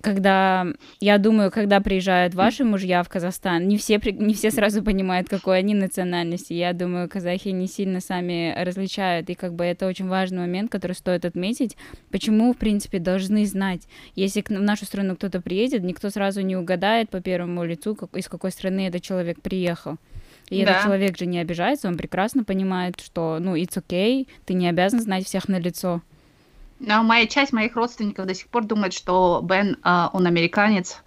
когда, 0.00 0.66
я 1.00 1.18
думаю, 1.18 1.50
когда 1.50 1.80
приезжают 1.80 2.34
ваши 2.34 2.64
мужья 2.64 3.02
в 3.02 3.08
Казахстан, 3.08 3.68
не 3.68 3.76
все, 3.76 4.00
не 4.12 4.34
все 4.34 4.50
сразу 4.50 4.82
понимают, 4.82 5.28
какой 5.28 5.58
они 5.58 5.74
национальности. 5.74 6.52
Я 6.52 6.72
думаю, 6.72 7.08
казахи 7.08 7.48
не 7.48 7.66
сильно 7.66 8.00
сами 8.00 8.54
различают, 8.56 9.28
и 9.30 9.34
как 9.34 9.54
бы 9.54 9.64
это 9.64 9.86
очень 9.86 10.08
важный 10.08 10.38
момент, 10.38 10.70
который 10.70 10.92
стоит 10.92 11.24
отметить. 11.24 11.76
Почему, 12.10 12.52
в 12.52 12.56
принципе, 12.56 12.98
должны 12.98 13.44
знать? 13.46 13.82
Если 14.14 14.42
в 14.42 14.50
нашу 14.50 14.86
страну 14.86 15.16
кто-то 15.16 15.40
приедет, 15.40 15.82
никто 15.82 16.10
сразу 16.10 16.40
не 16.40 16.56
угадает 16.56 17.10
по 17.10 17.20
первому 17.20 17.64
лицу, 17.64 17.94
как, 17.94 18.16
из 18.16 18.28
какой 18.28 18.50
страны 18.50 18.88
этот 18.88 19.02
человек 19.02 19.40
приехал. 19.42 19.96
И 20.48 20.64
да. 20.64 20.72
этот 20.72 20.84
человек 20.84 21.18
же 21.18 21.26
не 21.26 21.38
обижается, 21.38 21.88
он 21.88 21.96
прекрасно 21.96 22.42
понимает, 22.42 23.00
что, 23.00 23.38
ну, 23.40 23.54
it's 23.54 23.76
okay, 23.76 24.26
ты 24.46 24.54
не 24.54 24.68
обязан 24.68 25.00
знать 25.00 25.24
всех 25.24 25.48
на 25.48 25.60
лицо. 25.60 26.02
Но 26.80 27.02
моя 27.02 27.26
часть 27.26 27.52
моих 27.52 27.76
родственников 27.76 28.26
до 28.26 28.34
сих 28.34 28.48
пор 28.48 28.64
думает, 28.64 28.92
что 28.92 29.40
Бен, 29.44 29.76
э, 29.84 30.06
он 30.12 30.26
американец. 30.26 31.02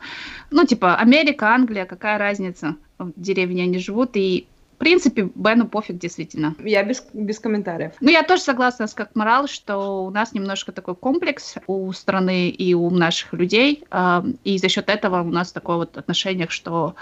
Ну, 0.52 0.66
типа, 0.66 0.96
Америка, 0.96 1.50
Англия, 1.50 1.86
какая 1.86 2.18
разница? 2.18 2.78
В 3.00 3.12
деревне 3.16 3.64
они 3.64 3.80
живут, 3.80 4.12
и 4.14 4.48
в 4.76 4.78
принципе, 4.78 5.30
Бену 5.34 5.68
пофиг, 5.68 5.98
действительно. 5.98 6.56
Я 6.60 6.84
без, 6.84 7.06
без 7.14 7.40
комментариев. 7.40 7.94
Ну, 8.02 8.10
я 8.10 8.24
тоже 8.24 8.42
согласна 8.42 8.88
с 8.88 8.94
как 8.94 9.16
морал, 9.16 9.48
что 9.48 10.06
у 10.06 10.12
нас 10.12 10.34
немножко 10.34 10.72
такой 10.72 10.96
комплекс 10.96 11.56
у 11.68 11.92
страны 11.94 12.50
и 12.50 12.74
у 12.74 12.90
наших 12.90 13.34
людей, 13.34 13.84
э, 13.90 14.24
и 14.44 14.58
за 14.60 14.70
счет 14.70 14.90
этого 14.90 15.22
у 15.22 15.32
нас 15.32 15.52
такое 15.52 15.78
вот 15.78 15.98
отношение, 15.98 16.48
что 16.50 16.96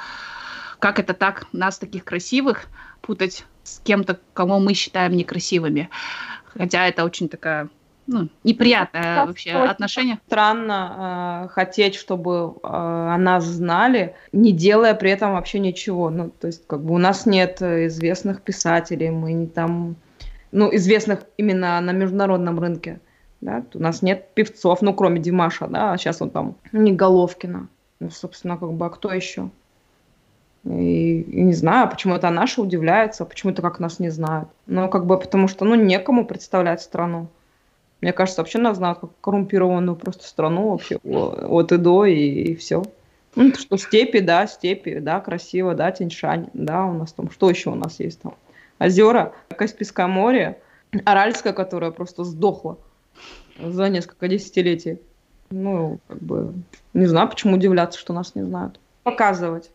как 0.80 0.97
это 0.97 1.13
так, 1.13 1.45
нас 1.51 1.78
таких 1.78 2.05
красивых 2.05 2.67
путать 3.01 3.45
с 3.63 3.80
кем-то, 3.80 4.19
кого 4.34 4.59
мы 4.59 4.74
считаем 4.74 5.13
некрасивыми. 5.13 5.89
Хотя 6.45 6.88
это 6.88 7.03
очень 7.03 7.30
такая 7.30 7.69
ну, 8.12 8.28
неприятное 8.43 9.16
как 9.16 9.28
вообще 9.28 9.51
отношение. 9.51 10.20
Странно 10.28 11.45
э, 11.45 11.47
хотеть, 11.53 11.95
чтобы 11.95 12.55
э, 12.62 12.68
о 12.68 13.18
нас 13.18 13.45
знали, 13.45 14.16
не 14.34 14.51
делая 14.51 14.93
при 14.95 15.12
этом 15.12 15.34
вообще 15.34 15.59
ничего. 15.59 16.09
Ну, 16.09 16.30
то 16.30 16.47
есть, 16.47 16.68
как 16.68 16.84
бы 16.84 16.93
у 16.93 16.97
нас 16.97 17.26
нет 17.26 17.62
известных 17.62 18.41
писателей, 18.41 19.09
мы 19.12 19.32
не 19.32 19.47
там, 19.47 19.95
ну, 20.51 20.76
известных 20.76 21.24
именно 21.38 21.80
на 21.80 21.91
международном 21.91 22.59
рынке. 22.59 22.99
Да? 23.39 23.64
У 23.74 23.80
нас 23.80 24.01
нет 24.01 24.34
певцов, 24.34 24.82
ну, 24.82 24.93
кроме 24.93 25.22
Димаша, 25.22 25.68
да, 25.68 25.93
а 25.93 25.97
сейчас 25.97 26.22
он 26.22 26.32
там 26.32 26.55
не 26.74 26.91
Головкина. 26.91 27.70
Ну, 28.01 28.09
собственно, 28.09 28.57
как 28.57 28.74
бы, 28.74 28.86
а 28.86 28.89
кто 28.89 29.14
еще? 29.14 29.49
И, 30.66 31.22
и 31.22 31.41
не 31.41 31.53
знаю, 31.53 31.89
почему 31.89 32.16
это 32.16 32.30
наши 32.30 32.62
удивляются, 32.62 33.26
почему 33.26 33.53
это 33.53 33.62
как 33.62 33.80
нас 33.80 33.99
не 33.99 34.09
знают. 34.09 34.49
Ну, 34.68 34.89
как 34.89 35.05
бы 35.05 35.18
потому 35.18 35.47
что, 35.47 35.64
ну, 35.64 35.76
некому 35.76 36.26
представлять 36.26 36.82
страну. 36.82 37.30
Мне 38.01 38.13
кажется, 38.13 38.41
вообще 38.41 38.57
нас 38.57 38.77
знают 38.77 38.99
как 38.99 39.11
коррумпированную 39.21 39.95
просто 39.95 40.23
страну 40.27 40.71
вообще 40.71 40.97
от 41.03 41.71
и 41.71 41.77
до, 41.77 42.05
и, 42.05 42.15
и 42.15 42.55
все. 42.55 42.83
Ну, 43.35 43.53
что 43.53 43.77
степи, 43.77 44.19
да, 44.19 44.47
степи, 44.47 44.99
да, 44.99 45.19
красиво, 45.21 45.73
да, 45.73 45.91
Тиньшань, 45.91 46.47
да, 46.53 46.85
у 46.85 46.93
нас 46.93 47.13
там, 47.13 47.31
что 47.31 47.49
еще 47.49 47.69
у 47.69 47.75
нас 47.75 47.99
есть 47.99 48.21
там? 48.21 48.35
Озера, 48.79 49.33
Каспийское 49.55 50.07
море, 50.07 50.59
Аральское, 51.05 51.53
которое 51.53 51.91
просто 51.91 52.23
сдохло 52.23 52.77
за 53.59 53.87
несколько 53.89 54.27
десятилетий. 54.27 54.99
Ну, 55.51 55.99
как 56.07 56.21
бы, 56.21 56.53
не 56.93 57.05
знаю, 57.05 57.29
почему 57.29 57.55
удивляться, 57.55 57.99
что 57.99 58.13
нас 58.13 58.35
не 58.35 58.43
знают. 58.43 58.79
Показывать. 59.03 59.69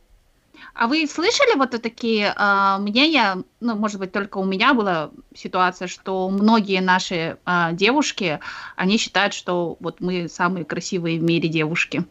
А 0.74 0.86
вы 0.86 1.06
слышали 1.06 1.56
вот 1.56 1.70
такие 1.70 2.34
э, 2.36 2.76
мнения, 2.78 3.42
ну, 3.60 3.76
может 3.76 3.98
быть, 3.98 4.12
только 4.12 4.38
у 4.38 4.44
меня 4.44 4.74
была 4.74 5.10
ситуация, 5.34 5.88
что 5.88 6.28
многие 6.28 6.80
наши 6.80 7.38
э, 7.44 7.68
девушки, 7.72 8.40
они 8.76 8.98
считают, 8.98 9.34
что 9.34 9.76
вот 9.80 10.00
мы 10.00 10.28
самые 10.28 10.64
красивые 10.64 11.18
в 11.18 11.22
мире 11.22 11.48
девушки. 11.48 12.04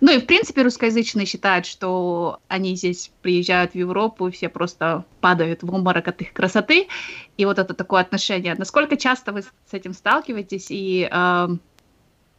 Ну 0.00 0.12
и, 0.12 0.18
в 0.18 0.26
принципе, 0.26 0.62
русскоязычные 0.62 1.26
считают, 1.26 1.66
что 1.66 2.40
они 2.48 2.76
здесь 2.76 3.10
приезжают 3.22 3.72
в 3.72 3.74
Европу, 3.76 4.30
все 4.30 4.48
просто 4.48 5.04
падают 5.20 5.62
в 5.62 5.72
обморок 5.74 6.08
от 6.08 6.20
их 6.22 6.32
красоты. 6.32 6.88
И 7.36 7.44
вот 7.44 7.58
это 7.58 7.74
такое 7.74 8.00
отношение. 8.00 8.54
Насколько 8.56 8.96
часто 8.96 9.32
вы 9.32 9.42
с 9.42 9.50
этим 9.72 9.92
сталкиваетесь 9.92 10.66
и, 10.70 11.08
э, 11.10 11.48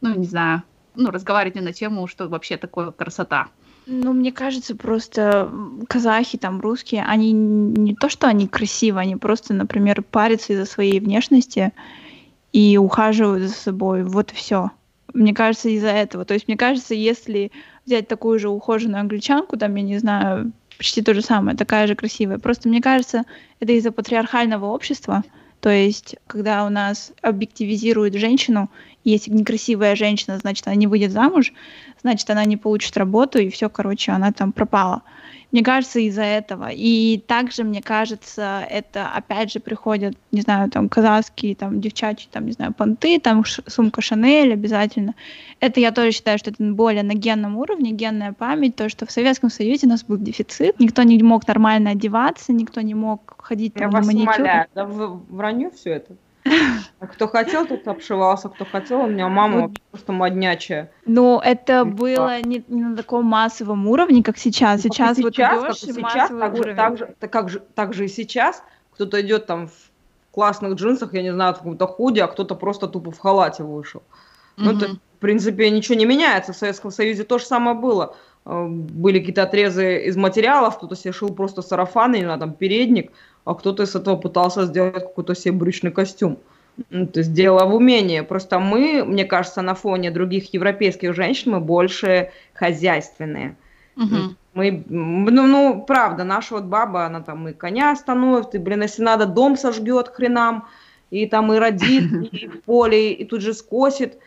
ну, 0.00 0.14
не 0.14 0.26
знаю, 0.26 0.62
ну, 0.94 1.10
разговариваете 1.10 1.60
на 1.60 1.72
тему, 1.72 2.06
что 2.06 2.28
вообще 2.28 2.56
такое 2.56 2.90
красота? 2.90 3.48
Ну, 3.90 4.12
мне 4.12 4.32
кажется, 4.32 4.76
просто 4.76 5.50
казахи, 5.88 6.36
там, 6.36 6.60
русские, 6.60 7.04
они 7.04 7.32
не 7.32 7.94
то, 7.94 8.10
что 8.10 8.26
они 8.26 8.46
красивые, 8.46 9.02
они 9.02 9.16
просто, 9.16 9.54
например, 9.54 10.02
парятся 10.02 10.52
из-за 10.52 10.66
своей 10.66 11.00
внешности 11.00 11.72
и 12.52 12.76
ухаживают 12.76 13.44
за 13.44 13.54
собой. 13.54 14.04
Вот 14.04 14.30
все. 14.30 14.72
Мне 15.14 15.32
кажется, 15.32 15.70
из-за 15.70 15.88
этого. 15.88 16.26
То 16.26 16.34
есть, 16.34 16.48
мне 16.48 16.58
кажется, 16.58 16.94
если 16.94 17.50
взять 17.86 18.08
такую 18.08 18.38
же 18.38 18.50
ухоженную 18.50 19.00
англичанку, 19.00 19.56
там, 19.56 19.74
я 19.74 19.82
не 19.82 19.96
знаю, 19.96 20.52
почти 20.76 21.00
то 21.00 21.14
же 21.14 21.22
самое, 21.22 21.56
такая 21.56 21.86
же 21.86 21.94
красивая. 21.94 22.38
Просто 22.38 22.68
мне 22.68 22.82
кажется, 22.82 23.24
это 23.58 23.72
из-за 23.72 23.90
патриархального 23.90 24.66
общества. 24.66 25.24
То 25.60 25.70
есть, 25.70 26.16
когда 26.26 26.64
у 26.64 26.68
нас 26.68 27.12
объективизируют 27.20 28.14
женщину, 28.14 28.70
если 29.04 29.30
некрасивая 29.30 29.96
женщина, 29.96 30.38
значит, 30.38 30.66
она 30.66 30.76
не 30.76 30.86
выйдет 30.86 31.12
замуж, 31.12 31.52
значит, 32.02 32.28
она 32.30 32.44
не 32.44 32.56
получит 32.56 32.96
работу, 32.96 33.38
и 33.38 33.50
все, 33.50 33.68
короче, 33.68 34.12
она 34.12 34.32
там 34.32 34.52
пропала. 34.52 35.02
Мне 35.50 35.62
кажется, 35.62 35.98
из-за 36.00 36.22
этого. 36.22 36.68
И 36.70 37.18
также, 37.26 37.64
мне 37.64 37.80
кажется, 37.80 38.66
это 38.68 39.08
опять 39.08 39.50
же 39.50 39.60
приходят, 39.60 40.14
не 40.30 40.42
знаю, 40.42 40.70
там 40.70 40.90
казахские, 40.90 41.54
там 41.54 41.80
девчачьи, 41.80 42.28
там, 42.30 42.44
не 42.46 42.52
знаю, 42.52 42.74
понты, 42.74 43.18
там 43.18 43.44
сумка 43.66 44.02
Шанель 44.02 44.52
обязательно. 44.52 45.14
Это 45.60 45.80
я 45.80 45.90
тоже 45.90 46.12
считаю, 46.12 46.38
что 46.38 46.50
это 46.50 46.62
более 46.62 47.02
на 47.02 47.14
генном 47.14 47.56
уровне, 47.56 47.92
генная 47.92 48.34
память, 48.34 48.76
то, 48.76 48.90
что 48.90 49.06
в 49.06 49.10
Советском 49.10 49.48
Союзе 49.48 49.86
у 49.86 49.90
нас 49.90 50.04
был 50.04 50.18
дефицит, 50.18 50.78
никто 50.78 51.02
не 51.02 51.22
мог 51.22 51.46
нормально 51.48 51.90
одеваться, 51.90 52.52
никто 52.52 52.82
не 52.82 52.94
мог 52.94 53.36
ходить 53.38 53.72
я 53.74 53.82
там, 53.82 53.90
вас 53.90 54.06
на 54.06 54.12
маникюр. 54.12 54.34
Умоляю, 54.34 54.66
да 54.74 54.84
вранье 54.84 55.70
все 55.70 55.94
это? 55.94 56.14
А 57.00 57.06
кто 57.06 57.28
хотел, 57.28 57.66
тот 57.66 57.86
обшивался, 57.86 58.48
кто 58.48 58.64
хотел. 58.64 59.00
У 59.02 59.06
меня 59.06 59.28
мама 59.28 59.60
ну, 59.60 59.74
просто 59.90 60.12
моднячая. 60.12 60.90
Ну, 61.04 61.38
это 61.38 61.84
было 61.84 62.40
не, 62.40 62.64
не 62.68 62.82
на 62.82 62.96
таком 62.96 63.24
массовом 63.24 63.86
уровне, 63.86 64.22
как 64.22 64.38
сейчас. 64.38 64.82
Ну, 64.82 64.90
сейчас, 64.90 65.18
вот 65.18 65.34
сейчас, 65.34 65.60
как 65.60 65.76
сейчас, 65.76 66.30
так 66.30 66.56
же, 66.56 66.74
так, 66.74 66.98
же, 66.98 67.14
так, 67.18 67.48
же, 67.50 67.60
так 67.74 67.94
же 67.94 68.04
и 68.06 68.08
сейчас. 68.08 68.62
Кто-то 68.92 69.20
идет 69.20 69.46
там 69.46 69.68
в 69.68 69.72
классных 70.32 70.74
джинсах, 70.74 71.14
я 71.14 71.22
не 71.22 71.32
знаю, 71.32 71.54
в 71.54 71.58
каком-то 71.58 71.86
худе, 71.86 72.24
а 72.24 72.28
кто-то 72.28 72.54
просто 72.54 72.88
тупо 72.88 73.10
в 73.10 73.18
халате 73.18 73.62
вышел. 73.62 74.00
Mm-hmm. 74.00 74.62
Ну, 74.64 74.76
это, 74.76 74.88
в 74.94 75.20
принципе, 75.20 75.70
ничего 75.70 75.96
не 75.96 76.06
меняется. 76.06 76.52
В 76.52 76.56
Советском 76.56 76.90
Союзе 76.90 77.24
то 77.24 77.38
же 77.38 77.44
самое 77.44 77.76
было. 77.76 78.16
Э, 78.44 78.66
были 78.66 79.18
какие-то 79.18 79.42
отрезы 79.42 80.06
из 80.06 80.16
материалов, 80.16 80.78
кто-то 80.78 80.96
себе 80.96 81.12
шил 81.12 81.28
просто 81.30 81.62
сарафан, 81.62 82.12
не 82.12 82.22
знаю, 82.22 82.40
там, 82.40 82.54
передник, 82.54 83.12
а 83.48 83.54
кто-то 83.54 83.84
из 83.84 83.96
этого 83.96 84.16
пытался 84.16 84.66
сделать 84.66 84.92
какой-то 84.92 85.34
себе 85.34 85.52
брючный 85.52 85.90
костюм. 85.90 86.38
Ну, 86.90 87.06
то 87.06 87.20
есть 87.20 87.32
дело 87.32 87.64
в 87.64 87.74
умении. 87.74 88.20
Просто 88.20 88.58
мы, 88.58 89.04
мне 89.04 89.24
кажется, 89.24 89.62
на 89.62 89.74
фоне 89.74 90.10
других 90.10 90.52
европейских 90.52 91.14
женщин 91.14 91.52
мы 91.52 91.60
больше 91.60 92.30
хозяйственные. 92.52 93.56
Угу. 93.96 94.16
Мы, 94.52 94.84
ну, 94.88 95.46
ну, 95.46 95.84
правда, 95.86 96.24
наша 96.24 96.56
вот 96.56 96.64
баба, 96.64 97.06
она 97.06 97.20
там 97.20 97.48
и 97.48 97.54
коня 97.54 97.90
остановит, 97.90 98.54
и, 98.54 98.58
блин, 98.58 98.82
если 98.82 99.02
надо, 99.02 99.24
дом 99.24 99.56
сожгет 99.56 100.08
хренам, 100.08 100.66
и 101.10 101.26
там 101.26 101.50
и 101.52 101.56
родит, 101.56 102.32
и 102.32 102.48
в 102.48 102.62
поле, 102.64 103.12
и 103.14 103.24
тут 103.24 103.40
же 103.40 103.54
скосит. 103.54 104.18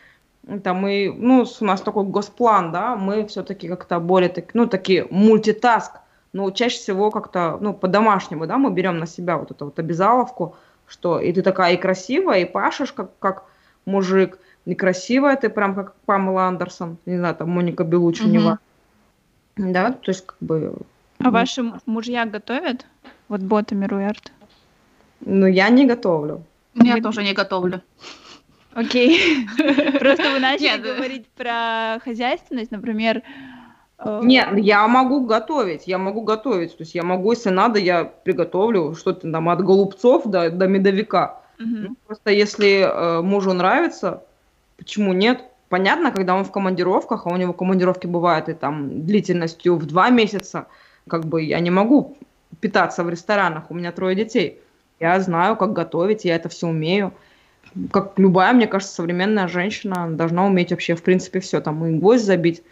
Там 0.64 0.84
и, 0.88 1.08
ну, 1.10 1.46
у 1.60 1.64
нас 1.64 1.80
такой 1.80 2.04
госплан, 2.04 2.72
да, 2.72 2.96
мы 2.96 3.24
все-таки 3.28 3.68
как-то 3.68 4.00
более, 4.00 4.30
так, 4.30 4.52
ну, 4.54 4.66
такие 4.66 5.06
мультитаск 5.10 6.02
но 6.32 6.50
чаще 6.50 6.78
всего 6.78 7.10
как-то, 7.10 7.58
ну, 7.60 7.74
по-домашнему, 7.74 8.46
да, 8.46 8.58
мы 8.58 8.70
берем 8.70 8.98
на 8.98 9.06
себя 9.06 9.36
вот 9.36 9.50
эту 9.50 9.66
вот 9.66 9.78
обязаловку, 9.78 10.56
что 10.86 11.20
и 11.20 11.32
ты 11.32 11.42
такая 11.42 11.74
и 11.74 11.76
красивая, 11.76 12.40
и 12.40 12.44
пашешь, 12.44 12.92
как, 12.92 13.18
как 13.18 13.44
мужик 13.84 14.38
некрасивая, 14.64 15.36
ты 15.36 15.48
прям 15.48 15.74
как 15.74 15.94
Памела 16.06 16.44
Андерсон, 16.44 16.98
не 17.06 17.18
знаю, 17.18 17.34
там 17.34 17.50
Моника 17.50 17.84
Белучи, 17.84 18.22
mm-hmm. 18.22 18.58
Да, 19.56 19.92
то 19.92 20.10
есть 20.10 20.26
как 20.26 20.36
бы... 20.40 20.74
А 21.18 21.30
ваши 21.30 21.62
мужья 21.86 22.24
готовят? 22.24 22.86
Вот 23.28 23.42
ботами 23.42 23.84
Руэрт? 23.84 24.32
Ну, 25.20 25.46
я 25.46 25.68
не 25.68 25.86
готовлю. 25.86 26.42
Я 26.74 27.00
тоже 27.00 27.22
не 27.22 27.32
готовлю. 27.32 27.82
Окей. 28.72 29.46
Просто 29.98 30.30
вы 30.32 30.40
начали 30.40 30.80
говорить 30.80 31.26
про 31.28 31.98
хозяйственность, 32.02 32.70
например, 32.70 33.18
э, 33.18 33.22
нет, 34.22 34.48
я 34.56 34.86
могу 34.88 35.24
готовить, 35.26 35.86
я 35.86 35.98
могу 35.98 36.22
готовить. 36.22 36.76
То 36.76 36.82
есть 36.82 36.94
я 36.94 37.02
могу, 37.02 37.32
если 37.32 37.50
надо, 37.50 37.78
я 37.78 38.04
приготовлю 38.04 38.94
что-то 38.94 39.30
там 39.30 39.48
от 39.48 39.62
голубцов 39.62 40.24
до, 40.26 40.50
до 40.50 40.66
медовика. 40.66 41.40
Угу. 41.58 41.68
Ну, 41.68 41.96
просто 42.06 42.30
если 42.30 42.82
э, 42.82 43.22
мужу 43.22 43.52
нравится, 43.52 44.22
почему 44.76 45.12
нет? 45.12 45.44
Понятно, 45.68 46.10
когда 46.10 46.34
он 46.34 46.44
в 46.44 46.52
командировках, 46.52 47.26
а 47.26 47.30
у 47.30 47.36
него 47.36 47.52
командировки 47.52 48.06
бывают 48.06 48.48
и 48.48 48.54
там 48.54 49.06
длительностью 49.06 49.76
в 49.76 49.86
два 49.86 50.10
месяца, 50.10 50.66
как 51.08 51.24
бы 51.24 51.42
я 51.42 51.60
не 51.60 51.70
могу 51.70 52.16
питаться 52.60 53.02
в 53.04 53.10
ресторанах, 53.10 53.70
у 53.70 53.74
меня 53.74 53.92
трое 53.92 54.14
детей. 54.14 54.60
Я 55.00 55.18
знаю, 55.20 55.56
как 55.56 55.72
готовить, 55.72 56.24
я 56.24 56.36
это 56.36 56.48
все 56.48 56.68
умею. 56.68 57.12
Как 57.90 58.18
любая, 58.18 58.52
мне 58.52 58.66
кажется, 58.66 58.94
современная 58.94 59.48
женщина 59.48 60.10
должна 60.10 60.44
уметь 60.46 60.70
вообще, 60.70 60.94
в 60.94 61.02
принципе, 61.02 61.40
все. 61.40 61.60
Там 61.60 61.84
и 61.86 61.98
гвоздь 61.98 62.24
забить, 62.24 62.62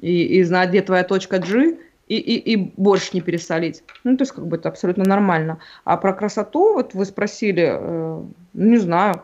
и, 0.00 0.38
и 0.38 0.42
знать, 0.42 0.70
где 0.70 0.82
твоя 0.82 1.04
точка 1.04 1.38
G, 1.38 1.78
и, 2.08 2.16
и, 2.16 2.54
и 2.54 2.72
борщ 2.76 3.12
не 3.12 3.20
пересолить. 3.20 3.82
Ну, 4.04 4.16
то 4.16 4.22
есть, 4.22 4.32
как 4.32 4.46
бы 4.46 4.56
это 4.56 4.68
абсолютно 4.68 5.04
нормально. 5.04 5.58
А 5.84 5.96
про 5.96 6.12
красоту, 6.12 6.74
вот 6.74 6.94
вы 6.94 7.04
спросили, 7.04 7.76
э, 7.78 8.22
не 8.54 8.76
знаю, 8.78 9.22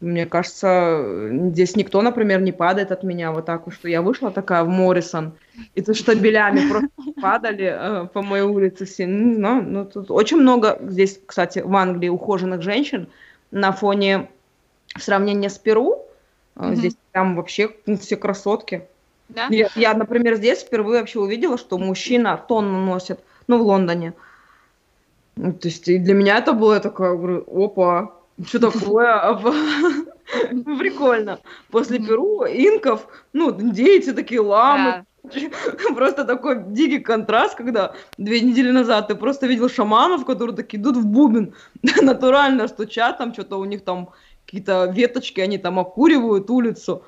мне 0.00 0.26
кажется, 0.26 1.30
здесь 1.50 1.74
никто, 1.74 2.02
например, 2.02 2.42
не 2.42 2.52
падает 2.52 2.92
от 2.92 3.02
меня 3.02 3.32
вот 3.32 3.46
так, 3.46 3.62
что 3.72 3.88
я 3.88 4.02
вышла 4.02 4.30
такая 4.30 4.62
в 4.62 4.68
Моррисон, 4.68 5.32
и 5.74 5.80
тут 5.80 5.96
штабелями 5.96 6.68
просто 6.68 6.90
падали 7.20 7.74
э, 7.74 8.06
по 8.12 8.20
моей 8.20 8.44
улице 8.44 8.84
все. 8.84 9.06
Ну, 9.06 9.28
не 9.28 9.34
знаю, 9.36 9.62
ну, 9.62 9.84
тут 9.86 10.10
очень 10.10 10.36
много 10.36 10.78
здесь, 10.82 11.18
кстати, 11.24 11.60
в 11.60 11.74
Англии 11.74 12.08
ухоженных 12.08 12.60
женщин 12.60 13.08
на 13.50 13.72
фоне 13.72 14.28
в 14.94 15.02
сравнении 15.02 15.48
с 15.48 15.56
Перу. 15.56 16.04
Mm-hmm. 16.56 16.74
Здесь 16.74 16.96
там 17.12 17.36
вообще 17.36 17.70
ну, 17.86 17.96
все 17.96 18.16
красотки. 18.16 18.86
Да? 19.28 19.48
Я, 19.50 19.68
я, 19.74 19.94
например, 19.94 20.36
здесь 20.36 20.60
впервые 20.60 21.00
вообще 21.00 21.20
увидела, 21.20 21.58
что 21.58 21.78
мужчина 21.78 22.42
тонну 22.48 22.84
носит, 22.84 23.20
ну, 23.46 23.58
в 23.58 23.62
Лондоне. 23.62 24.14
То 25.34 25.68
есть 25.68 25.88
и 25.88 25.98
для 25.98 26.14
меня 26.14 26.38
это 26.38 26.52
было 26.52 26.80
такое, 26.80 27.14
говорю, 27.14 27.44
опа, 27.52 28.12
что 28.44 28.58
такое? 28.58 29.34
Прикольно. 30.78 31.40
После 31.70 31.98
Перу, 31.98 32.44
инков, 32.44 33.06
ну, 33.32 33.50
индейцы 33.50 34.14
такие 34.14 34.40
ламы. 34.40 35.04
Просто 35.94 36.24
такой 36.24 36.62
дикий 36.68 37.00
контраст, 37.00 37.56
когда 37.56 37.94
две 38.16 38.40
недели 38.40 38.70
назад 38.70 39.08
ты 39.08 39.16
просто 39.16 39.48
видел 39.48 39.68
шаманов, 39.68 40.24
которые 40.24 40.54
такие 40.54 40.80
идут 40.80 40.96
в 40.96 41.04
бубен, 41.04 41.54
натурально 42.02 42.68
стучат, 42.68 43.18
там 43.18 43.32
что-то 43.32 43.56
у 43.56 43.64
них 43.64 43.82
там 43.82 44.10
какие-то 44.44 44.86
веточки, 44.94 45.40
они 45.40 45.58
там 45.58 45.78
окуривают 45.78 46.48
улицу. 46.50 47.02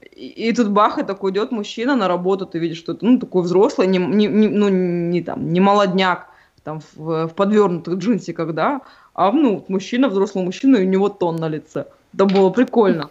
И, 0.00 0.48
и 0.48 0.52
тут 0.52 0.70
бах, 0.70 0.98
и 0.98 1.02
такой 1.02 1.32
идет 1.32 1.52
мужчина 1.52 1.96
на 1.96 2.08
работу, 2.08 2.46
ты 2.46 2.58
видишь, 2.58 2.78
что 2.78 2.92
это, 2.92 3.04
ну, 3.04 3.18
такой 3.18 3.42
взрослый, 3.42 3.86
не, 3.86 3.98
не, 3.98 4.26
не, 4.26 4.48
ну, 4.48 4.68
не 4.68 5.22
там, 5.22 5.52
не 5.52 5.60
молодняк, 5.60 6.28
там, 6.64 6.80
в, 6.94 7.28
в 7.28 7.34
подвернутых 7.34 7.98
джинсиках, 7.98 8.54
да, 8.54 8.80
а, 9.14 9.32
ну, 9.32 9.64
мужчина, 9.68 10.08
взрослый 10.08 10.44
мужчина, 10.44 10.76
и 10.76 10.86
у 10.86 10.88
него 10.88 11.08
тон 11.08 11.36
на 11.36 11.48
лице. 11.48 11.86
Это 12.14 12.24
было 12.24 12.50
прикольно. 12.50 13.10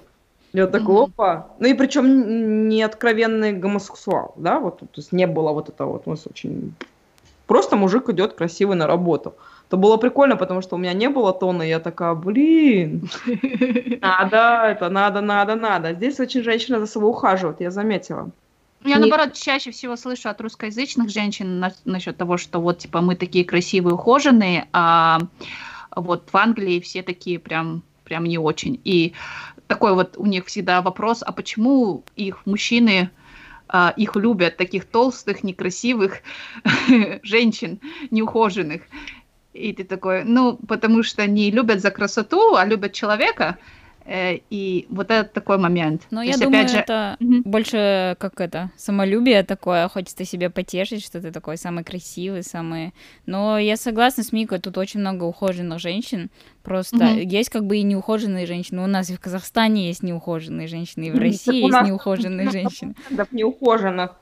Я 0.53 0.65
такой, 0.65 1.05
опа. 1.05 1.49
Ну 1.59 1.67
и 1.67 1.73
причем 1.75 2.67
не 2.69 2.81
откровенный 2.81 3.53
гомосексуал, 3.53 4.33
да, 4.35 4.59
вот, 4.59 4.79
то 4.79 4.87
есть 4.95 5.11
не 5.11 5.27
было 5.27 5.51
вот 5.51 5.69
этого 5.69 5.93
вот, 5.93 6.03
у 6.05 6.11
нас 6.11 6.25
очень... 6.25 6.73
Просто 7.45 7.75
мужик 7.75 8.09
идет 8.09 8.33
красивый 8.33 8.75
на 8.75 8.87
работу. 8.87 9.35
Это 9.69 9.77
было 9.77 9.97
прикольно, 9.97 10.35
потому 10.35 10.61
что 10.61 10.75
у 10.75 10.79
меня 10.79 10.93
не 10.93 11.09
было 11.09 11.31
тона, 11.31 11.61
и 11.61 11.69
я 11.69 11.79
такая, 11.79 12.15
блин, 12.15 13.07
надо, 14.01 14.63
это 14.65 14.89
надо, 14.89 15.21
надо, 15.21 15.55
надо. 15.55 15.93
Здесь 15.93 16.19
очень 16.19 16.41
женщина 16.41 16.79
за 16.79 16.87
собой 16.87 17.11
ухаживает, 17.11 17.61
я 17.61 17.69
заметила. 17.69 18.31
Я, 18.83 18.95
не... 18.95 19.01
наоборот, 19.01 19.33
чаще 19.33 19.69
всего 19.69 19.95
слышу 19.95 20.27
от 20.27 20.41
русскоязычных 20.41 21.09
женщин 21.09 21.59
на, 21.59 21.71
насчет 21.85 22.17
того, 22.17 22.37
что 22.37 22.59
вот, 22.59 22.79
типа, 22.79 23.01
мы 23.01 23.15
такие 23.15 23.45
красивые, 23.45 23.93
ухоженные, 23.93 24.67
а 24.73 25.19
вот 25.95 26.29
в 26.31 26.35
Англии 26.35 26.79
все 26.79 27.03
такие 27.03 27.37
прям, 27.37 27.83
прям 28.05 28.23
не 28.23 28.39
очень. 28.39 28.81
И 28.83 29.13
такой 29.67 29.93
вот 29.93 30.15
у 30.17 30.25
них 30.25 30.47
всегда 30.47 30.81
вопрос, 30.81 31.21
а 31.21 31.31
почему 31.31 32.03
их 32.15 32.47
мужчины 32.47 33.11
а, 33.71 33.93
их 33.95 34.15
любят, 34.15 34.57
таких 34.57 34.85
толстых, 34.85 35.43
некрасивых 35.43 36.23
женщин, 37.23 37.79
неухоженных. 38.09 38.81
И 39.59 39.73
ты 39.73 39.83
такой, 39.83 40.23
ну, 40.23 40.57
потому 40.67 41.03
что 41.03 41.27
не 41.27 41.51
любят 41.51 41.81
за 41.81 41.91
красоту, 41.91 42.55
а 42.55 42.65
любят 42.65 42.93
человека. 42.93 43.57
Э, 44.05 44.39
и 44.49 44.87
вот 44.89 45.11
это 45.11 45.29
такой 45.29 45.57
момент. 45.57 46.01
Но 46.11 46.23
я 46.23 46.29
есть, 46.29 46.41
думаю, 46.41 46.67
же... 46.67 46.77
это 46.77 47.17
угу. 47.19 47.41
больше 47.45 48.15
как 48.17 48.41
это, 48.41 48.71
самолюбие 48.75 49.43
такое, 49.43 49.87
хочется 49.87 50.25
себе 50.25 50.49
потешить, 50.49 51.05
что 51.05 51.21
ты 51.21 51.31
такой 51.31 51.57
самый 51.57 51.83
красивый, 51.83 52.41
самый... 52.41 52.93
Но 53.25 53.59
я 53.59 53.77
согласна 53.77 54.23
с 54.23 54.31
Микой, 54.31 54.59
тут 54.59 54.77
очень 54.77 55.01
много 55.01 55.25
ухоженных 55.25 55.79
женщин, 55.79 56.29
просто 56.63 56.95
угу. 56.95 57.19
есть 57.19 57.49
как 57.49 57.65
бы 57.65 57.77
и 57.77 57.83
неухоженные 57.83 58.47
женщины. 58.47 58.81
У 58.81 58.87
нас 58.87 59.09
и 59.09 59.15
в 59.15 59.19
Казахстане 59.19 59.87
есть 59.87 60.01
неухоженные 60.01 60.67
женщины, 60.67 61.09
и 61.09 61.11
в 61.11 61.19
России 61.19 61.65
есть 61.65 61.81
неухоженные 61.85 62.49
женщины. 62.51 62.95
Неухоженных. 63.31 64.15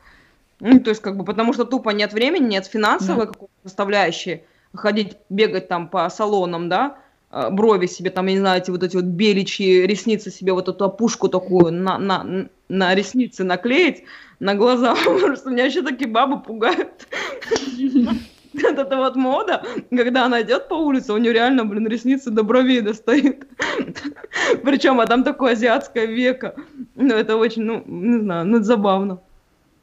Ну, 0.59 0.79
то 0.79 0.89
есть, 0.89 1.01
как 1.01 1.15
бы, 1.15 1.23
потому 1.23 1.53
что 1.53 1.65
тупо 1.65 1.91
нет 1.91 2.13
времени, 2.13 2.47
нет 2.47 2.65
финансовой 2.65 3.27
да. 3.27 3.31
какой-то 3.31 3.53
составляющей, 3.63 4.41
ходить, 4.77 5.17
бегать 5.29 5.67
там 5.67 5.89
по 5.89 6.09
салонам, 6.09 6.69
да, 6.69 6.97
Э, 7.29 7.49
брови 7.49 7.87
себе, 7.87 8.09
там, 8.09 8.27
я 8.27 8.33
не 8.33 8.39
знаю, 8.39 8.61
эти 8.61 8.71
вот 8.71 8.83
эти 8.83 8.95
вот 8.95 9.05
беличьи 9.05 9.85
ресницы 9.85 10.31
себе, 10.31 10.53
вот 10.53 10.69
эту 10.69 10.85
опушку 10.85 11.27
такую 11.27 11.73
на, 11.73 11.97
на, 11.97 12.47
на 12.69 12.95
ресницы 12.95 13.43
наклеить, 13.43 14.03
на 14.39 14.55
глаза, 14.55 14.95
потому 15.05 15.35
что 15.35 15.49
меня 15.49 15.65
еще 15.65 15.81
такие 15.81 16.09
бабы 16.09 16.41
пугают. 16.41 17.07
Вот 18.53 18.79
эта 18.79 18.97
вот 18.97 19.15
мода, 19.15 19.63
когда 19.91 20.25
она 20.25 20.41
идет 20.41 20.67
по 20.67 20.73
улице, 20.73 21.13
у 21.13 21.17
нее 21.17 21.31
реально, 21.31 21.63
блин, 21.63 21.87
ресницы 21.87 22.31
до 22.31 22.41
бровей 22.41 22.81
достают. 22.81 23.45
Причем, 24.63 24.99
а 24.99 25.05
там 25.05 25.23
такое 25.23 25.51
азиатское 25.51 26.05
веко. 26.05 26.55
Ну, 26.95 27.13
это 27.13 27.37
очень, 27.37 27.61
ну, 27.61 27.83
не 27.85 28.19
знаю, 28.19 28.47
ну, 28.47 28.63
забавно. 28.63 29.19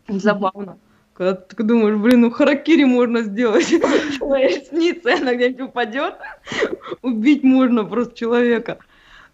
Забавно. 0.09 0.79
Когда 1.15 1.35
ты 1.35 1.63
думаешь, 1.63 1.97
блин, 1.97 2.23
ну 2.23 2.31
харакири 2.31 2.85
можно 2.85 3.23
сделать. 3.23 3.71
Ресницы, 3.71 5.07
она 5.21 5.35
где-нибудь 5.35 5.69
упадет. 5.69 6.15
Убить 7.03 7.45
можно 7.45 7.85
просто 7.85 8.17
человека. 8.17 8.79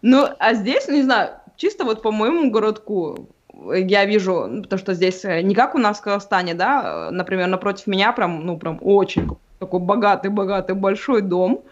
Ну, 0.03 0.27
а 0.37 0.53
здесь, 0.53 0.87
не 0.87 1.01
знаю, 1.01 1.31
чисто 1.57 1.83
вот 1.83 2.03
по 2.03 2.11
моему 2.11 2.51
городку 2.51 3.29
я 3.73 4.05
вижу, 4.05 4.47
ну, 4.47 4.63
потому 4.63 4.79
что 4.79 4.93
здесь 4.93 5.25
э, 5.25 5.41
не 5.41 5.53
как 5.53 5.75
у 5.75 5.77
нас 5.77 5.99
в 5.99 6.01
Казахстане, 6.01 6.53
да, 6.53 7.09
например, 7.11 7.47
напротив 7.47 7.87
меня 7.87 8.11
прям, 8.11 8.45
ну, 8.45 8.57
прям 8.57 8.79
очень 8.81 9.27
такой 9.59 9.79
богатый-богатый 9.79 10.75
большой 10.75 11.21
дом, 11.21 11.63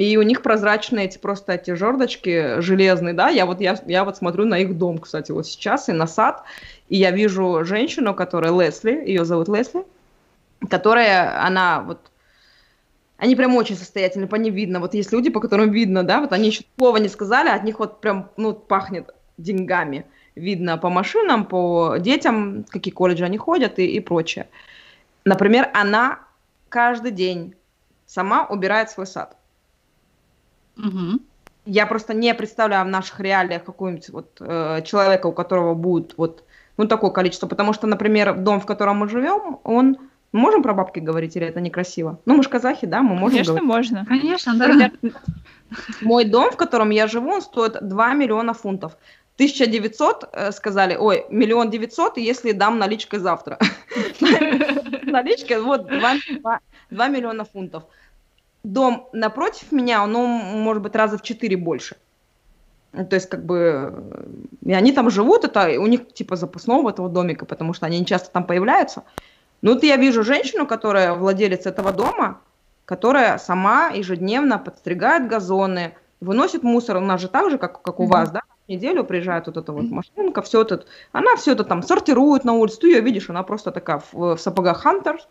и 0.00 0.16
у 0.16 0.22
них 0.22 0.40
прозрачные 0.40 1.04
эти 1.04 1.18
просто 1.18 1.52
эти 1.52 1.74
жердочки 1.74 2.58
железные, 2.62 3.12
да, 3.12 3.28
я 3.28 3.44
вот, 3.44 3.60
я, 3.60 3.78
я 3.84 4.04
вот 4.06 4.16
смотрю 4.16 4.46
на 4.46 4.58
их 4.58 4.78
дом, 4.78 4.96
кстати, 4.96 5.30
вот 5.30 5.46
сейчас, 5.46 5.90
и 5.90 5.92
на 5.92 6.06
сад, 6.06 6.42
и 6.88 6.96
я 6.96 7.10
вижу 7.10 7.64
женщину, 7.66 8.14
которая 8.14 8.50
Лесли, 8.50 8.92
ее 8.92 9.26
зовут 9.26 9.48
Лесли, 9.48 9.84
которая, 10.70 11.44
она 11.44 11.82
вот, 11.82 11.98
они 13.18 13.36
прям 13.36 13.54
очень 13.56 13.76
состоятельны, 13.76 14.26
по 14.26 14.36
ним 14.36 14.54
видно, 14.54 14.80
вот 14.80 14.94
есть 14.94 15.12
люди, 15.12 15.28
по 15.28 15.38
которым 15.38 15.70
видно, 15.70 16.02
да, 16.02 16.22
вот 16.22 16.32
они 16.32 16.48
еще 16.48 16.64
слова 16.78 16.96
не 16.96 17.10
сказали, 17.10 17.50
от 17.50 17.64
них 17.64 17.78
вот 17.78 18.00
прям, 18.00 18.30
ну, 18.38 18.54
пахнет 18.54 19.14
деньгами, 19.36 20.06
видно 20.34 20.78
по 20.78 20.88
машинам, 20.88 21.44
по 21.44 21.96
детям, 21.98 22.64
какие 22.70 22.94
колледжи 22.94 23.26
они 23.26 23.36
ходят 23.36 23.78
и, 23.78 23.84
и 23.84 24.00
прочее. 24.00 24.48
Например, 25.26 25.68
она 25.74 26.20
каждый 26.70 27.10
день 27.10 27.54
сама 28.06 28.46
убирает 28.46 28.88
свой 28.88 29.06
сад. 29.06 29.36
Угу. 30.86 31.20
Я 31.66 31.86
просто 31.86 32.14
не 32.14 32.34
представляю 32.34 32.84
в 32.84 32.88
наших 32.88 33.20
реалиях 33.20 33.64
какого-нибудь 33.64 34.08
вот 34.10 34.36
э, 34.40 34.82
человека, 34.84 35.26
у 35.26 35.32
которого 35.32 35.74
будет 35.74 36.14
вот 36.16 36.44
ну, 36.76 36.86
такое 36.86 37.10
количество. 37.10 37.46
Потому 37.46 37.72
что, 37.72 37.86
например, 37.86 38.38
дом, 38.38 38.60
в 38.60 38.66
котором 38.66 38.98
мы 38.98 39.08
живем, 39.08 39.58
он... 39.64 39.98
Мы 40.32 40.38
можем 40.40 40.62
про 40.62 40.74
бабки 40.74 41.00
говорить 41.00 41.34
или 41.36 41.46
это 41.46 41.60
некрасиво? 41.60 42.20
Ну, 42.24 42.36
мы 42.36 42.44
же 42.44 42.48
казахи, 42.48 42.86
да, 42.86 43.02
мы 43.02 43.16
можем 43.16 43.30
Конечно, 43.30 43.54
говорить. 43.54 43.68
можно. 43.68 44.06
Конечно, 44.06 44.54
да. 44.54 44.92
Мой 46.02 46.24
дом, 46.24 46.52
в 46.52 46.56
котором 46.56 46.90
я 46.90 47.08
живу, 47.08 47.32
он 47.32 47.42
стоит 47.42 47.76
2 47.80 48.14
миллиона 48.14 48.54
фунтов. 48.54 48.96
1900 49.34 50.28
э, 50.32 50.52
сказали, 50.52 50.96
ой, 50.96 51.24
миллион 51.30 51.70
девятьсот, 51.70 52.18
если 52.18 52.52
дам 52.52 52.78
наличкой 52.78 53.20
завтра. 53.20 53.58
Наличкой, 55.02 55.62
вот 55.62 55.88
2 55.88 57.08
миллиона 57.08 57.44
фунтов. 57.44 57.84
Дом 58.62 59.08
напротив 59.12 59.72
меня, 59.72 60.04
он, 60.04 60.12
может 60.12 60.82
быть, 60.82 60.94
раза 60.94 61.16
в 61.16 61.22
4 61.22 61.56
больше. 61.56 61.96
То 62.92 63.14
есть, 63.14 63.28
как 63.28 63.44
бы, 63.44 64.04
и 64.62 64.72
они 64.72 64.92
там 64.92 65.10
живут, 65.10 65.44
это 65.44 65.80
у 65.80 65.86
них 65.86 66.12
типа 66.12 66.36
запасного 66.36 66.90
этого 66.90 67.08
домика, 67.08 67.46
потому 67.46 67.72
что 67.72 67.86
они 67.86 68.00
не 68.00 68.06
часто 68.06 68.30
там 68.30 68.44
появляются. 68.44 69.04
Ну, 69.62 69.74
вот 69.74 69.84
я 69.84 69.96
вижу 69.96 70.24
женщину, 70.24 70.66
которая 70.66 71.14
владелец 71.14 71.66
этого 71.66 71.92
дома, 71.92 72.40
которая 72.84 73.38
сама 73.38 73.90
ежедневно 73.90 74.58
подстригает 74.58 75.28
газоны, 75.28 75.94
выносит 76.20 76.62
мусор. 76.62 76.96
У 76.96 77.00
нас 77.00 77.20
же 77.20 77.28
так 77.28 77.50
же, 77.50 77.58
как, 77.58 77.80
как 77.80 78.00
у 78.00 78.04
mm-hmm. 78.04 78.08
вас, 78.08 78.30
да? 78.30 78.40
неделю 78.70 79.04
приезжает 79.04 79.46
вот 79.46 79.56
эта 79.56 79.72
вот 79.72 79.90
машинка, 79.90 80.42
все 80.42 80.62
это, 80.62 80.84
она 81.12 81.36
все 81.36 81.52
это 81.52 81.64
там 81.64 81.82
сортирует 81.82 82.44
на 82.44 82.52
улице, 82.54 82.78
ты 82.78 82.86
ее 82.88 83.00
видишь, 83.00 83.28
она 83.28 83.42
просто 83.42 83.72
такая 83.72 84.00
в, 84.12 84.36
в 84.36 84.38
сапогах 84.38 84.80
Хантерс 84.82 85.26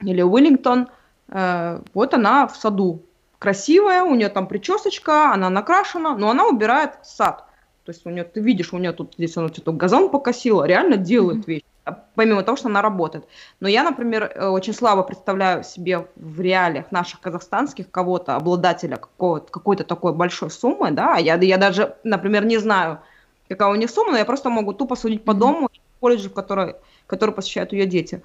или 0.00 0.22
Уиллингтон, 0.22 0.88
вот 1.28 2.14
она 2.14 2.46
в 2.46 2.56
саду, 2.56 3.02
красивая, 3.38 4.02
у 4.02 4.14
нее 4.14 4.28
там 4.28 4.46
причесочка, 4.46 5.32
она 5.32 5.50
накрашена, 5.50 6.16
но 6.16 6.30
она 6.30 6.46
убирает 6.46 6.94
сад. 7.02 7.44
То 7.84 7.92
есть 7.92 8.04
у 8.04 8.10
нее, 8.10 8.24
ты 8.24 8.40
видишь, 8.40 8.72
у 8.72 8.78
нее 8.78 8.92
тут 8.92 9.14
здесь 9.16 9.36
она 9.36 9.48
что-то 9.48 9.72
газон 9.72 10.10
покосила, 10.10 10.64
реально 10.64 10.98
делает 10.98 11.38
mm-hmm. 11.38 11.46
вещи, 11.46 11.64
а 11.84 12.04
помимо 12.14 12.42
того, 12.42 12.56
что 12.58 12.68
она 12.68 12.82
работает. 12.82 13.24
Но 13.60 13.68
я, 13.68 13.82
например, 13.82 14.30
э, 14.34 14.46
очень 14.46 14.74
слабо 14.74 15.02
представляю 15.02 15.64
себе 15.64 16.06
в 16.16 16.40
реалиях 16.40 16.92
наших 16.92 17.20
казахстанских 17.20 17.90
кого-то, 17.90 18.36
обладателя 18.36 18.96
какого-то, 18.96 19.50
какой-то 19.50 19.84
такой 19.84 20.12
большой 20.12 20.50
суммы, 20.50 20.90
да, 20.90 21.16
я, 21.16 21.36
я 21.36 21.56
даже, 21.56 21.96
например, 22.04 22.44
не 22.44 22.58
знаю, 22.58 23.00
какая 23.48 23.70
у 23.70 23.74
них 23.74 23.90
сумма, 23.90 24.12
но 24.12 24.18
я 24.18 24.26
просто 24.26 24.50
могу 24.50 24.74
тупо 24.74 24.94
судить 24.94 25.24
по 25.24 25.30
mm-hmm. 25.30 25.34
дому, 25.34 25.70
в 26.02 26.28
который, 26.28 26.76
который 27.06 27.34
посещают 27.34 27.72
ее 27.72 27.86
дети, 27.86 28.22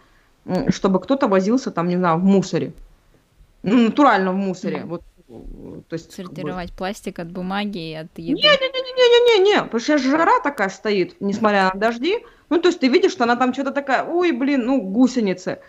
чтобы 0.67 0.99
кто-то 0.99 1.29
возился 1.29 1.71
там, 1.71 1.87
не 1.87 1.95
знаю, 1.95 2.17
в 2.17 2.23
мусоре 2.23 2.73
ну, 3.63 3.77
натурально 3.85 4.31
в 4.31 4.35
мусоре. 4.35 4.77
Mm. 4.77 4.85
Вот, 4.85 5.03
то 5.87 5.93
есть, 5.93 6.11
Сортировать 6.11 6.67
как 6.67 6.75
бы... 6.75 6.77
пластик 6.77 7.19
от 7.19 7.31
бумаги 7.31 7.91
и 7.91 7.93
от 7.95 8.17
еды. 8.17 8.33
Не-не-не-не-не-не, 8.33 9.63
потому 9.63 9.79
что 9.79 9.97
жара 9.97 10.39
такая 10.41 10.69
стоит, 10.69 11.15
несмотря 11.19 11.71
на 11.73 11.79
дожди. 11.79 12.23
Ну, 12.49 12.59
то 12.59 12.67
есть 12.67 12.79
ты 12.79 12.87
видишь, 12.87 13.13
что 13.13 13.23
она 13.23 13.35
там 13.35 13.53
что-то 13.53 13.71
такая, 13.71 14.03
ой, 14.03 14.31
блин, 14.31 14.65
ну, 14.65 14.81
гусеницы. 14.81 15.59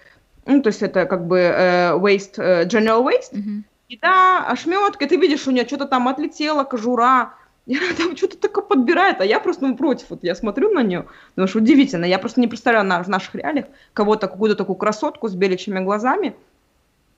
Ну, 0.45 0.61
то 0.61 0.69
есть 0.69 0.83
это 0.83 1.07
как 1.07 1.27
бы 1.27 1.39
э, 1.39 1.93
waste, 1.97 2.35
э, 2.37 2.67
general 2.67 3.03
waste. 3.03 3.33
Mm-hmm. 3.33 3.63
И 3.89 3.99
да, 3.99 4.47
ошметка, 4.47 5.07
ты 5.07 5.17
видишь, 5.17 5.47
у 5.47 5.51
нее 5.51 5.67
что-то 5.67 5.87
там 5.87 6.09
отлетело, 6.09 6.65
кожура, 6.65 7.35
и 7.67 7.77
она 7.77 7.95
там 7.97 8.17
что-то 8.17 8.37
такое 8.37 8.65
подбирает, 8.65 9.21
а 9.21 9.25
я 9.25 9.41
просто 9.41 9.67
ну, 9.67 9.77
против. 9.77 10.11
Вот 10.11 10.23
я 10.23 10.35
смотрю 10.35 10.71
на 10.73 10.83
нее, 10.83 11.07
потому 11.31 11.49
что 11.49 11.59
удивительно, 11.59 12.05
я 12.05 12.19
просто 12.19 12.41
не 12.41 12.49
представляю 12.49 12.85
на, 12.87 13.03
в 13.03 13.09
наших 13.09 13.35
реалиях 13.35 13.67
кого-то, 13.95 14.29
какую-то 14.29 14.57
такую 14.57 14.77
красотку 14.77 15.29
с 15.29 15.35
беличьими 15.35 15.81
глазами, 15.81 16.37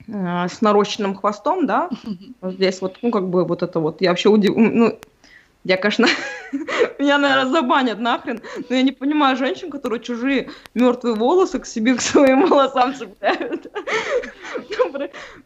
Э, 0.09 0.47
с 0.47 0.61
нарощенным 0.61 1.15
хвостом, 1.15 1.65
да, 1.65 1.89
вот 2.41 2.53
здесь 2.53 2.81
вот, 2.81 2.97
ну, 3.01 3.11
как 3.11 3.27
бы 3.27 3.43
вот 3.43 3.61
это 3.61 3.79
вот, 3.79 4.01
я 4.01 4.11
вообще 4.11 4.29
удив... 4.29 4.53
ну, 4.55 4.97
я, 5.65 5.75
конечно, 5.75 6.07
меня, 6.99 7.17
наверное, 7.17 7.51
забанят 7.51 7.99
нахрен, 7.99 8.41
но 8.69 8.75
я 8.75 8.83
не 8.83 8.93
понимаю 8.93 9.35
женщин, 9.35 9.69
которые 9.69 9.99
чужие 9.99 10.49
мертвые 10.73 11.15
волосы 11.15 11.59
к 11.59 11.65
себе, 11.65 11.95
к 11.95 12.01
своим 12.01 12.47
волосам 12.47 12.95
цепляют. 12.95 13.67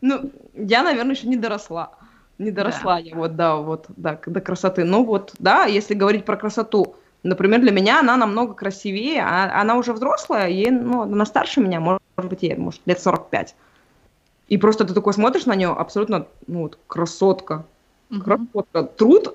Ну, 0.02 0.32
я, 0.54 0.84
наверное, 0.84 1.16
еще 1.16 1.28
не 1.28 1.38
доросла. 1.38 1.94
Не 2.38 2.52
доросла 2.52 3.00
я 3.00 3.16
вот, 3.16 3.36
да, 3.36 3.56
вот, 3.56 3.86
да, 3.98 4.20
до 4.24 4.42
красоты. 4.42 4.84
Ну 4.84 5.04
вот, 5.06 5.34
да, 5.40 5.66
если 5.66 5.96
говорить 5.96 6.26
про 6.26 6.38
красоту, 6.38 6.96
например, 7.24 7.62
для 7.62 7.72
меня 7.72 8.00
она 8.00 8.16
намного 8.16 8.54
красивее, 8.54 9.24
а 9.24 9.60
она 9.60 9.76
уже 9.76 9.94
взрослая, 9.94 10.50
ей, 10.50 10.70
ну, 10.70 11.02
она 11.02 11.26
старше 11.26 11.62
меня, 11.62 11.80
может 11.80 12.02
быть, 12.18 12.44
ей, 12.44 12.56
может, 12.56 12.82
лет 12.86 13.00
45. 13.00 13.56
И 14.52 14.58
просто 14.58 14.84
ты 14.84 14.94
такой 14.94 15.14
смотришь 15.14 15.46
на 15.46 15.56
нее, 15.56 15.70
абсолютно, 15.70 16.28
ну 16.46 16.64
вот, 16.64 16.78
красотка. 16.88 17.66
Угу. 18.10 18.20
Красотка. 18.20 18.84
Труд 18.84 19.34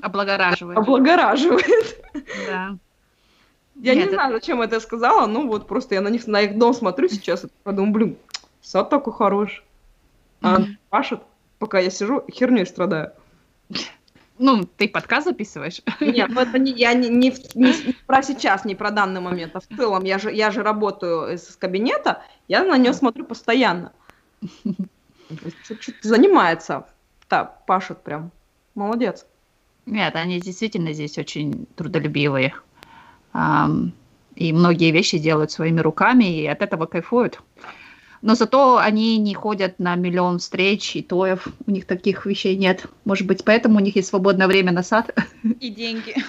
облагораживает. 0.00 0.78
Облагораживает. 0.78 2.02
Да. 2.46 2.78
Я 3.74 3.94
Нет, 3.94 4.06
не 4.06 4.14
знаю, 4.14 4.32
зачем 4.32 4.62
это 4.62 4.76
я 4.76 4.80
сказала, 4.80 5.26
ну 5.26 5.46
вот 5.46 5.66
просто 5.66 5.94
я 5.94 6.00
на 6.00 6.08
них, 6.08 6.26
на 6.26 6.40
их 6.40 6.56
дом 6.56 6.72
смотрю 6.72 7.08
сейчас 7.08 7.44
и 7.44 7.48
подумаю, 7.64 7.92
блин, 7.92 8.16
сад 8.62 8.88
такой 8.88 9.12
хороший. 9.12 9.62
А 10.40 10.60
mm 10.60 10.68
пашет, 10.88 11.20
пока 11.58 11.78
я 11.80 11.90
сижу, 11.90 12.24
херней 12.32 12.64
страдаю. 12.64 13.12
Ну, 14.38 14.64
ты 14.64 14.88
подкаст 14.88 15.26
записываешь? 15.26 15.82
Нет, 16.00 16.30
ну 16.30 16.40
это 16.40 16.58
не, 16.58 16.72
я 16.72 16.94
не, 16.94 17.10
не, 17.10 17.30
не, 17.54 17.86
не 17.86 17.96
про 18.06 18.22
сейчас, 18.22 18.64
не 18.64 18.74
про 18.74 18.90
данный 18.90 19.20
момент, 19.20 19.54
а 19.54 19.60
в 19.60 19.66
целом 19.76 20.04
я 20.04 20.18
же, 20.18 20.32
я 20.32 20.50
же 20.50 20.62
работаю 20.62 21.34
из 21.34 21.56
кабинета, 21.56 22.22
я 22.48 22.64
на 22.64 22.78
нее 22.78 22.94
смотрю 22.94 23.26
постоянно. 23.26 23.92
Что-то 25.62 25.92
занимается. 26.02 26.86
Да, 27.28 27.44
пашет 27.44 28.02
прям. 28.02 28.30
Молодец. 28.74 29.26
Нет, 29.86 30.16
они 30.16 30.40
действительно 30.40 30.92
здесь 30.92 31.18
очень 31.18 31.66
трудолюбивые. 31.76 32.54
И 34.34 34.52
многие 34.52 34.90
вещи 34.90 35.18
делают 35.18 35.50
своими 35.50 35.80
руками, 35.80 36.24
и 36.24 36.46
от 36.46 36.62
этого 36.62 36.86
кайфуют. 36.86 37.40
Но 38.22 38.34
зато 38.34 38.78
они 38.78 39.18
не 39.18 39.34
ходят 39.34 39.78
на 39.78 39.96
миллион 39.96 40.38
встреч 40.38 40.96
и 40.96 41.02
тоев. 41.02 41.46
У 41.66 41.70
них 41.70 41.86
таких 41.86 42.24
вещей 42.24 42.56
нет. 42.56 42.86
Может 43.04 43.26
быть, 43.26 43.44
поэтому 43.44 43.76
у 43.76 43.80
них 43.80 43.96
есть 43.96 44.08
свободное 44.08 44.46
время 44.46 44.72
на 44.72 44.82
сад. 44.82 45.14
И 45.60 45.68
деньги. 45.70 46.14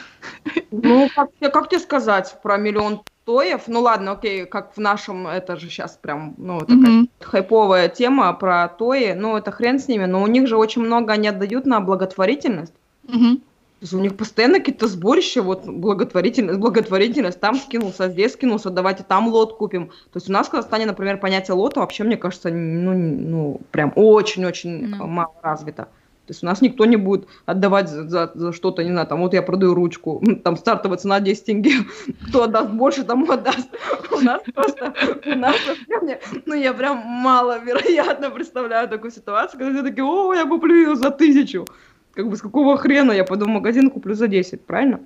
Ну, 0.72 1.09
как, 1.16 1.30
как 1.39 1.70
тебе 1.70 1.80
сказать 1.80 2.38
про 2.43 2.57
миллион 2.57 3.01
тоев? 3.26 3.63
Ну 3.67 3.82
ладно, 3.82 4.13
окей, 4.13 4.45
как 4.45 4.76
в 4.76 4.80
нашем, 4.80 5.28
это 5.28 5.57
же 5.57 5.69
сейчас 5.69 5.97
прям, 6.01 6.36
ну, 6.38 6.59
такая 6.59 6.78
mm-hmm. 6.78 7.09
хайповая 7.19 7.89
тема 7.89 8.32
про 8.34 8.67
тои. 8.67 9.13
Ну, 9.13 9.36
это 9.36 9.51
хрен 9.51 9.80
с 9.80 9.88
ними, 9.88 10.05
но 10.05 10.21
у 10.21 10.28
них 10.28 10.47
же 10.47 10.57
очень 10.57 10.82
много 10.82 11.13
они 11.13 11.28
отдают 11.28 11.65
на 11.65 11.82
благотворительность. 11.82 12.73
Mm-hmm. 13.03 13.41
То 13.80 13.84
есть 13.84 13.93
у 13.93 13.99
них 13.99 14.15
постоянно 14.15 14.59
какие-то 14.59 14.88
сборища, 14.88 15.41
вот 15.41 15.65
благотворительность, 15.65 16.59
благотворительность, 16.59 17.39
там 17.41 17.55
скинулся, 17.55 18.07
здесь 18.07 18.34
скинулся, 18.34 18.69
давайте 18.69 19.03
там 19.03 19.28
лот 19.28 19.57
купим. 19.57 19.88
То 19.88 20.15
есть 20.15 20.30
у 20.30 20.32
нас 20.32 20.47
в 20.47 20.51
Казахстане, 20.51 20.86
например, 20.86 21.19
понятие 21.19 21.55
лота 21.55 21.82
вообще, 21.82 22.05
мне 22.05 22.15
кажется, 22.15 22.49
ну, 22.49 22.93
ну 22.93 23.61
прям 23.71 23.91
очень-очень 23.95 24.95
no. 24.95 25.05
мало 25.05 25.34
развито. 25.41 25.89
То 26.26 26.32
есть 26.32 26.43
у 26.43 26.45
нас 26.45 26.61
никто 26.61 26.86
не 26.86 26.97
будет 26.97 27.28
отдавать 27.45 27.89
за, 27.89 28.07
за, 28.09 28.32
за 28.34 28.51
что-то, 28.51 28.84
не 28.84 28.91
знаю, 28.91 29.07
там 29.07 29.21
вот 29.21 29.34
я 29.34 29.41
продаю 29.41 29.73
ручку, 29.73 30.23
там 30.43 30.57
стартовая 30.57 30.97
цена 30.97 31.19
10 31.19 31.45
тенге, 31.45 31.71
кто 32.30 32.43
отдаст 32.43 32.71
больше, 32.71 33.03
тому 33.03 33.32
отдаст. 33.32 33.69
У 34.11 34.19
нас 34.19 34.41
просто, 34.53 34.93
у 35.26 35.36
нас 35.36 35.55
вообще, 35.67 36.19
ну 36.45 36.55
я 36.55 36.73
прям 36.73 36.97
маловероятно 36.97 38.30
представляю 38.30 38.88
такую 38.88 39.11
ситуацию, 39.11 39.59
когда 39.59 39.73
все 39.73 39.84
такие, 39.84 40.05
о, 40.05 40.34
я 40.34 40.45
куплю 40.45 40.76
ее 40.76 40.95
за 40.95 41.11
тысячу 41.11 41.65
как 42.15 42.30
бы 42.30 42.38
с 42.38 42.41
какого 42.41 42.78
хрена 42.78 43.11
я 43.11 43.26
пойду 43.26 43.45
в 43.45 43.49
магазин 43.49 43.91
куплю 43.91 44.15
за 44.15 44.28
10, 44.28 44.65
правильно? 44.65 45.01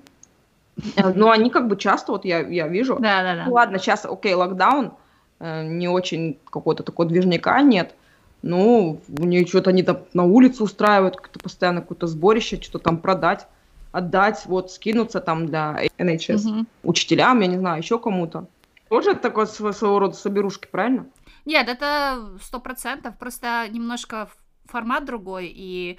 Э, 0.96 1.12
но 1.12 1.30
они 1.30 1.50
как 1.50 1.68
бы 1.68 1.76
часто, 1.76 2.12
вот 2.12 2.24
я, 2.24 2.40
я 2.40 2.68
вижу. 2.68 2.94
Да, 2.94 3.22
да, 3.22 3.34
да. 3.34 3.44
Ну, 3.46 3.52
ладно, 3.52 3.78
сейчас, 3.78 4.06
окей, 4.06 4.34
локдаун, 4.34 4.92
э, 5.40 5.66
не 5.66 5.88
очень 5.88 6.38
какого-то 6.48 6.84
такого 6.84 7.08
движника 7.08 7.60
нет. 7.62 7.94
Ну, 8.42 9.00
у 9.08 9.24
нее 9.24 9.46
что-то 9.46 9.70
они 9.70 9.82
там 9.82 9.98
на 10.14 10.24
улице 10.24 10.62
устраивают, 10.62 11.16
как-то 11.16 11.38
постоянно 11.38 11.82
какое-то 11.82 12.06
сборище, 12.06 12.60
что-то 12.60 12.84
там 12.84 12.98
продать, 12.98 13.46
отдать, 13.92 14.44
вот, 14.46 14.70
скинуться 14.70 15.20
там 15.20 15.46
для 15.46 15.86
NHS, 15.98 16.48
угу. 16.48 16.66
учителям, 16.82 17.40
я 17.40 17.46
не 17.46 17.58
знаю, 17.58 17.82
еще 17.82 17.98
кому-то. 17.98 18.46
Тоже 18.88 19.10
это 19.12 19.20
такое 19.20 19.46
своего 19.46 19.98
рода 19.98 20.14
соберушки, 20.14 20.68
правильно? 20.70 21.06
Нет, 21.44 21.68
это 21.68 22.30
сто 22.42 22.60
процентов, 22.60 23.16
просто 23.18 23.66
немножко 23.70 24.28
формат 24.64 25.04
другой, 25.04 25.52
и 25.54 25.98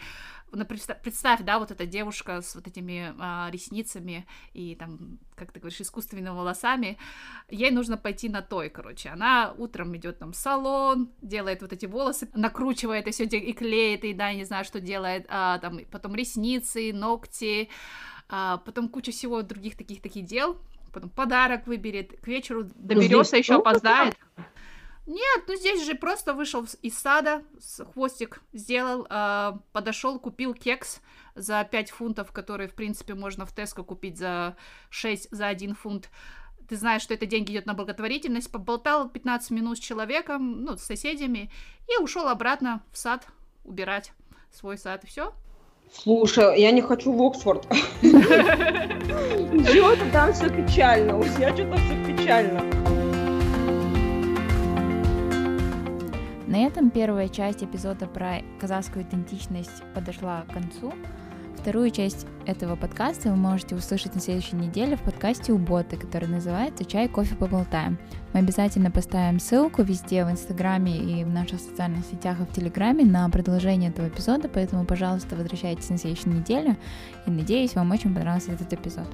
представь, 0.52 1.42
да, 1.42 1.60
вот 1.60 1.72
эта 1.72 1.86
девушка 1.86 2.42
с 2.42 2.56
вот 2.56 2.68
этими 2.68 3.14
а, 3.20 3.50
ресницами 3.52 4.26
и 4.54 4.76
там, 4.76 5.20
как 5.36 5.52
ты 5.52 5.60
говоришь, 5.60 5.82
искусственными 5.82 6.30
волосами, 6.30 6.98
ей 7.50 7.72
нужно 7.72 7.98
пойти 7.98 8.30
на 8.30 8.42
той, 8.42 8.70
короче. 8.70 9.10
Она 9.10 9.54
утром 9.58 9.96
идет 9.96 10.20
там 10.20 10.34
в 10.34 10.36
салон, 10.36 11.12
делает 11.22 11.62
вот 11.62 11.74
эти 11.74 11.86
волосы, 11.86 12.30
накручивает 12.36 13.08
и 13.08 13.12
все 13.12 13.26
и 13.26 13.54
клеит, 13.54 14.04
и 14.04 14.14
да, 14.14 14.34
не 14.34 14.46
знаю, 14.46 14.66
что 14.66 14.80
делает, 14.80 15.26
а, 15.30 15.60
там 15.60 15.80
потом 15.92 16.16
ресницы, 16.16 16.92
ногти, 16.94 17.70
а, 18.30 18.58
потом 18.58 18.90
куча 18.90 19.12
всего 19.12 19.42
других 19.42 19.78
таких 19.78 20.02
таких 20.02 20.26
дел, 20.26 20.58
потом 20.92 21.10
подарок 21.10 21.68
выберет, 21.68 22.20
к 22.20 22.28
вечеру 22.28 22.64
ну, 22.64 22.72
доберется, 22.76 23.38
еще 23.38 23.56
опоздает. 23.56 24.16
Нет, 25.12 25.44
ну 25.46 25.56
здесь 25.56 25.86
же 25.86 25.96
просто 25.96 26.34
вышел 26.34 26.66
из 26.82 26.98
сада, 26.98 27.44
хвостик 27.92 28.42
сделал, 28.54 29.06
э, 29.10 29.52
подошел, 29.74 30.18
купил 30.20 30.54
кекс 30.54 31.02
за 31.36 31.68
5 31.70 31.92
фунтов, 31.92 32.32
который, 32.32 32.70
в 32.70 32.76
принципе, 32.76 33.14
можно 33.14 33.46
в 33.46 33.54
Теско 33.54 33.84
купить 33.84 34.18
за 34.18 34.56
6, 34.90 35.28
за 35.30 35.48
1 35.48 35.76
фунт. 35.76 36.10
Ты 36.70 36.78
знаешь, 36.78 37.02
что 37.02 37.14
это 37.14 37.26
деньги 37.26 37.52
идет 37.52 37.66
на 37.66 37.74
благотворительность, 37.74 38.50
поболтал 38.50 39.10
15 39.10 39.52
минут 39.52 39.80
с 39.80 39.82
человеком, 39.82 40.64
ну, 40.64 40.78
с 40.78 40.84
соседями, 40.84 41.52
и 41.90 42.02
ушел 42.02 42.30
обратно 42.30 42.82
в 42.94 42.98
сад 42.98 43.28
убирать 43.66 44.14
свой 44.50 44.78
сад, 44.78 45.04
и 45.04 45.08
все. 45.08 45.34
Слушай, 45.94 46.62
я 46.62 46.72
не 46.72 46.82
хочу 46.82 47.12
в 47.12 47.22
Оксфорд. 47.22 47.68
Чего-то 49.74 50.10
там 50.14 50.32
все 50.32 50.50
печально, 50.50 51.18
у 51.18 51.24
тебя 51.24 51.54
что-то 51.54 51.76
все 51.76 52.06
печально. 52.06 52.81
На 56.52 56.58
этом 56.58 56.90
первая 56.90 57.30
часть 57.30 57.64
эпизода 57.64 58.08
про 58.08 58.42
казахскую 58.60 59.06
идентичность 59.06 59.84
подошла 59.96 60.42
к 60.42 60.52
концу. 60.52 60.94
Вторую 61.58 61.92
часть 61.92 62.28
этого 62.46 62.76
подкаста 62.76 63.30
вы 63.30 63.38
можете 63.38 63.74
услышать 63.74 64.16
на 64.16 64.20
следующей 64.20 64.58
неделе 64.58 64.98
в 64.98 65.02
подкасте 65.02 65.54
у 65.54 65.58
Боты, 65.58 65.96
который 65.96 66.28
называется 66.28 66.84
«Чай, 66.84 67.08
кофе, 67.08 67.36
поболтаем». 67.36 67.98
Мы 68.34 68.42
обязательно 68.42 68.92
поставим 68.92 69.40
ссылку 69.40 69.82
везде, 69.84 70.26
в 70.26 70.30
Инстаграме 70.30 70.98
и 70.98 71.24
в 71.24 71.30
наших 71.30 71.62
социальных 71.62 72.06
сетях 72.06 72.42
и 72.42 72.44
в 72.44 72.52
Телеграме 72.52 73.06
на 73.06 73.30
продолжение 73.30 73.90
этого 73.90 74.10
эпизода, 74.10 74.50
поэтому, 74.50 74.84
пожалуйста, 74.84 75.38
возвращайтесь 75.38 75.90
на 75.90 75.98
следующую 75.98 76.36
неделю 76.36 76.76
и 77.26 77.32
надеюсь, 77.32 77.76
вам 77.76 77.92
очень 77.92 78.14
понравился 78.14 78.52
этот 78.52 78.74
эпизод. 78.74 79.08